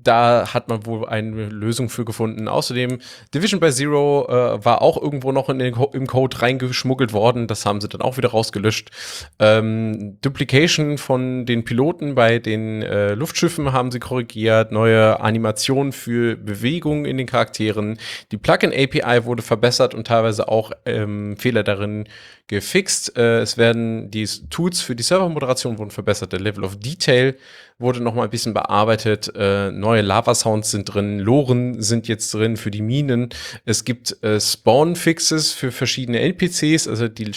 [0.03, 2.49] da hat man wohl eine Lösung für gefunden.
[2.49, 2.99] Außerdem,
[3.35, 7.47] Division by Zero äh, war auch irgendwo noch in den, im Code reingeschmuggelt worden.
[7.47, 8.91] Das haben sie dann auch wieder rausgelöscht.
[9.39, 14.73] Ähm, Duplication von den Piloten bei den äh, Luftschiffen haben sie korrigiert.
[14.73, 17.99] Neue Animationen für Bewegungen in den Charakteren.
[18.33, 22.09] Die Plugin-API wurde verbessert und teilweise auch ähm, Fehler darin
[22.49, 23.16] gefixt.
[23.16, 26.33] Äh, es werden die Tools für die Servermoderation wurden verbessert.
[26.33, 27.37] Der Level of Detail
[27.79, 29.31] wurde noch mal ein bisschen bearbeitet.
[29.37, 31.20] Äh, neue Lava-Sounds sind drin.
[31.20, 33.29] Loren sind jetzt drin für die Minen.
[33.65, 36.89] Es gibt äh, Spawn-Fixes für verschiedene NPCs.
[36.89, 37.31] Also die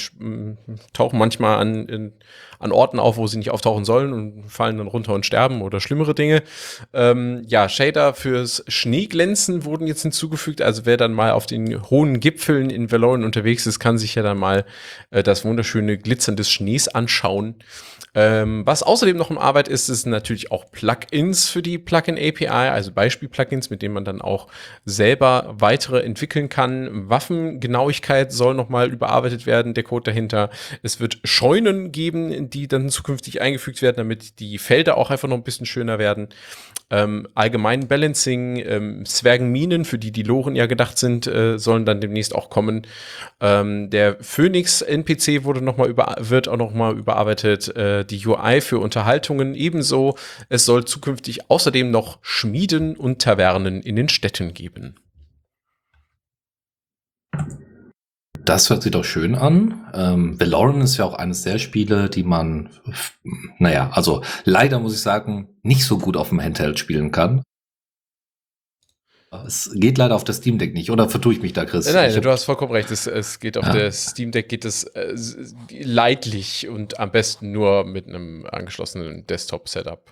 [0.93, 2.13] tauchen manchmal an, in,
[2.61, 5.81] an Orten auf, wo sie nicht auftauchen sollen und fallen dann runter und sterben oder
[5.81, 6.43] schlimmere Dinge.
[6.93, 10.61] Ähm, ja, Shader fürs Schneeglänzen wurden jetzt hinzugefügt.
[10.61, 14.23] Also wer dann mal auf den hohen Gipfeln in Valoran unterwegs ist, kann sich ja
[14.23, 14.65] dann mal
[15.09, 17.55] äh, das wunderschöne Glitzern des Schnees anschauen.
[18.13, 22.47] Ähm, was außerdem noch in Arbeit ist, ist natürlich auch Plugins für die Plugin API,
[22.47, 24.47] also Beispiel-Plugins, mit denen man dann auch
[24.83, 27.09] selber weitere entwickeln kann.
[27.09, 30.49] Waffengenauigkeit soll nochmal überarbeitet werden, der Code dahinter.
[30.83, 35.37] Es wird Scheunen geben, die dann zukünftig eingefügt werden, damit die Felder auch einfach noch
[35.37, 36.29] ein bisschen schöner werden.
[36.89, 42.01] Ähm, allgemein Balancing, ähm, Zwergenminen, für die die Loren ja gedacht sind, äh, sollen dann
[42.01, 42.85] demnächst auch kommen.
[43.39, 47.75] Ähm, der Phoenix NPC wurde noch mal über, wird auch noch mal überarbeitet.
[47.75, 50.15] Äh, die UI für Unterhaltungen ebenso.
[50.49, 54.95] Es soll zukünftig außerdem noch Schmieden und Tavernen in den Städten geben.
[58.51, 59.85] Das hört sich doch schön an.
[59.93, 62.67] Ähm, Valoran ist ja auch eines der Spiele, die man,
[63.59, 67.43] naja, also leider muss ich sagen, nicht so gut auf dem Handheld spielen kann.
[69.45, 71.85] Es geht leider auf das Steam Deck nicht, oder vertue ich mich da, Chris?
[71.85, 72.91] Nein, nein du hast vollkommen recht.
[72.91, 73.71] Es, es geht auf ja.
[73.71, 75.15] der Steam Deck geht es äh,
[75.69, 80.01] leidlich und am besten nur mit einem angeschlossenen Desktop-Setup.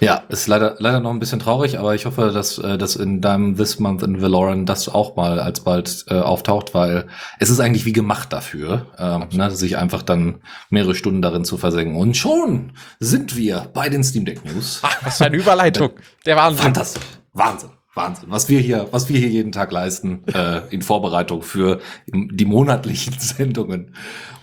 [0.00, 3.20] Ja, ist leider, leider noch ein bisschen traurig, aber ich hoffe, dass, äh, dass in
[3.20, 7.08] deinem This Month in Valoran das auch mal alsbald äh, auftaucht, weil
[7.40, 10.40] es ist eigentlich wie gemacht dafür, äh, ne, sich einfach dann
[10.70, 11.96] mehrere Stunden darin zu versenken.
[11.96, 14.80] Und schon sind wir bei den Steam Deck News.
[14.82, 15.90] Ach, was für eine Überleitung.
[16.26, 16.62] Der Wahnsinn.
[16.62, 17.02] Fantastisch.
[17.32, 17.75] Wahnsinn.
[17.96, 22.44] Wahnsinn, was wir hier, was wir hier jeden Tag leisten äh, in Vorbereitung für die
[22.44, 23.94] monatlichen Sendungen.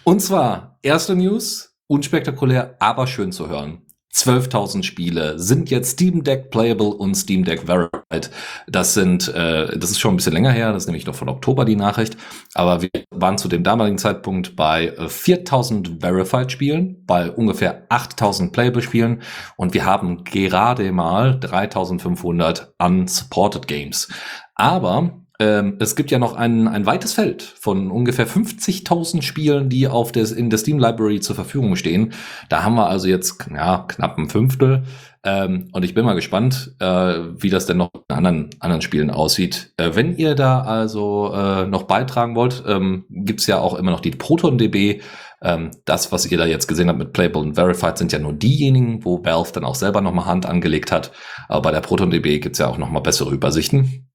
[0.03, 3.82] Und zwar erste News, unspektakulär, aber schön zu hören.
[4.13, 8.29] 12.000 Spiele sind jetzt Steam Deck Playable und Steam Deck Verified.
[8.67, 11.29] Das sind, äh, das ist schon ein bisschen länger her, das ist nämlich noch von
[11.29, 12.15] Oktober die Nachricht.
[12.53, 18.51] Aber wir waren zu dem damaligen Zeitpunkt bei äh, 4.000 Verified Spielen, bei ungefähr 8.000
[18.51, 19.21] Playable Spielen
[19.57, 24.09] und wir haben gerade mal 3.500 unsupported Games.
[24.55, 29.87] Aber ähm, es gibt ja noch ein, ein weites Feld von ungefähr 50.000 Spielen, die
[29.87, 32.13] auf des, in der Steam Library zur Verfügung stehen.
[32.49, 34.83] Da haben wir also jetzt ja, knapp ein Fünftel.
[35.25, 39.09] Ähm, und ich bin mal gespannt, äh, wie das denn noch in anderen, anderen Spielen
[39.09, 39.73] aussieht.
[39.77, 44.01] Äh, wenn ihr da also äh, noch beitragen wollt, ähm, gibt's ja auch immer noch
[44.01, 45.01] die ProtonDB.
[45.41, 48.33] Ähm, das, was ihr da jetzt gesehen habt mit Playable und Verified, sind ja nur
[48.33, 51.11] diejenigen, wo Valve dann auch selber nochmal Hand angelegt hat.
[51.47, 54.12] Aber bei der ProtonDB gibt's ja auch nochmal bessere Übersichten.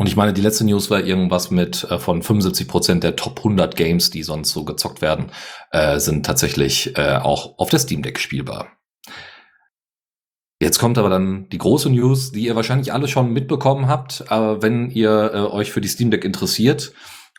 [0.00, 3.38] Und ich meine, die letzte News war irgendwas mit äh, von 75 Prozent der Top
[3.38, 5.32] 100 Games, die sonst so gezockt werden,
[5.72, 8.68] äh, sind tatsächlich äh, auch auf der Steam Deck spielbar.
[10.60, 14.62] Jetzt kommt aber dann die große News, die ihr wahrscheinlich alle schon mitbekommen habt, aber
[14.62, 16.92] wenn ihr äh, euch für die Steam Deck interessiert.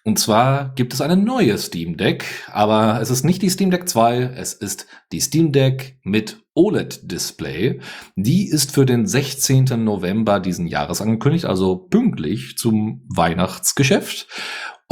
[0.03, 3.87] Und zwar gibt es eine neue Steam Deck, aber es ist nicht die Steam Deck
[3.87, 7.79] 2, es ist die Steam Deck mit OLED-Display.
[8.17, 9.65] Die ist für den 16.
[9.83, 14.27] November diesen Jahres angekündigt, also pünktlich zum Weihnachtsgeschäft.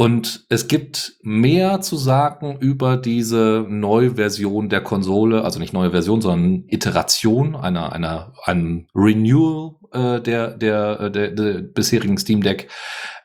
[0.00, 5.90] Und es gibt mehr zu sagen über diese neue Version der Konsole, also nicht neue
[5.90, 12.42] Version, sondern Iteration einer, einer, einem Renewal äh, der, der, äh, der, der bisherigen Steam
[12.42, 12.68] Deck,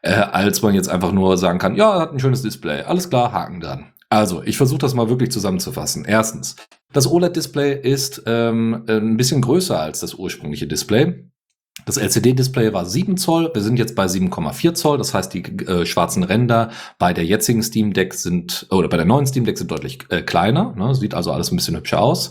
[0.01, 3.31] äh, als man jetzt einfach nur sagen kann, ja, hat ein schönes Display, alles klar,
[3.31, 3.92] Haken dran.
[4.13, 6.05] Also, ich versuche das mal wirklich zusammenzufassen.
[6.05, 6.55] Erstens,
[6.91, 11.31] das OLED-Display ist ähm, ein bisschen größer als das ursprüngliche Display.
[11.85, 15.87] Das LCD-Display war 7 Zoll, wir sind jetzt bei 7,4 Zoll, das heißt, die äh,
[15.87, 16.69] schwarzen Ränder
[16.99, 20.21] bei der jetzigen Steam Deck sind, oder bei der neuen Steam Deck sind deutlich äh,
[20.21, 20.93] kleiner, ne?
[20.93, 22.29] sieht also alles ein bisschen hübscher aus.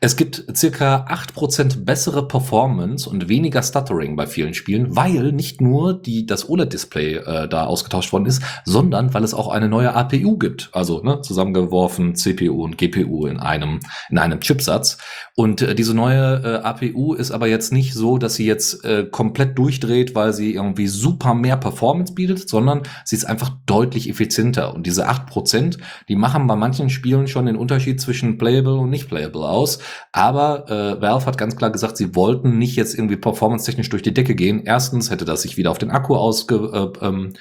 [0.00, 6.00] Es gibt circa 8% bessere Performance und weniger Stuttering bei vielen Spielen, weil nicht nur
[6.00, 10.38] die, das OLED-Display äh, da ausgetauscht worden ist, sondern weil es auch eine neue APU
[10.38, 14.98] gibt, also ne, zusammengeworfen CPU und GPU in einem, in einem Chipsatz.
[15.34, 19.04] Und äh, diese neue äh, APU ist aber jetzt nicht so, dass sie jetzt äh,
[19.10, 24.74] komplett durchdreht, weil sie irgendwie super mehr Performance bietet, sondern sie ist einfach deutlich effizienter.
[24.74, 25.78] Und diese acht Prozent,
[26.08, 29.78] die machen bei manchen Spielen schon den Unterschied zwischen playable und nicht playable aus.
[30.12, 34.14] Aber äh, Valve hat ganz klar gesagt, sie wollten nicht jetzt irgendwie performance-technisch durch die
[34.14, 34.62] Decke gehen.
[34.64, 36.54] Erstens hätte das sich wieder auf den Akku ausge,
[37.00, 37.32] äh, ähm,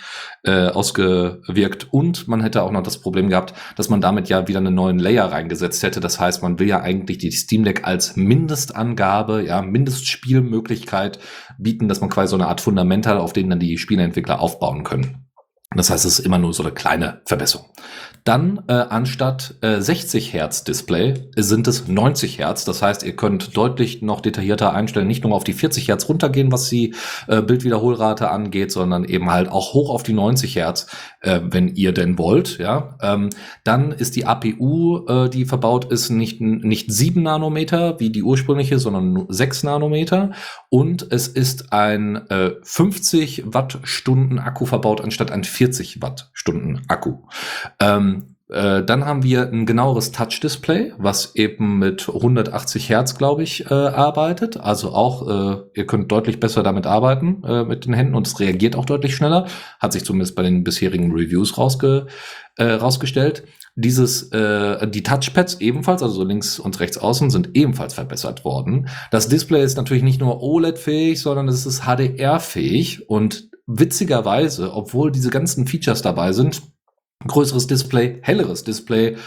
[0.44, 4.60] äh, ausgewirkt und man hätte auch noch das Problem gehabt, dass man damit ja wieder
[4.60, 6.00] einen neuen Layer reingesetzt hätte.
[6.00, 11.20] Das heißt, man will ja eigentlich die Steam Deck als Mindestangabe, ja, Mindestspielmöglichkeit
[11.58, 14.84] bieten, dass man quasi so eine Art Fundament hat, auf denen dann die Spieleentwickler aufbauen
[14.84, 15.28] können.
[15.76, 17.68] Das heißt, es ist immer nur so eine kleine Verbesserung.
[18.24, 22.64] Dann äh, anstatt äh, 60 Hertz Display sind es 90 Hertz.
[22.64, 26.52] Das heißt, ihr könnt deutlich noch detaillierter einstellen, nicht nur auf die 40 Hertz runtergehen,
[26.52, 26.96] was die
[27.28, 30.88] äh, Bildwiederholrate angeht, sondern eben halt auch hoch auf die 90 Hertz,
[31.20, 32.60] äh, wenn ihr denn wollt.
[32.60, 33.30] Ja, ähm,
[33.66, 38.80] dann ist die APU, äh, die verbaut ist, nicht nicht 7 Nanometer wie die ursprüngliche,
[38.80, 40.32] sondern nur 6 Nanometer.
[40.70, 47.18] Und es ist ein äh, 50 Wattstunden Akku verbaut anstatt ein 40 Wattstunden Akku.
[47.82, 48.13] Ähm,
[48.54, 53.74] äh, dann haben wir ein genaueres Touch-Display, was eben mit 180 Hertz, glaube ich, äh,
[53.74, 54.58] arbeitet.
[54.58, 58.40] Also auch, äh, ihr könnt deutlich besser damit arbeiten äh, mit den Händen und es
[58.40, 59.48] reagiert auch deutlich schneller.
[59.80, 62.08] Hat sich zumindest bei den bisherigen Reviews rausge
[62.58, 63.44] äh, rausgestellt.
[63.76, 68.88] Dieses, äh, die Touchpads ebenfalls, also links und rechts außen, sind ebenfalls verbessert worden.
[69.10, 75.30] Das Display ist natürlich nicht nur OLED-fähig, sondern es ist HDR-fähig und witzigerweise, obwohl diese
[75.30, 76.62] ganzen Features dabei sind,
[77.28, 79.18] größeres Display, helleres Display,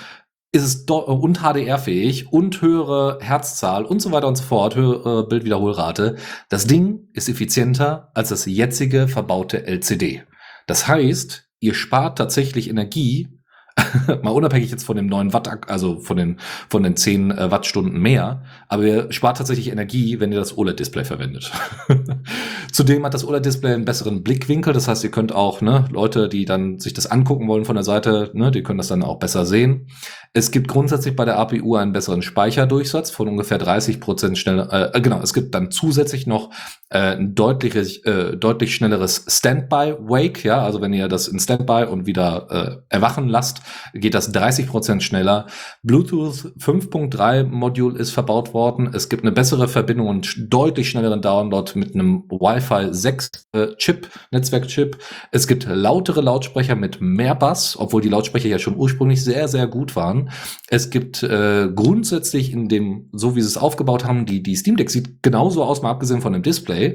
[0.52, 6.16] ist es und HDR-fähig und höhere Herzzahl und so weiter und so fort, höhere Bildwiederholrate.
[6.48, 10.22] Das Ding ist effizienter als das jetzige verbaute LCD.
[10.66, 13.28] Das heißt, ihr spart tatsächlich Energie,
[14.22, 16.38] mal unabhängig jetzt von dem neuen Watt, also von den,
[16.68, 21.04] von den 10 äh, Wattstunden mehr, aber ihr spart tatsächlich Energie, wenn ihr das OLED-Display
[21.04, 21.52] verwendet.
[22.72, 26.46] Zudem hat das OLED-Display einen besseren Blickwinkel, das heißt, ihr könnt auch, ne, Leute, die
[26.46, 29.44] dann sich das angucken wollen von der Seite, ne, die können das dann auch besser
[29.44, 29.88] sehen.
[30.32, 35.00] Es gibt grundsätzlich bei der APU einen besseren Speicherdurchsatz von ungefähr 30 Prozent schneller, äh,
[35.00, 36.50] genau, es gibt dann zusätzlich noch
[36.88, 42.06] äh, ein deutlich, äh, deutlich schnelleres Standby-Wake, ja, also wenn ihr das in Standby und
[42.06, 42.46] wieder
[42.88, 43.60] äh, erwachen lasst,
[43.92, 45.46] geht das 30 Prozent schneller.
[45.82, 48.90] Bluetooth 5.3 Modul ist verbaut worden.
[48.92, 54.08] Es gibt eine bessere Verbindung und deutlich schnelleren Download mit einem Wi-Fi 6 äh, Chip,
[54.30, 54.98] Netzwerkchip.
[55.32, 59.66] Es gibt lautere Lautsprecher mit mehr Bass, obwohl die Lautsprecher ja schon ursprünglich sehr, sehr
[59.66, 60.30] gut waren.
[60.68, 64.76] Es gibt äh, grundsätzlich in dem, so wie sie es aufgebaut haben, die, die Steam
[64.76, 66.94] Deck sieht genauso aus, mal abgesehen von dem Display Display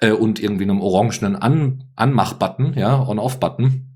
[0.00, 3.88] äh, und irgendwie einem orangenen An Anmach-Button, ja, On-Off-Button.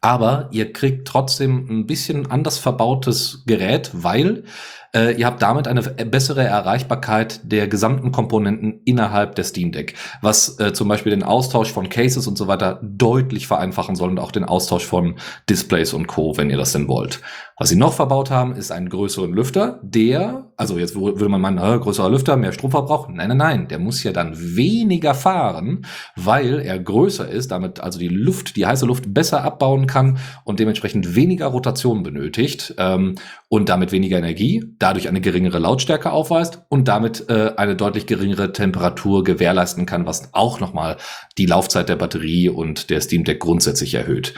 [0.00, 4.44] Aber ihr kriegt trotzdem ein bisschen anders verbautes Gerät, weil
[4.94, 10.58] äh, ihr habt damit eine bessere Erreichbarkeit der gesamten Komponenten innerhalb der Steam Deck, was
[10.58, 14.32] äh, zum Beispiel den Austausch von Cases und so weiter deutlich vereinfachen soll und auch
[14.32, 15.16] den Austausch von
[15.48, 17.20] Displays und Co., wenn ihr das denn wollt.
[17.62, 21.80] Was sie noch verbaut haben, ist einen größeren Lüfter, der, also jetzt will man meinen,
[21.80, 23.06] größerer Lüfter, mehr Stromverbrauch.
[23.06, 25.86] Nein, nein, nein, der muss ja dann weniger fahren,
[26.16, 30.58] weil er größer ist, damit also die Luft, die heiße Luft besser abbauen kann und
[30.58, 33.14] dementsprechend weniger Rotation benötigt ähm,
[33.48, 38.52] und damit weniger Energie, dadurch eine geringere Lautstärke aufweist und damit äh, eine deutlich geringere
[38.52, 40.96] Temperatur gewährleisten kann, was auch nochmal
[41.38, 44.34] die Laufzeit der Batterie und der Steam Deck grundsätzlich erhöht.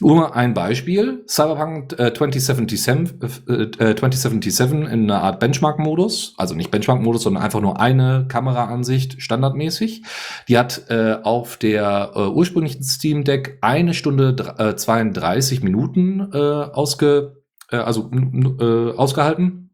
[0.00, 1.24] Nur ein Beispiel.
[1.26, 3.14] Cyberpunk äh, 2077,
[3.48, 6.34] äh, 2077 in einer Art Benchmark-Modus.
[6.36, 10.02] Also nicht Benchmark-Modus, sondern einfach nur eine Kameraansicht standardmäßig.
[10.48, 16.36] Die hat äh, auf der äh, ursprünglichen Steam Deck eine Stunde äh, 32 Minuten äh,
[16.38, 19.65] ausge, äh, also, äh, ausgehalten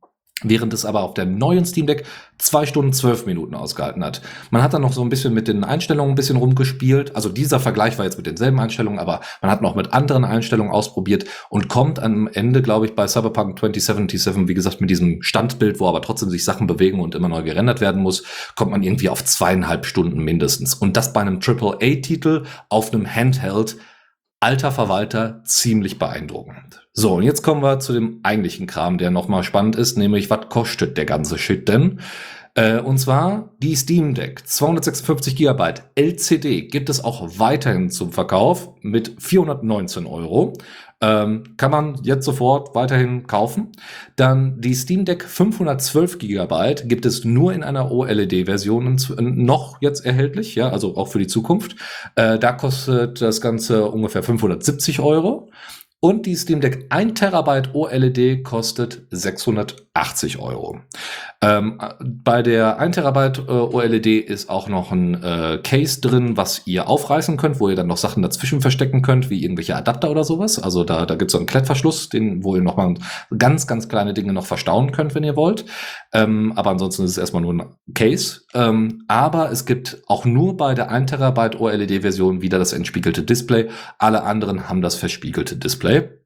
[0.43, 2.05] während es aber auf der neuen Steam Deck
[2.39, 4.20] zwei Stunden zwölf Minuten ausgehalten hat.
[4.51, 7.14] Man hat dann noch so ein bisschen mit den Einstellungen ein bisschen rumgespielt.
[7.14, 10.73] Also dieser Vergleich war jetzt mit denselben Einstellungen, aber man hat noch mit anderen Einstellungen
[10.73, 15.78] ausprobiert und kommt am Ende, glaube ich, bei Cyberpunk 2077, wie gesagt, mit diesem Standbild,
[15.78, 18.24] wo aber trotzdem sich Sachen bewegen und immer neu gerendert werden muss,
[18.56, 20.74] kommt man irgendwie auf zweieinhalb Stunden mindestens.
[20.74, 23.77] Und das bei einem AAA-Titel auf einem Handheld
[24.40, 26.82] alter Verwalter ziemlich beeindruckend.
[26.94, 30.51] So, und jetzt kommen wir zu dem eigentlichen Kram, der nochmal spannend ist, nämlich was
[30.51, 32.01] kostet der ganze Shit denn?
[32.55, 38.74] Äh, und zwar die Steam Deck 256 GB LCD gibt es auch weiterhin zum Verkauf
[38.82, 40.52] mit 419 Euro.
[41.01, 43.73] Ähm, kann man jetzt sofort weiterhin kaufen.
[44.16, 50.55] Dann die Steam Deck 512 GB gibt es nur in einer OLED-Version noch jetzt erhältlich,
[50.55, 51.74] ja, also auch für die Zukunft.
[52.16, 55.48] Äh, da kostet das Ganze ungefähr 570 Euro.
[56.05, 59.07] Und die Steam Deck 1 Terabyte OLED kostet
[59.94, 60.81] 680 Euro.
[61.43, 66.66] Ähm, bei der 1 Terabyte äh, OLED ist auch noch ein äh, Case drin, was
[66.66, 70.24] ihr aufreißen könnt, wo ihr dann noch Sachen dazwischen verstecken könnt, wie irgendwelche Adapter oder
[70.24, 70.59] sowas.
[70.59, 72.94] Also da, da gibt es so einen Klettverschluss, den, wo ihr nochmal
[73.36, 75.66] ganz, ganz kleine Dinge noch verstauen könnt, wenn ihr wollt.
[76.12, 78.40] Ähm, aber ansonsten ist es erstmal nur ein Case.
[78.55, 83.69] Ähm, aber es gibt auch nur bei der 1 Terabyte OLED-Version wieder das entspiegelte Display.
[83.98, 86.22] Alle anderen haben das verspiegelte Display.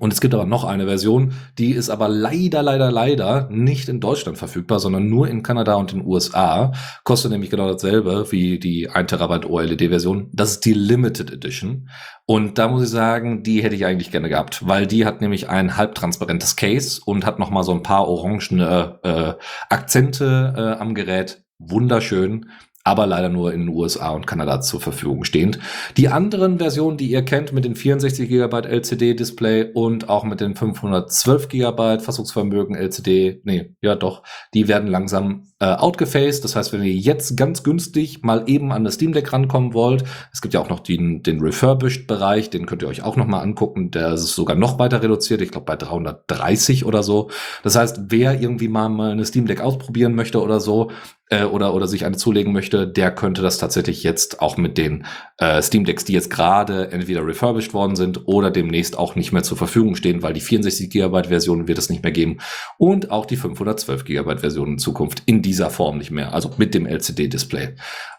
[0.00, 4.00] Und es gibt aber noch eine Version, die ist aber leider, leider, leider nicht in
[4.00, 6.72] Deutschland verfügbar, sondern nur in Kanada und den USA.
[7.04, 10.30] Kostet nämlich genau dasselbe wie die 1 Terabyte OLED-Version.
[10.32, 11.90] Das ist die Limited Edition.
[12.24, 15.50] Und da muss ich sagen, die hätte ich eigentlich gerne gehabt, weil die hat nämlich
[15.50, 19.34] ein halbtransparentes Case und hat noch mal so ein paar orangene äh,
[19.68, 21.44] Akzente äh, am Gerät.
[21.58, 22.46] Wunderschön
[22.90, 25.60] aber leider nur in den USA und Kanada zur Verfügung stehend.
[25.96, 30.56] Die anderen Versionen, die ihr kennt, mit den 64 GB LCD-Display und auch mit den
[30.56, 36.42] 512 GB Fassungsvermögen LCD, nee, ja doch, die werden langsam äh, outgefaced.
[36.42, 40.04] Das heißt, wenn ihr jetzt ganz günstig mal eben an das Steam Deck rankommen wollt,
[40.32, 43.40] es gibt ja auch noch den, den Refurbished-Bereich, den könnt ihr euch auch noch mal
[43.40, 43.90] angucken.
[43.90, 47.30] Der ist sogar noch weiter reduziert, ich glaube bei 330 oder so.
[47.62, 50.90] Das heißt, wer irgendwie mal, mal eine Steam Deck ausprobieren möchte oder so,
[51.30, 55.06] äh, oder, oder sich eine zulegen möchte, der könnte das tatsächlich jetzt auch mit den
[55.38, 59.42] äh, Steam Decks, die jetzt gerade entweder refurbished worden sind oder demnächst auch nicht mehr
[59.42, 62.38] zur Verfügung stehen, weil die 64 GB Version wird es nicht mehr geben
[62.78, 66.74] und auch die 512 GB Version in Zukunft in dieser Form nicht mehr, also mit
[66.74, 67.74] dem LCD Display.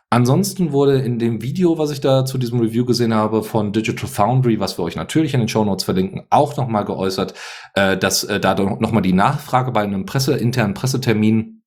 [0.10, 4.10] Ansonsten wurde in dem Video, was ich da zu diesem Review gesehen habe, von Digital
[4.10, 7.34] Foundry, was wir euch natürlich in den Show Notes verlinken, auch nochmal geäußert,
[7.76, 11.61] äh, dass äh, da nochmal die Nachfrage bei einem Presse, internen Pressetermin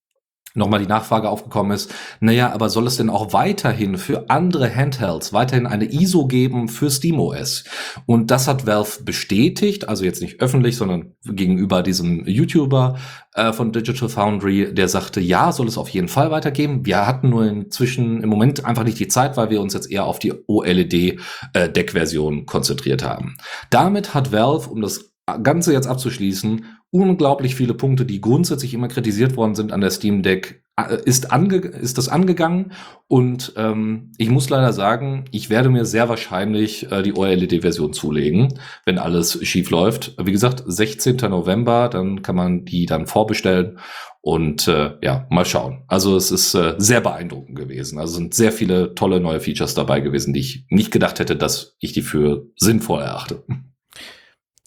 [0.55, 5.32] nochmal die Nachfrage aufgekommen ist, naja, aber soll es denn auch weiterhin für andere Handhelds
[5.32, 7.64] weiterhin eine ISO geben für SteamOS?
[8.06, 12.97] Und das hat Valve bestätigt, also jetzt nicht öffentlich, sondern gegenüber diesem YouTuber
[13.35, 16.86] äh, von Digital Foundry, der sagte, ja, soll es auf jeden Fall weitergeben.
[16.86, 20.05] Wir hatten nur inzwischen im Moment einfach nicht die Zeit, weil wir uns jetzt eher
[20.05, 23.36] auf die OLED-Deck-Version äh, konzentriert haben.
[23.70, 29.36] Damit hat Valve, um das Ganze jetzt abzuschließen, unglaublich viele Punkte, die grundsätzlich immer kritisiert
[29.36, 32.70] worden sind an der Steam Deck, äh, ist, ange ist das angegangen
[33.08, 38.60] und ähm, ich muss leider sagen, ich werde mir sehr wahrscheinlich äh, die OLED-Version zulegen,
[38.86, 40.14] wenn alles schief läuft.
[40.22, 41.16] Wie gesagt, 16.
[41.16, 43.80] November, dann kann man die dann vorbestellen
[44.20, 45.82] und äh, ja, mal schauen.
[45.88, 47.98] Also es ist äh, sehr beeindruckend gewesen.
[47.98, 51.76] Also sind sehr viele tolle neue Features dabei gewesen, die ich nicht gedacht hätte, dass
[51.80, 53.42] ich die für sinnvoll erachte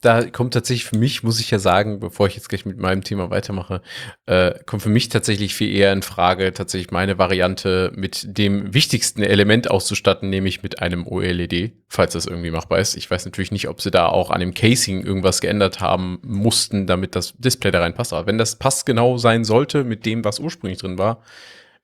[0.01, 3.03] da kommt tatsächlich für mich, muss ich ja sagen, bevor ich jetzt gleich mit meinem
[3.03, 3.81] Thema weitermache,
[4.27, 9.23] äh, kommt für mich tatsächlich viel eher in Frage, tatsächlich meine Variante mit dem wichtigsten
[9.23, 12.95] Element auszustatten, nämlich mit einem OLED, falls das irgendwie machbar ist.
[12.95, 16.85] Ich weiß natürlich nicht, ob sie da auch an dem Casing irgendwas geändert haben mussten,
[16.85, 18.13] damit das Display da reinpasst.
[18.13, 21.23] Aber wenn das passt genau sein sollte mit dem, was ursprünglich drin war,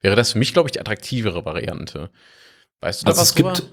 [0.02, 2.10] wäre das für mich, glaube ich, die attraktivere Variante.
[2.80, 3.64] Weißt du also was es gibt,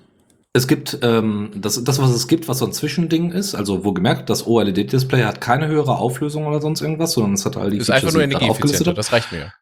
[0.54, 3.94] es gibt ähm, das, das, was es gibt, was so ein Zwischending ist, also wo
[3.94, 7.78] gemerkt, das OLED-Display hat keine höhere Auflösung oder sonst irgendwas, sondern es hat all die
[7.78, 9.54] ist Features, einfach nur energieeffizienter, das reicht mir.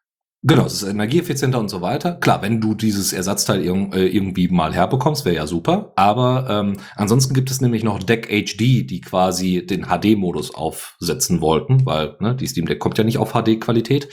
[0.42, 2.14] Genau, es ist energieeffizienter und so weiter.
[2.14, 5.92] Klar, wenn du dieses Ersatzteil irg äh, irgendwie mal herbekommst, wäre ja super.
[5.96, 11.84] Aber ähm, ansonsten gibt es nämlich noch Deck HD, die quasi den HD-Modus aufsetzen wollten,
[11.84, 14.08] weil ne, die Steam Deck kommt ja nicht auf HD-Qualität.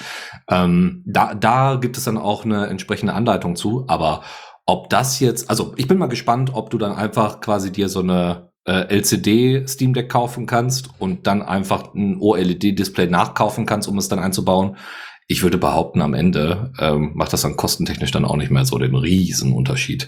[0.49, 4.21] Ähm, da, da gibt es dann auch eine entsprechende Anleitung zu, aber
[4.67, 8.01] ob das jetzt, also ich bin mal gespannt, ob du dann einfach quasi dir so
[8.01, 13.97] eine äh, LCD Steam Deck kaufen kannst und dann einfach ein OLED-Display nachkaufen kannst, um
[13.97, 14.75] es dann einzubauen
[15.29, 18.77] ich würde behaupten, am Ende ähm, macht das dann kostentechnisch dann auch nicht mehr so
[18.77, 20.07] den riesen Unterschied.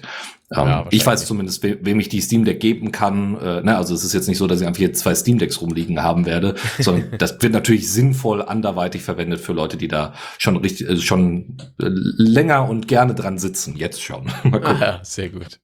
[0.52, 3.38] Ähm, ja, ich weiß zumindest, we wem ich die Steam Deck geben kann.
[3.38, 5.62] Äh, ne, also es ist jetzt nicht so, dass ich einfach hier zwei Steam Decks
[5.62, 10.56] rumliegen haben werde, sondern das wird natürlich sinnvoll anderweitig verwendet für Leute, die da schon
[10.56, 13.76] richtig, äh, schon äh, länger und gerne dran sitzen.
[13.76, 14.26] Jetzt schon.
[14.44, 14.78] Mal gucken.
[14.80, 15.60] Ja, sehr gut.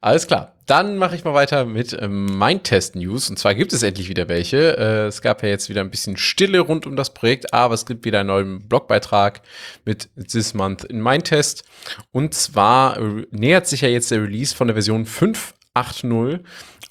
[0.00, 0.52] Alles klar.
[0.66, 3.30] Dann mache ich mal weiter mit ähm, Mindtest News.
[3.30, 4.76] Und zwar gibt es endlich wieder welche.
[4.76, 7.86] Äh, es gab ja jetzt wieder ein bisschen Stille rund um das Projekt, aber es
[7.86, 9.42] gibt wieder einen neuen Blogbeitrag
[9.84, 11.64] mit This Month in Mindtest.
[12.10, 16.40] Und zwar äh, nähert sich ja jetzt der Release von der Version 5.8.0.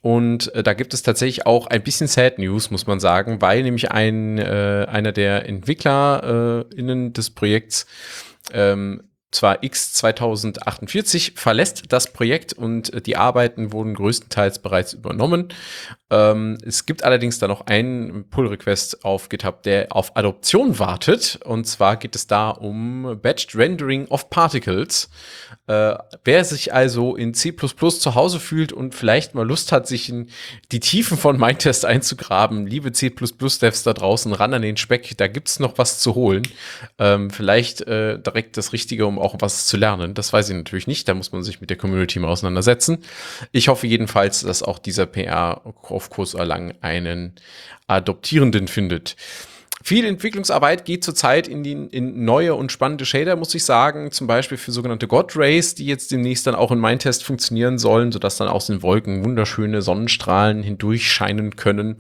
[0.02, 3.64] Und äh, da gibt es tatsächlich auch ein bisschen Sad News, muss man sagen, weil
[3.64, 7.88] nämlich ein, äh, einer der EntwicklerInnen äh, des Projekts
[8.54, 9.02] ähm,
[9.36, 15.50] zwar X2048 verlässt das Projekt und äh, die Arbeiten wurden größtenteils bereits übernommen.
[16.10, 21.40] Ähm, es gibt allerdings da noch einen Pull-Request auf GitHub, der auf Adoption wartet.
[21.44, 25.10] Und zwar geht es da um Batched Rendering of Particles.
[25.68, 30.10] Äh, wer sich also in C++ zu Hause fühlt und vielleicht mal Lust hat, sich
[30.10, 30.30] in
[30.72, 35.48] die Tiefen von Mindtest einzugraben, liebe C++-Devs da draußen, ran an den Speck, da gibt
[35.48, 36.44] es noch was zu holen.
[37.00, 40.14] Ähm, vielleicht äh, direkt das Richtige, um auch was zu lernen.
[40.14, 43.00] Das weiß ich natürlich nicht, da muss man sich mit der Community mal auseinandersetzen.
[43.52, 47.34] Ich hoffe jedenfalls, dass auch dieser PR auf Kurs erlangen einen
[47.88, 49.16] Adoptierenden findet.
[49.88, 54.12] Viel Entwicklungsarbeit geht zurzeit in, die, in neue und spannende Shader, muss ich sagen.
[54.12, 58.12] Zum Beispiel für sogenannte God Rays, die jetzt demnächst dann auch in Mindtest funktionieren sollen,
[58.12, 62.00] sodass dann aus den Wolken wunderschöne Sonnenstrahlen hindurchscheinen können.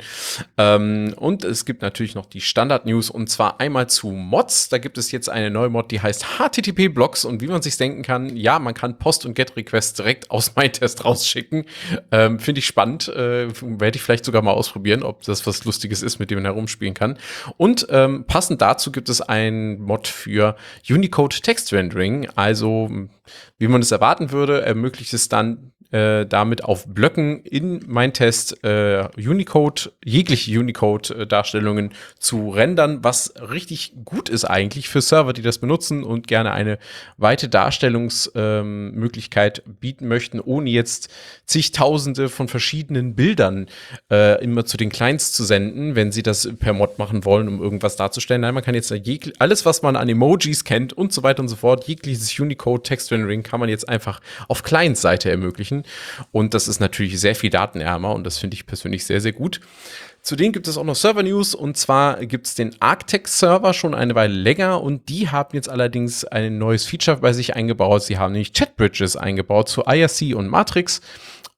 [0.57, 4.69] Ähm, und es gibt natürlich noch die Standard-News und zwar einmal zu Mods.
[4.69, 8.01] Da gibt es jetzt eine neue Mod, die heißt HTTP-Blocks und wie man sich denken
[8.01, 11.65] kann, ja, man kann Post- und Get-Requests direkt aus Mindtest rausschicken.
[12.11, 13.09] Ähm, Finde ich spannend.
[13.09, 16.45] Äh, Werde ich vielleicht sogar mal ausprobieren, ob das was Lustiges ist, mit dem man
[16.45, 17.19] herumspielen kann.
[17.57, 20.55] Und und ähm, passend dazu gibt es ein Mod für
[20.89, 22.29] Unicode Text Rendering.
[22.35, 22.89] Also,
[23.57, 28.61] wie man es erwarten würde, ermöglicht es dann äh, damit auf Blöcken in mein Test
[28.65, 35.59] äh, Unicode, jegliche Unicode-Darstellungen zu rendern, was richtig gut ist eigentlich für Server, die das
[35.59, 36.79] benutzen und gerne eine
[37.15, 41.07] weite Darstellungsmöglichkeit ähm, bieten möchten, ohne jetzt
[41.45, 43.67] zigtausende von verschiedenen Bildern
[44.11, 47.61] äh, immer zu den Clients zu senden, wenn sie das per Mod machen wollen, um
[47.61, 48.41] irgendwas darzustellen.
[48.41, 48.93] Nein, man kann jetzt
[49.39, 53.61] alles, was man an Emojis kennt und so weiter und so fort, jegliches Unicode-Text-Rendering kann
[53.61, 54.19] man jetzt einfach
[54.49, 55.84] auf Client-Seite ermöglichen.
[56.31, 59.61] Und das ist natürlich sehr viel datenärmer und das finde ich persönlich sehr, sehr gut.
[60.21, 64.33] Zudem gibt es auch noch Server-News und zwar gibt es den Arctex-Server schon eine Weile
[64.33, 68.03] länger und die haben jetzt allerdings ein neues Feature bei sich eingebaut.
[68.03, 71.01] Sie haben nämlich Chat-Bridges eingebaut zu IRC und Matrix,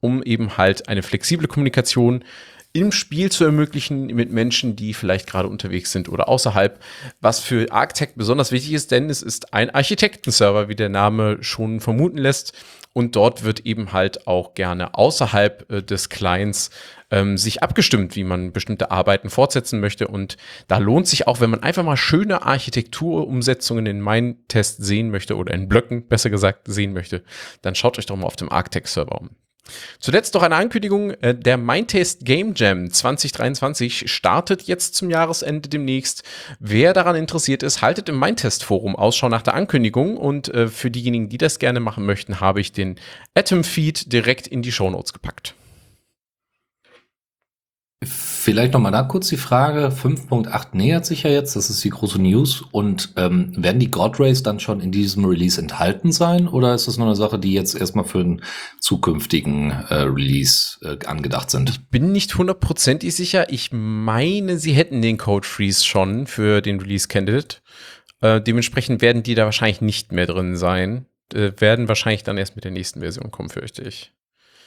[0.02, 2.26] um eben halt eine flexible Kommunikation
[2.74, 6.80] im Spiel zu ermöglichen mit Menschen, die vielleicht gerade unterwegs sind oder außerhalb,
[7.22, 11.80] was für Arctech besonders wichtig ist, denn es ist ein Architektenserver, wie der Name schon
[11.80, 12.54] vermuten lässt.
[12.98, 16.72] Und dort wird eben halt auch gerne außerhalb äh, des Clients
[17.12, 20.08] ähm, sich abgestimmt, wie man bestimmte Arbeiten fortsetzen möchte.
[20.08, 20.36] Und
[20.68, 25.38] da lohnt sich auch, wenn man einfach mal schöne Architekturumsetzungen in meinen Test sehen möchte
[25.38, 27.22] oder in Blöcken, besser gesagt, sehen möchte,
[27.62, 29.30] dann schaut euch doch mal auf dem Arctech-Server um.
[30.00, 36.24] Zuletzt noch eine Ankündigung, äh, der Mindtaste Game Jam 2023 startet jetzt zum Jahresende demnächst.
[36.60, 40.92] Wer daran interessiert ist, haltet im Mindtest Forum Ausschau nach der Ankündigung und äh, für
[40.92, 43.00] diejenigen, die das gerne machen möchten, habe ich den
[43.36, 45.56] Atom Feed direkt in die Shownotes gepackt.
[48.48, 51.90] Vielleicht noch mal da kurz die Frage, 5.8 nähert sich ja jetzt, das ist die
[51.90, 52.64] große News.
[52.72, 56.48] Und ähm, werden die God Rays dann schon in diesem Release enthalten sein?
[56.48, 58.44] Oder ist das nur eine Sache, die jetzt erstmal für einen
[58.80, 61.72] zukünftigen äh, Release äh, angedacht sind?
[61.72, 63.52] Ich bin nicht hundertprozentig sicher.
[63.52, 67.58] Ich meine, sie hätten den Code Freeze schon für den Release Candidate.
[68.22, 71.08] Äh, dementsprechend werden die da wahrscheinlich nicht mehr drin sein.
[71.34, 74.14] Äh, werden wahrscheinlich dann erst mit der nächsten Version kommen, fürchte ich.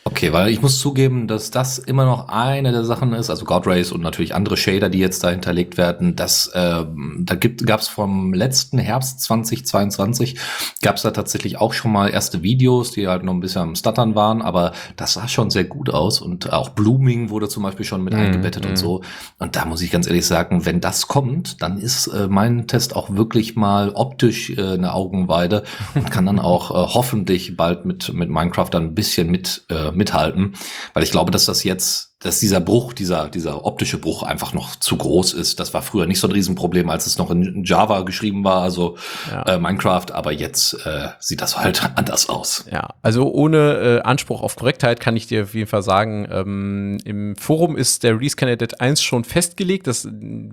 [0.02, 3.66] Okay, weil ich muss zugeben, dass das immer noch eine der Sachen ist, also God
[3.66, 6.16] Rays und natürlich andere Shader, die jetzt da hinterlegt werden.
[6.16, 6.84] Das, äh,
[7.18, 10.38] da gibt, gab es vom letzten Herbst 2022
[10.80, 13.74] gab es da tatsächlich auch schon mal erste Videos, die halt noch ein bisschen am
[13.74, 17.84] Stuttern waren, aber das sah schon sehr gut aus und auch Blooming wurde zum Beispiel
[17.84, 18.68] schon mit mm, eingebettet mm.
[18.68, 18.76] und mhm.
[18.76, 19.02] so.
[19.38, 22.96] Und da muss ich ganz ehrlich sagen, wenn das kommt, dann ist äh, mein Test
[22.96, 25.62] auch wirklich mal optisch äh, eine Augenweide
[25.94, 29.89] und kann dann auch äh, hoffentlich bald mit mit Minecraft dann ein bisschen mit äh,
[29.92, 30.54] mithalten,
[30.94, 34.76] weil ich glaube, dass das jetzt dass dieser Bruch, dieser, dieser optische Bruch einfach noch
[34.76, 35.58] zu groß ist.
[35.58, 38.98] Das war früher nicht so ein Riesenproblem, als es noch in Java geschrieben war, also
[39.30, 39.42] ja.
[39.44, 42.66] äh, Minecraft, aber jetzt äh, sieht das halt anders aus.
[42.70, 46.98] Ja, also ohne äh, Anspruch auf Korrektheit kann ich dir auf jeden Fall sagen, ähm,
[47.04, 49.86] im Forum ist der Release Candidate 1 schon festgelegt.
[49.86, 50.06] Das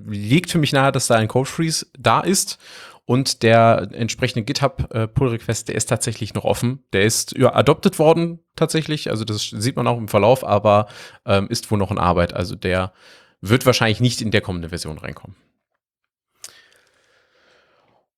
[0.08, 2.60] liegt für mich nahe, dass da ein Code Freeze da ist.
[3.08, 6.84] Und der entsprechende GitHub-Pull-Request, der ist tatsächlich noch offen.
[6.92, 9.10] Der ist ja, adopted worden tatsächlich.
[9.10, 10.88] Also das sieht man auch im Verlauf, aber
[11.26, 12.34] ähm, ist wohl noch in Arbeit.
[12.34, 12.92] Also der
[13.40, 15.38] wird wahrscheinlich nicht in der kommenden Version reinkommen.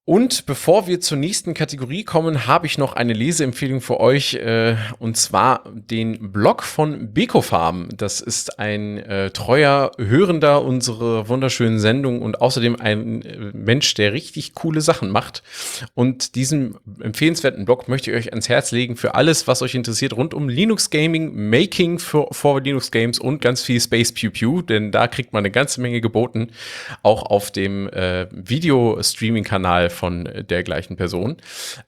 [0.09, 4.75] Und bevor wir zur nächsten Kategorie kommen, habe ich noch eine Leseempfehlung für euch, äh,
[4.97, 7.89] und zwar den Blog von Bekofarm.
[7.95, 14.11] Das ist ein äh, treuer Hörender unserer wunderschönen Sendung und außerdem ein äh, Mensch, der
[14.11, 15.43] richtig coole Sachen macht.
[15.93, 20.13] Und diesen empfehlenswerten Blog möchte ich euch ans Herz legen für alles, was euch interessiert
[20.13, 24.63] rund um Linux Gaming, Making für, for Linux Games und ganz viel Space Pew Pew,
[24.63, 26.49] denn da kriegt man eine ganze Menge geboten,
[27.03, 31.37] auch auf dem äh, Video-Streaming-Kanal von der gleichen Person.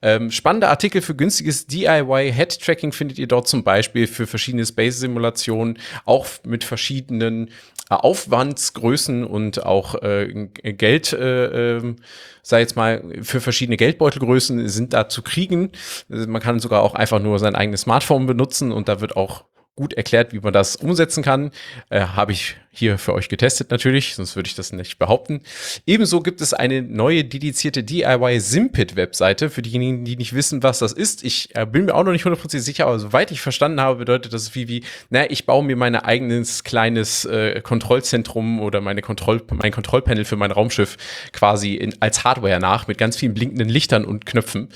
[0.02, 6.26] Ähm, spannende Artikel für günstiges DIY-Head-Tracking findet ihr dort zum Beispiel für verschiedene Space-Simulationen, auch
[6.44, 7.48] mit verschiedenen
[7.90, 11.94] äh, Aufwandsgrößen und auch äh, Geld, äh, äh,
[12.42, 15.72] sei jetzt mal, für verschiedene Geldbeutelgrößen sind da zu kriegen.
[16.10, 19.44] Also man kann sogar auch einfach nur sein eigenes Smartphone benutzen und da wird auch
[19.74, 21.50] gut erklärt, wie man das umsetzen kann.
[21.90, 25.42] Äh, Habe ich hier für euch getestet natürlich, sonst würde ich das nicht behaupten.
[25.86, 30.78] Ebenso gibt es eine neue dedizierte DIY Simpit Webseite für diejenigen, die nicht wissen, was
[30.78, 31.22] das ist.
[31.22, 34.32] Ich äh, bin mir auch noch nicht hundertprozentig sicher, aber soweit ich verstanden habe, bedeutet
[34.32, 39.42] das wie wie, na, ich baue mir mein eigenes kleines äh, Kontrollzentrum oder meine Kontroll
[39.50, 40.96] mein Kontrollpanel für mein Raumschiff
[41.32, 44.70] quasi in, als Hardware nach mit ganz vielen blinkenden Lichtern und Knöpfen.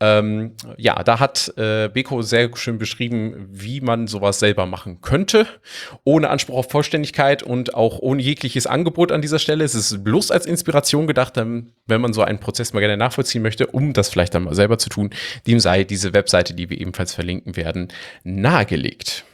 [0.00, 5.46] Ähm, ja, da hat äh, Beko sehr schön beschrieben, wie man sowas selber machen könnte,
[6.04, 9.64] ohne Anspruch auf Vollständigkeit Zeit und auch ohne jegliches Angebot an dieser Stelle.
[9.64, 13.66] Es ist bloß als Inspiration gedacht, wenn man so einen Prozess mal gerne nachvollziehen möchte,
[13.66, 15.10] um das vielleicht dann mal selber zu tun.
[15.46, 17.88] Dem sei diese Webseite, die wir ebenfalls verlinken werden,
[18.24, 19.24] nahegelegt.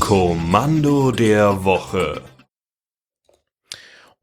[0.00, 2.22] Kommando der Woche.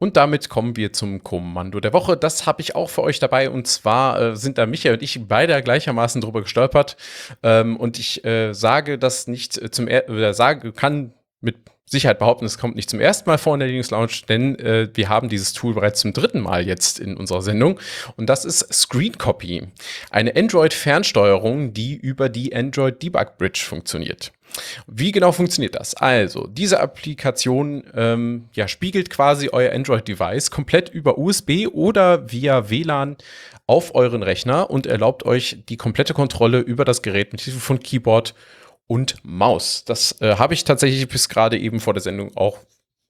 [0.04, 2.18] Und damit kommen wir zum Kommando der Woche.
[2.18, 3.50] Das habe ich auch für euch dabei.
[3.50, 6.98] Und zwar äh, sind da Michael und ich beide gleichermaßen drüber gestolpert.
[7.42, 11.56] Ähm, und ich äh, sage das nicht zum er oder sage, kann mit
[11.86, 14.90] Sicherheit behaupten, es kommt nicht zum ersten Mal vor in der Linux Lounge, denn äh,
[14.94, 17.80] wir haben dieses Tool bereits zum dritten Mal jetzt in unserer Sendung.
[18.18, 19.70] Und das ist Screen Copy.
[20.12, 24.34] Eine Android-Fernsteuerung, die über die Android Debug Bridge funktioniert.
[24.88, 25.96] Wie genau funktioniert das?
[25.96, 33.18] Also, diese Applikation ähm, ja, spiegelt quasi euer Android-Device komplett über USB oder via WLAN
[33.68, 37.80] auf euren Rechner und erlaubt euch die komplette Kontrolle über das Gerät mit Hilfe von
[37.80, 38.34] Keyboard
[38.88, 39.86] und Maus.
[39.86, 42.60] Das äh, habe ich tatsächlich bis gerade eben vor der Sendung auch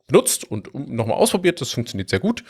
[0.07, 1.61] benutzt und nochmal ausprobiert.
[1.61, 2.43] Das funktioniert sehr gut.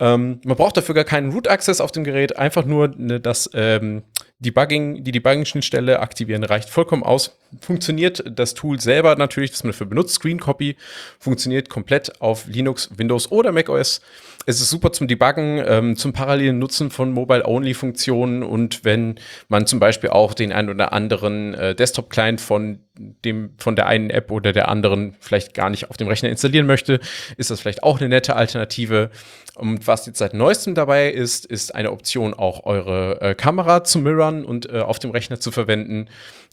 [0.00, 3.48] Ähm, man braucht dafür gar keinen Root Access auf dem Gerät, einfach nur ne, das
[3.54, 4.02] ähm,
[4.40, 7.38] Debugging, die Debugging-Schnittstelle aktivieren reicht vollkommen aus.
[7.60, 10.76] Funktioniert das Tool selber natürlich, das man dafür benutzt, Screen Copy,
[11.20, 14.00] funktioniert komplett auf Linux, Windows oder macOS.
[14.46, 19.14] Es ist super zum Debuggen, ähm, zum parallelen Nutzen von Mobile-Only-Funktionen und wenn
[19.48, 24.10] man zum Beispiel auch den ein oder anderen äh, Desktop-Client von dem von der einen
[24.10, 27.00] App oder der anderen vielleicht gar nicht auf dem Rechner installieren möchte,
[27.36, 29.10] ist das vielleicht auch eine nette Alternative.
[29.56, 34.00] Und was jetzt seit neuestem dabei ist, ist eine Option, auch eure äh, Kamera zu
[34.00, 36.08] mirrorn und äh, auf dem Rechner zu verwenden.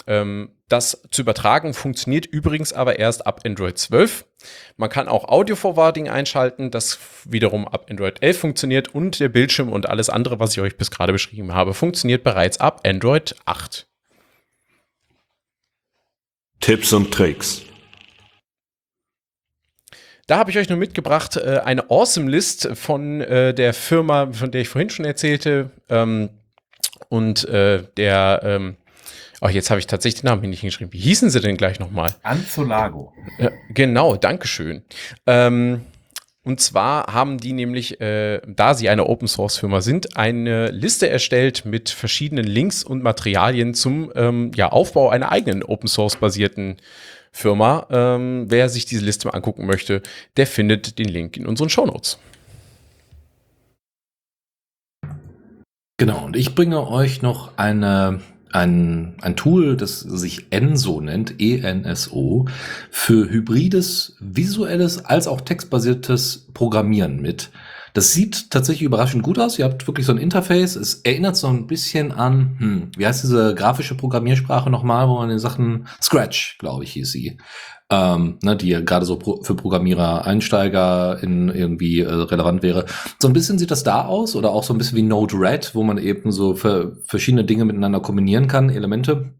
[0.05, 4.25] Ähm, das zu übertragen funktioniert übrigens aber erst ab Android 12.
[4.77, 9.69] Man kann auch Audio Forwarding einschalten, das wiederum ab Android 11 funktioniert und der Bildschirm
[9.69, 13.87] und alles andere, was ich euch bis gerade beschrieben habe, funktioniert bereits ab Android 8.
[16.59, 17.63] Tipps und Tricks.
[20.27, 24.51] Da habe ich euch nur mitgebracht äh, eine Awesome List von äh, der Firma, von
[24.51, 25.71] der ich vorhin schon erzählte.
[25.89, 26.29] Ähm,
[27.09, 28.77] und äh, der, ähm,
[29.41, 30.93] oh, jetzt habe ich tatsächlich den Namen nicht geschrieben.
[30.93, 32.13] Wie hießen sie denn gleich nochmal?
[32.23, 33.13] Anzolago.
[33.37, 34.83] Äh, genau, Dankeschön.
[35.27, 35.81] Ähm,
[36.43, 41.07] und zwar haben die nämlich, äh, da sie eine Open Source Firma sind, eine Liste
[41.07, 46.77] erstellt mit verschiedenen Links und Materialien zum ähm, ja, Aufbau einer eigenen Open Source basierten
[47.31, 47.87] Firma.
[47.89, 50.01] Ähm, wer sich diese Liste mal angucken möchte,
[50.37, 52.19] der findet den Link in unseren Show Notes.
[55.97, 58.21] Genau, und ich bringe euch noch eine,
[58.51, 62.47] ein, ein Tool, das sich ENSO nennt, E-N-S-O,
[62.89, 67.51] für hybrides, visuelles als auch textbasiertes Programmieren mit.
[67.93, 69.59] Das sieht tatsächlich überraschend gut aus.
[69.59, 70.75] Ihr habt wirklich so ein Interface.
[70.75, 75.29] Es erinnert so ein bisschen an, hm, wie heißt diese grafische Programmiersprache nochmal, wo man
[75.29, 77.37] den Sachen Scratch, glaube ich, hieß sie.
[77.89, 82.85] Ähm, ne, die ja gerade so pro, für Programmierer, Einsteiger in irgendwie äh, relevant wäre.
[83.19, 85.83] So ein bisschen sieht das da aus oder auch so ein bisschen wie Node-RED, wo
[85.83, 89.33] man eben so für verschiedene Dinge miteinander kombinieren kann, Elemente.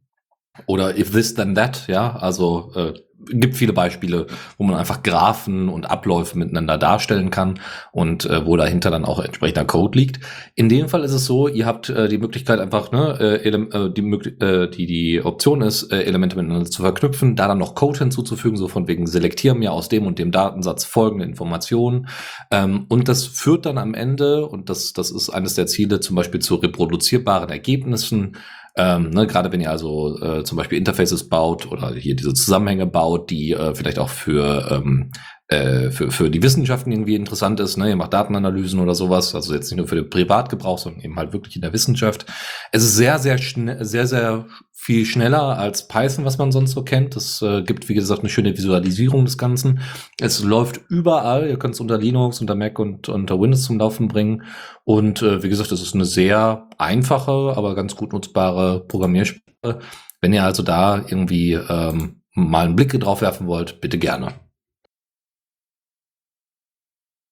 [0.68, 2.94] Oder if this then that, ja, also äh,
[3.30, 4.28] gibt viele Beispiele,
[4.58, 7.60] wo man einfach Graphen und Abläufe miteinander darstellen kann
[7.92, 10.20] und äh, wo dahinter dann auch entsprechender Code liegt.
[10.56, 13.92] In dem Fall ist es so, ihr habt äh, die Möglichkeit einfach, ne, äh, äh
[13.92, 14.02] die,
[14.44, 18.58] äh, die, die Option ist, äh, Elemente miteinander zu verknüpfen, da dann noch Code hinzuzufügen,
[18.58, 22.08] so von wegen selektieren mir aus dem und dem Datensatz folgende Informationen.
[22.52, 26.16] Ähm, und das führt dann am Ende, und das, das ist eines der Ziele, zum
[26.16, 28.38] Beispiel zu reproduzierbaren Ergebnissen,
[28.76, 32.86] ähm, ne, Gerade wenn ihr also äh, zum Beispiel Interfaces baut oder hier diese Zusammenhänge
[32.86, 35.12] baut, die äh, vielleicht auch für ähm,
[35.52, 37.76] äh, für, für die Wissenschaften irgendwie interessant ist.
[37.76, 37.90] Ne?
[37.90, 41.34] Ihr macht Datenanalysen oder sowas, also jetzt nicht nur für den Privatgebrauch, sondern eben halt
[41.34, 42.26] wirklich in der Wissenschaft.
[42.72, 47.18] Es ist sehr, sehr sehr, sehr viel schneller als Python, was man sonst so kennt.
[47.18, 49.82] Es äh, gibt, wie gesagt, eine schöne Visualisierung des Ganzen.
[50.22, 51.50] Es läuft überall.
[51.50, 54.44] Ihr könnt es unter Linux, unter Mac und unter Windows zum Laufen bringen.
[54.86, 59.80] Und äh, wie gesagt, es ist eine sehr einfache, aber ganz gut nutzbare Programmiersprache.
[60.22, 64.41] Wenn ihr also da irgendwie ähm, mal einen Blick drauf werfen wollt, bitte gerne.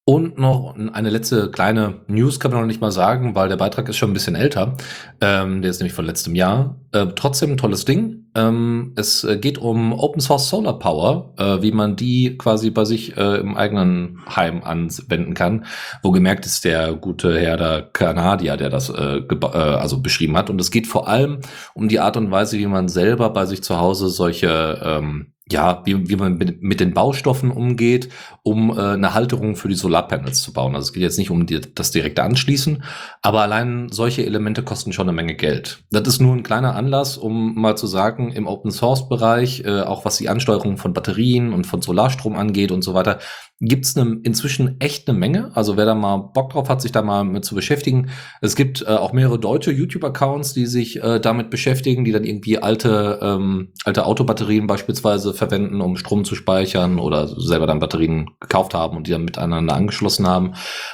[0.10, 3.88] Und noch eine letzte kleine News kann man noch nicht mal sagen, weil der Beitrag
[3.90, 4.76] ist schon ein bisschen älter.
[5.22, 6.80] Ähm, der ist nämlich von letztem Jahr.
[6.94, 8.26] Äh, trotzdem ein tolles Ding.
[8.34, 13.18] Ähm, es geht um Open Source Solar Power, äh, wie man die quasi bei sich
[13.18, 15.65] äh, im eigenen Heim anwenden kann.
[16.02, 20.49] Wo gemerkt ist der gute Herr der Kanadier, der das äh, äh, also beschrieben hat.
[20.49, 21.41] Und es geht vor allem
[21.76, 25.81] um die Art und Weise, wie man selber bei sich zu Hause solche ähm, ja,
[25.85, 28.09] wie, wie man mit, mit den Baustoffen umgeht,
[28.43, 30.76] um äh, eine Halterung für die Solarpanels zu bauen.
[30.76, 32.84] Also es geht jetzt nicht um die, das direkte Anschließen,
[33.21, 35.84] aber allein solche Elemente kosten schon eine Menge Geld.
[35.91, 39.81] Das ist nur ein kleiner Anlass, um mal zu sagen, im Open Source Bereich, äh,
[39.81, 43.19] auch was die Ansteuerung von Batterien und von Solarstrom angeht und so weiter,
[43.61, 45.52] gibt's ne, inzwischen echt eine Menge.
[45.53, 48.10] Also wer da mal Bock drauf hat, sich da mal mit zu beschäftigen.
[48.41, 52.60] Es gibt äh, auch mehrere deutsche YouTube-Accounts, die sich äh, damit beschäftigen, die dann irgendwie
[52.60, 58.73] alte, ähm, alte Autobatterien beispielsweise verwenden, um Strom zu speichern oder selber dann Batterien gekauft
[58.73, 60.53] haben und die dann miteinander angeschlossen haben.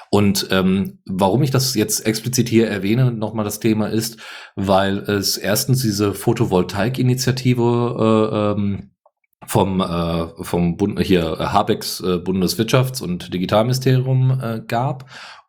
[0.10, 4.18] Und ähm, warum ich das jetzt explizit hier erwähne, nochmal das Thema ist,
[4.56, 8.95] weil es erstens diese Photovoltaik-Initiative äh, ähm,
[9.48, 15.06] vom, äh, vom Bund, hier Habecks äh, Bundeswirtschafts- und Digitalministerium äh, gab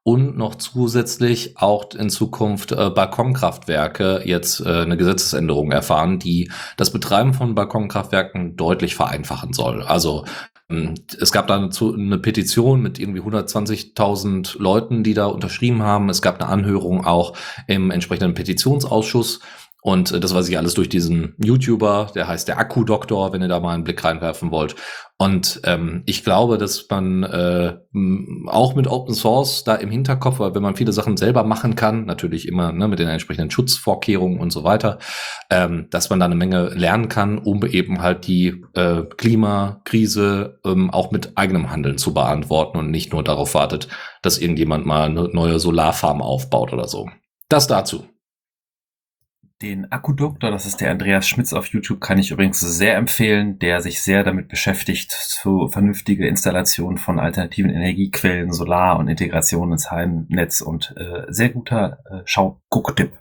[0.07, 6.93] und noch zusätzlich auch in Zukunft äh, Balkonkraftwerke jetzt äh, eine Gesetzesänderung erfahren, die das
[6.93, 9.83] Betreiben von Balkonkraftwerken deutlich vereinfachen soll.
[9.83, 10.25] Also
[10.71, 16.09] ähm, es gab da eine, eine Petition mit irgendwie 120.000 Leuten, die da unterschrieben haben.
[16.09, 17.37] Es gab eine Anhörung auch
[17.67, 19.41] im entsprechenden Petitionsausschuss.
[19.87, 23.47] Und äh, das weiß ich alles durch diesen YouTuber, der heißt der Akku-Doktor, wenn ihr
[23.47, 24.75] da mal einen Blick reinwerfen wollt.
[25.17, 27.77] Und ähm, ich glaube, dass man äh,
[28.49, 32.05] auch mit Open Source da im Hinterkopf, weil wenn man viele Sachen selber machen kann,
[32.05, 34.99] natürlich immer ne, mit den entsprechenden Schutzvorkehrungen und so weiter,
[35.51, 40.91] ähm, dass man da eine Menge lernen kann, um eben halt die äh, Klimakrise ähm,
[40.91, 43.87] auch mit eigenem Handeln zu beantworten und nicht nur darauf wartet,
[44.21, 47.09] dass irgendjemand mal eine neue Solarfarm aufbaut oder so.
[47.49, 48.05] Das dazu.
[49.63, 53.81] Den Akkudoktor, das ist der Andreas Schmitz auf YouTube, kann ich übrigens sehr empfehlen, der
[53.81, 60.61] sich sehr damit beschäftigt, zu vernünftige Installation von alternativen Energiequellen, Solar und Integration ins Heimnetz
[60.61, 63.13] und äh, sehr guter äh, Schau-Guck-Tipp.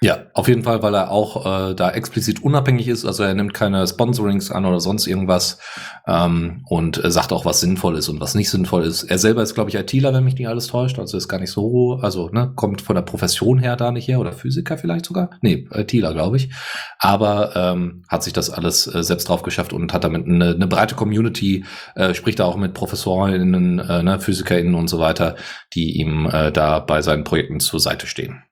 [0.00, 3.04] Ja, auf jeden Fall, weil er auch äh, da explizit unabhängig ist.
[3.04, 5.58] Also er nimmt keine Sponsorings an oder sonst irgendwas
[6.06, 9.02] ähm, und äh, sagt auch, was sinnvoll ist und was nicht sinnvoll ist.
[9.02, 11.00] Er selber ist, glaube ich, ITler, wenn mich nicht alles täuscht.
[11.00, 14.20] Also ist gar nicht so, also ne, kommt von der Profession her da nicht her
[14.20, 15.30] oder Physiker vielleicht sogar.
[15.40, 16.52] Nee, ITler, glaube ich.
[17.00, 20.68] Aber ähm, hat sich das alles äh, selbst drauf geschafft und hat damit eine, eine
[20.68, 21.64] breite Community,
[21.96, 25.34] äh, spricht da auch mit ProfessorInnen, äh, ne, PhysikerInnen und so weiter,
[25.74, 28.44] die ihm äh, da bei seinen Projekten zur Seite stehen.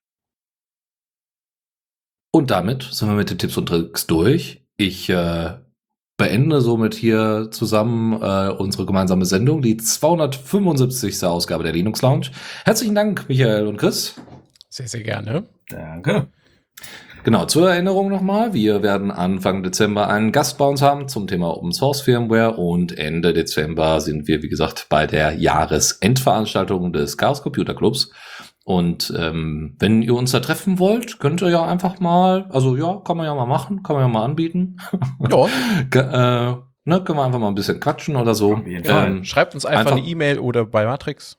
[2.37, 4.61] Und damit sind wir mit den Tipps und Tricks durch.
[4.77, 5.55] Ich äh,
[6.19, 11.25] beende somit hier zusammen äh, unsere gemeinsame Sendung, die 275.
[11.25, 12.27] Ausgabe der Linux Lounge.
[12.67, 14.17] Herzlichen Dank, Michael und Chris.
[14.69, 15.45] Sehr, sehr gerne.
[15.71, 16.27] Danke.
[17.25, 21.57] Genau, zur Erinnerung nochmal, wir werden Anfang Dezember einen Gast bei uns haben zum Thema
[21.57, 27.43] Open Source Firmware und Ende Dezember sind wir, wie gesagt, bei der Jahresendveranstaltung des Chaos
[27.43, 28.13] Computer Clubs.
[28.69, 33.01] Und ähm, wenn ihr uns da treffen wollt, könnt ihr ja einfach mal, also ja,
[33.05, 34.79] kann man ja mal machen, kann man ja mal anbieten.
[35.95, 36.51] Ja.
[36.51, 38.55] Äh, ne, können wir einfach mal ein bisschen quatschen oder so.
[38.55, 39.07] Auf jeden Fall.
[39.09, 41.39] Ähm, Schreibt uns einfach, einfach- eine E-Mail oder bei Matrix.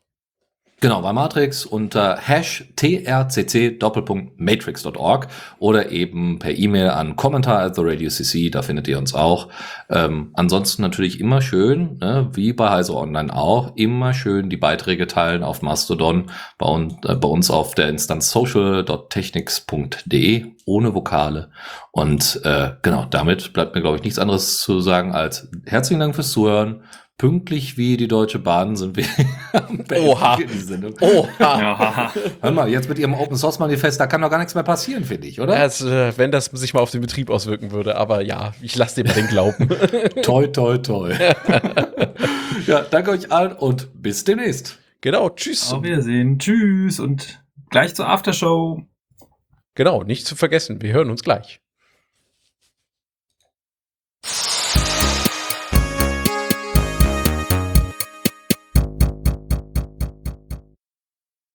[0.80, 5.28] Genau, bei Matrix unter hash trcc Doppelpunkt matrix.org
[5.58, 9.48] oder eben per E-Mail an Kommentar at the Radio CC, da findet ihr uns auch.
[9.90, 15.08] Ähm, ansonsten natürlich immer schön, ne, wie bei Heise Online auch, immer schön die Beiträge
[15.08, 16.30] teilen auf Mastodon,
[16.60, 21.50] bei, un äh, bei uns auf der Instanz social.technics.de ohne Vokale.
[21.90, 26.14] Und äh, genau, damit bleibt mir, glaube ich, nichts anderes zu sagen als herzlichen Dank
[26.14, 26.84] fürs Zuhören.
[27.18, 29.06] Pünktlich wie die Deutsche Bahn sind wir
[30.04, 30.38] Oha.
[30.38, 30.94] für die Sendung.
[31.02, 31.30] Oha.
[31.40, 32.14] Ja.
[32.42, 35.04] Hör mal, jetzt mit Ihrem Open Source Manifest, da kann doch gar nichts mehr passieren,
[35.04, 35.56] finde ich, oder?
[35.56, 39.02] Also, äh, wenn das sich mal auf den Betrieb auswirken würde, aber ja, ich lasse
[39.02, 39.68] dir mal den Glauben.
[40.22, 41.12] Toi, toi, toi.
[42.68, 44.78] ja, danke euch allen und bis demnächst.
[45.02, 45.74] genau, tschüss.
[45.74, 46.38] Auf Wiedersehen.
[46.38, 48.84] Tschüss und gleich zur Aftershow.
[49.74, 51.62] Genau, nicht zu vergessen, wir hören uns gleich.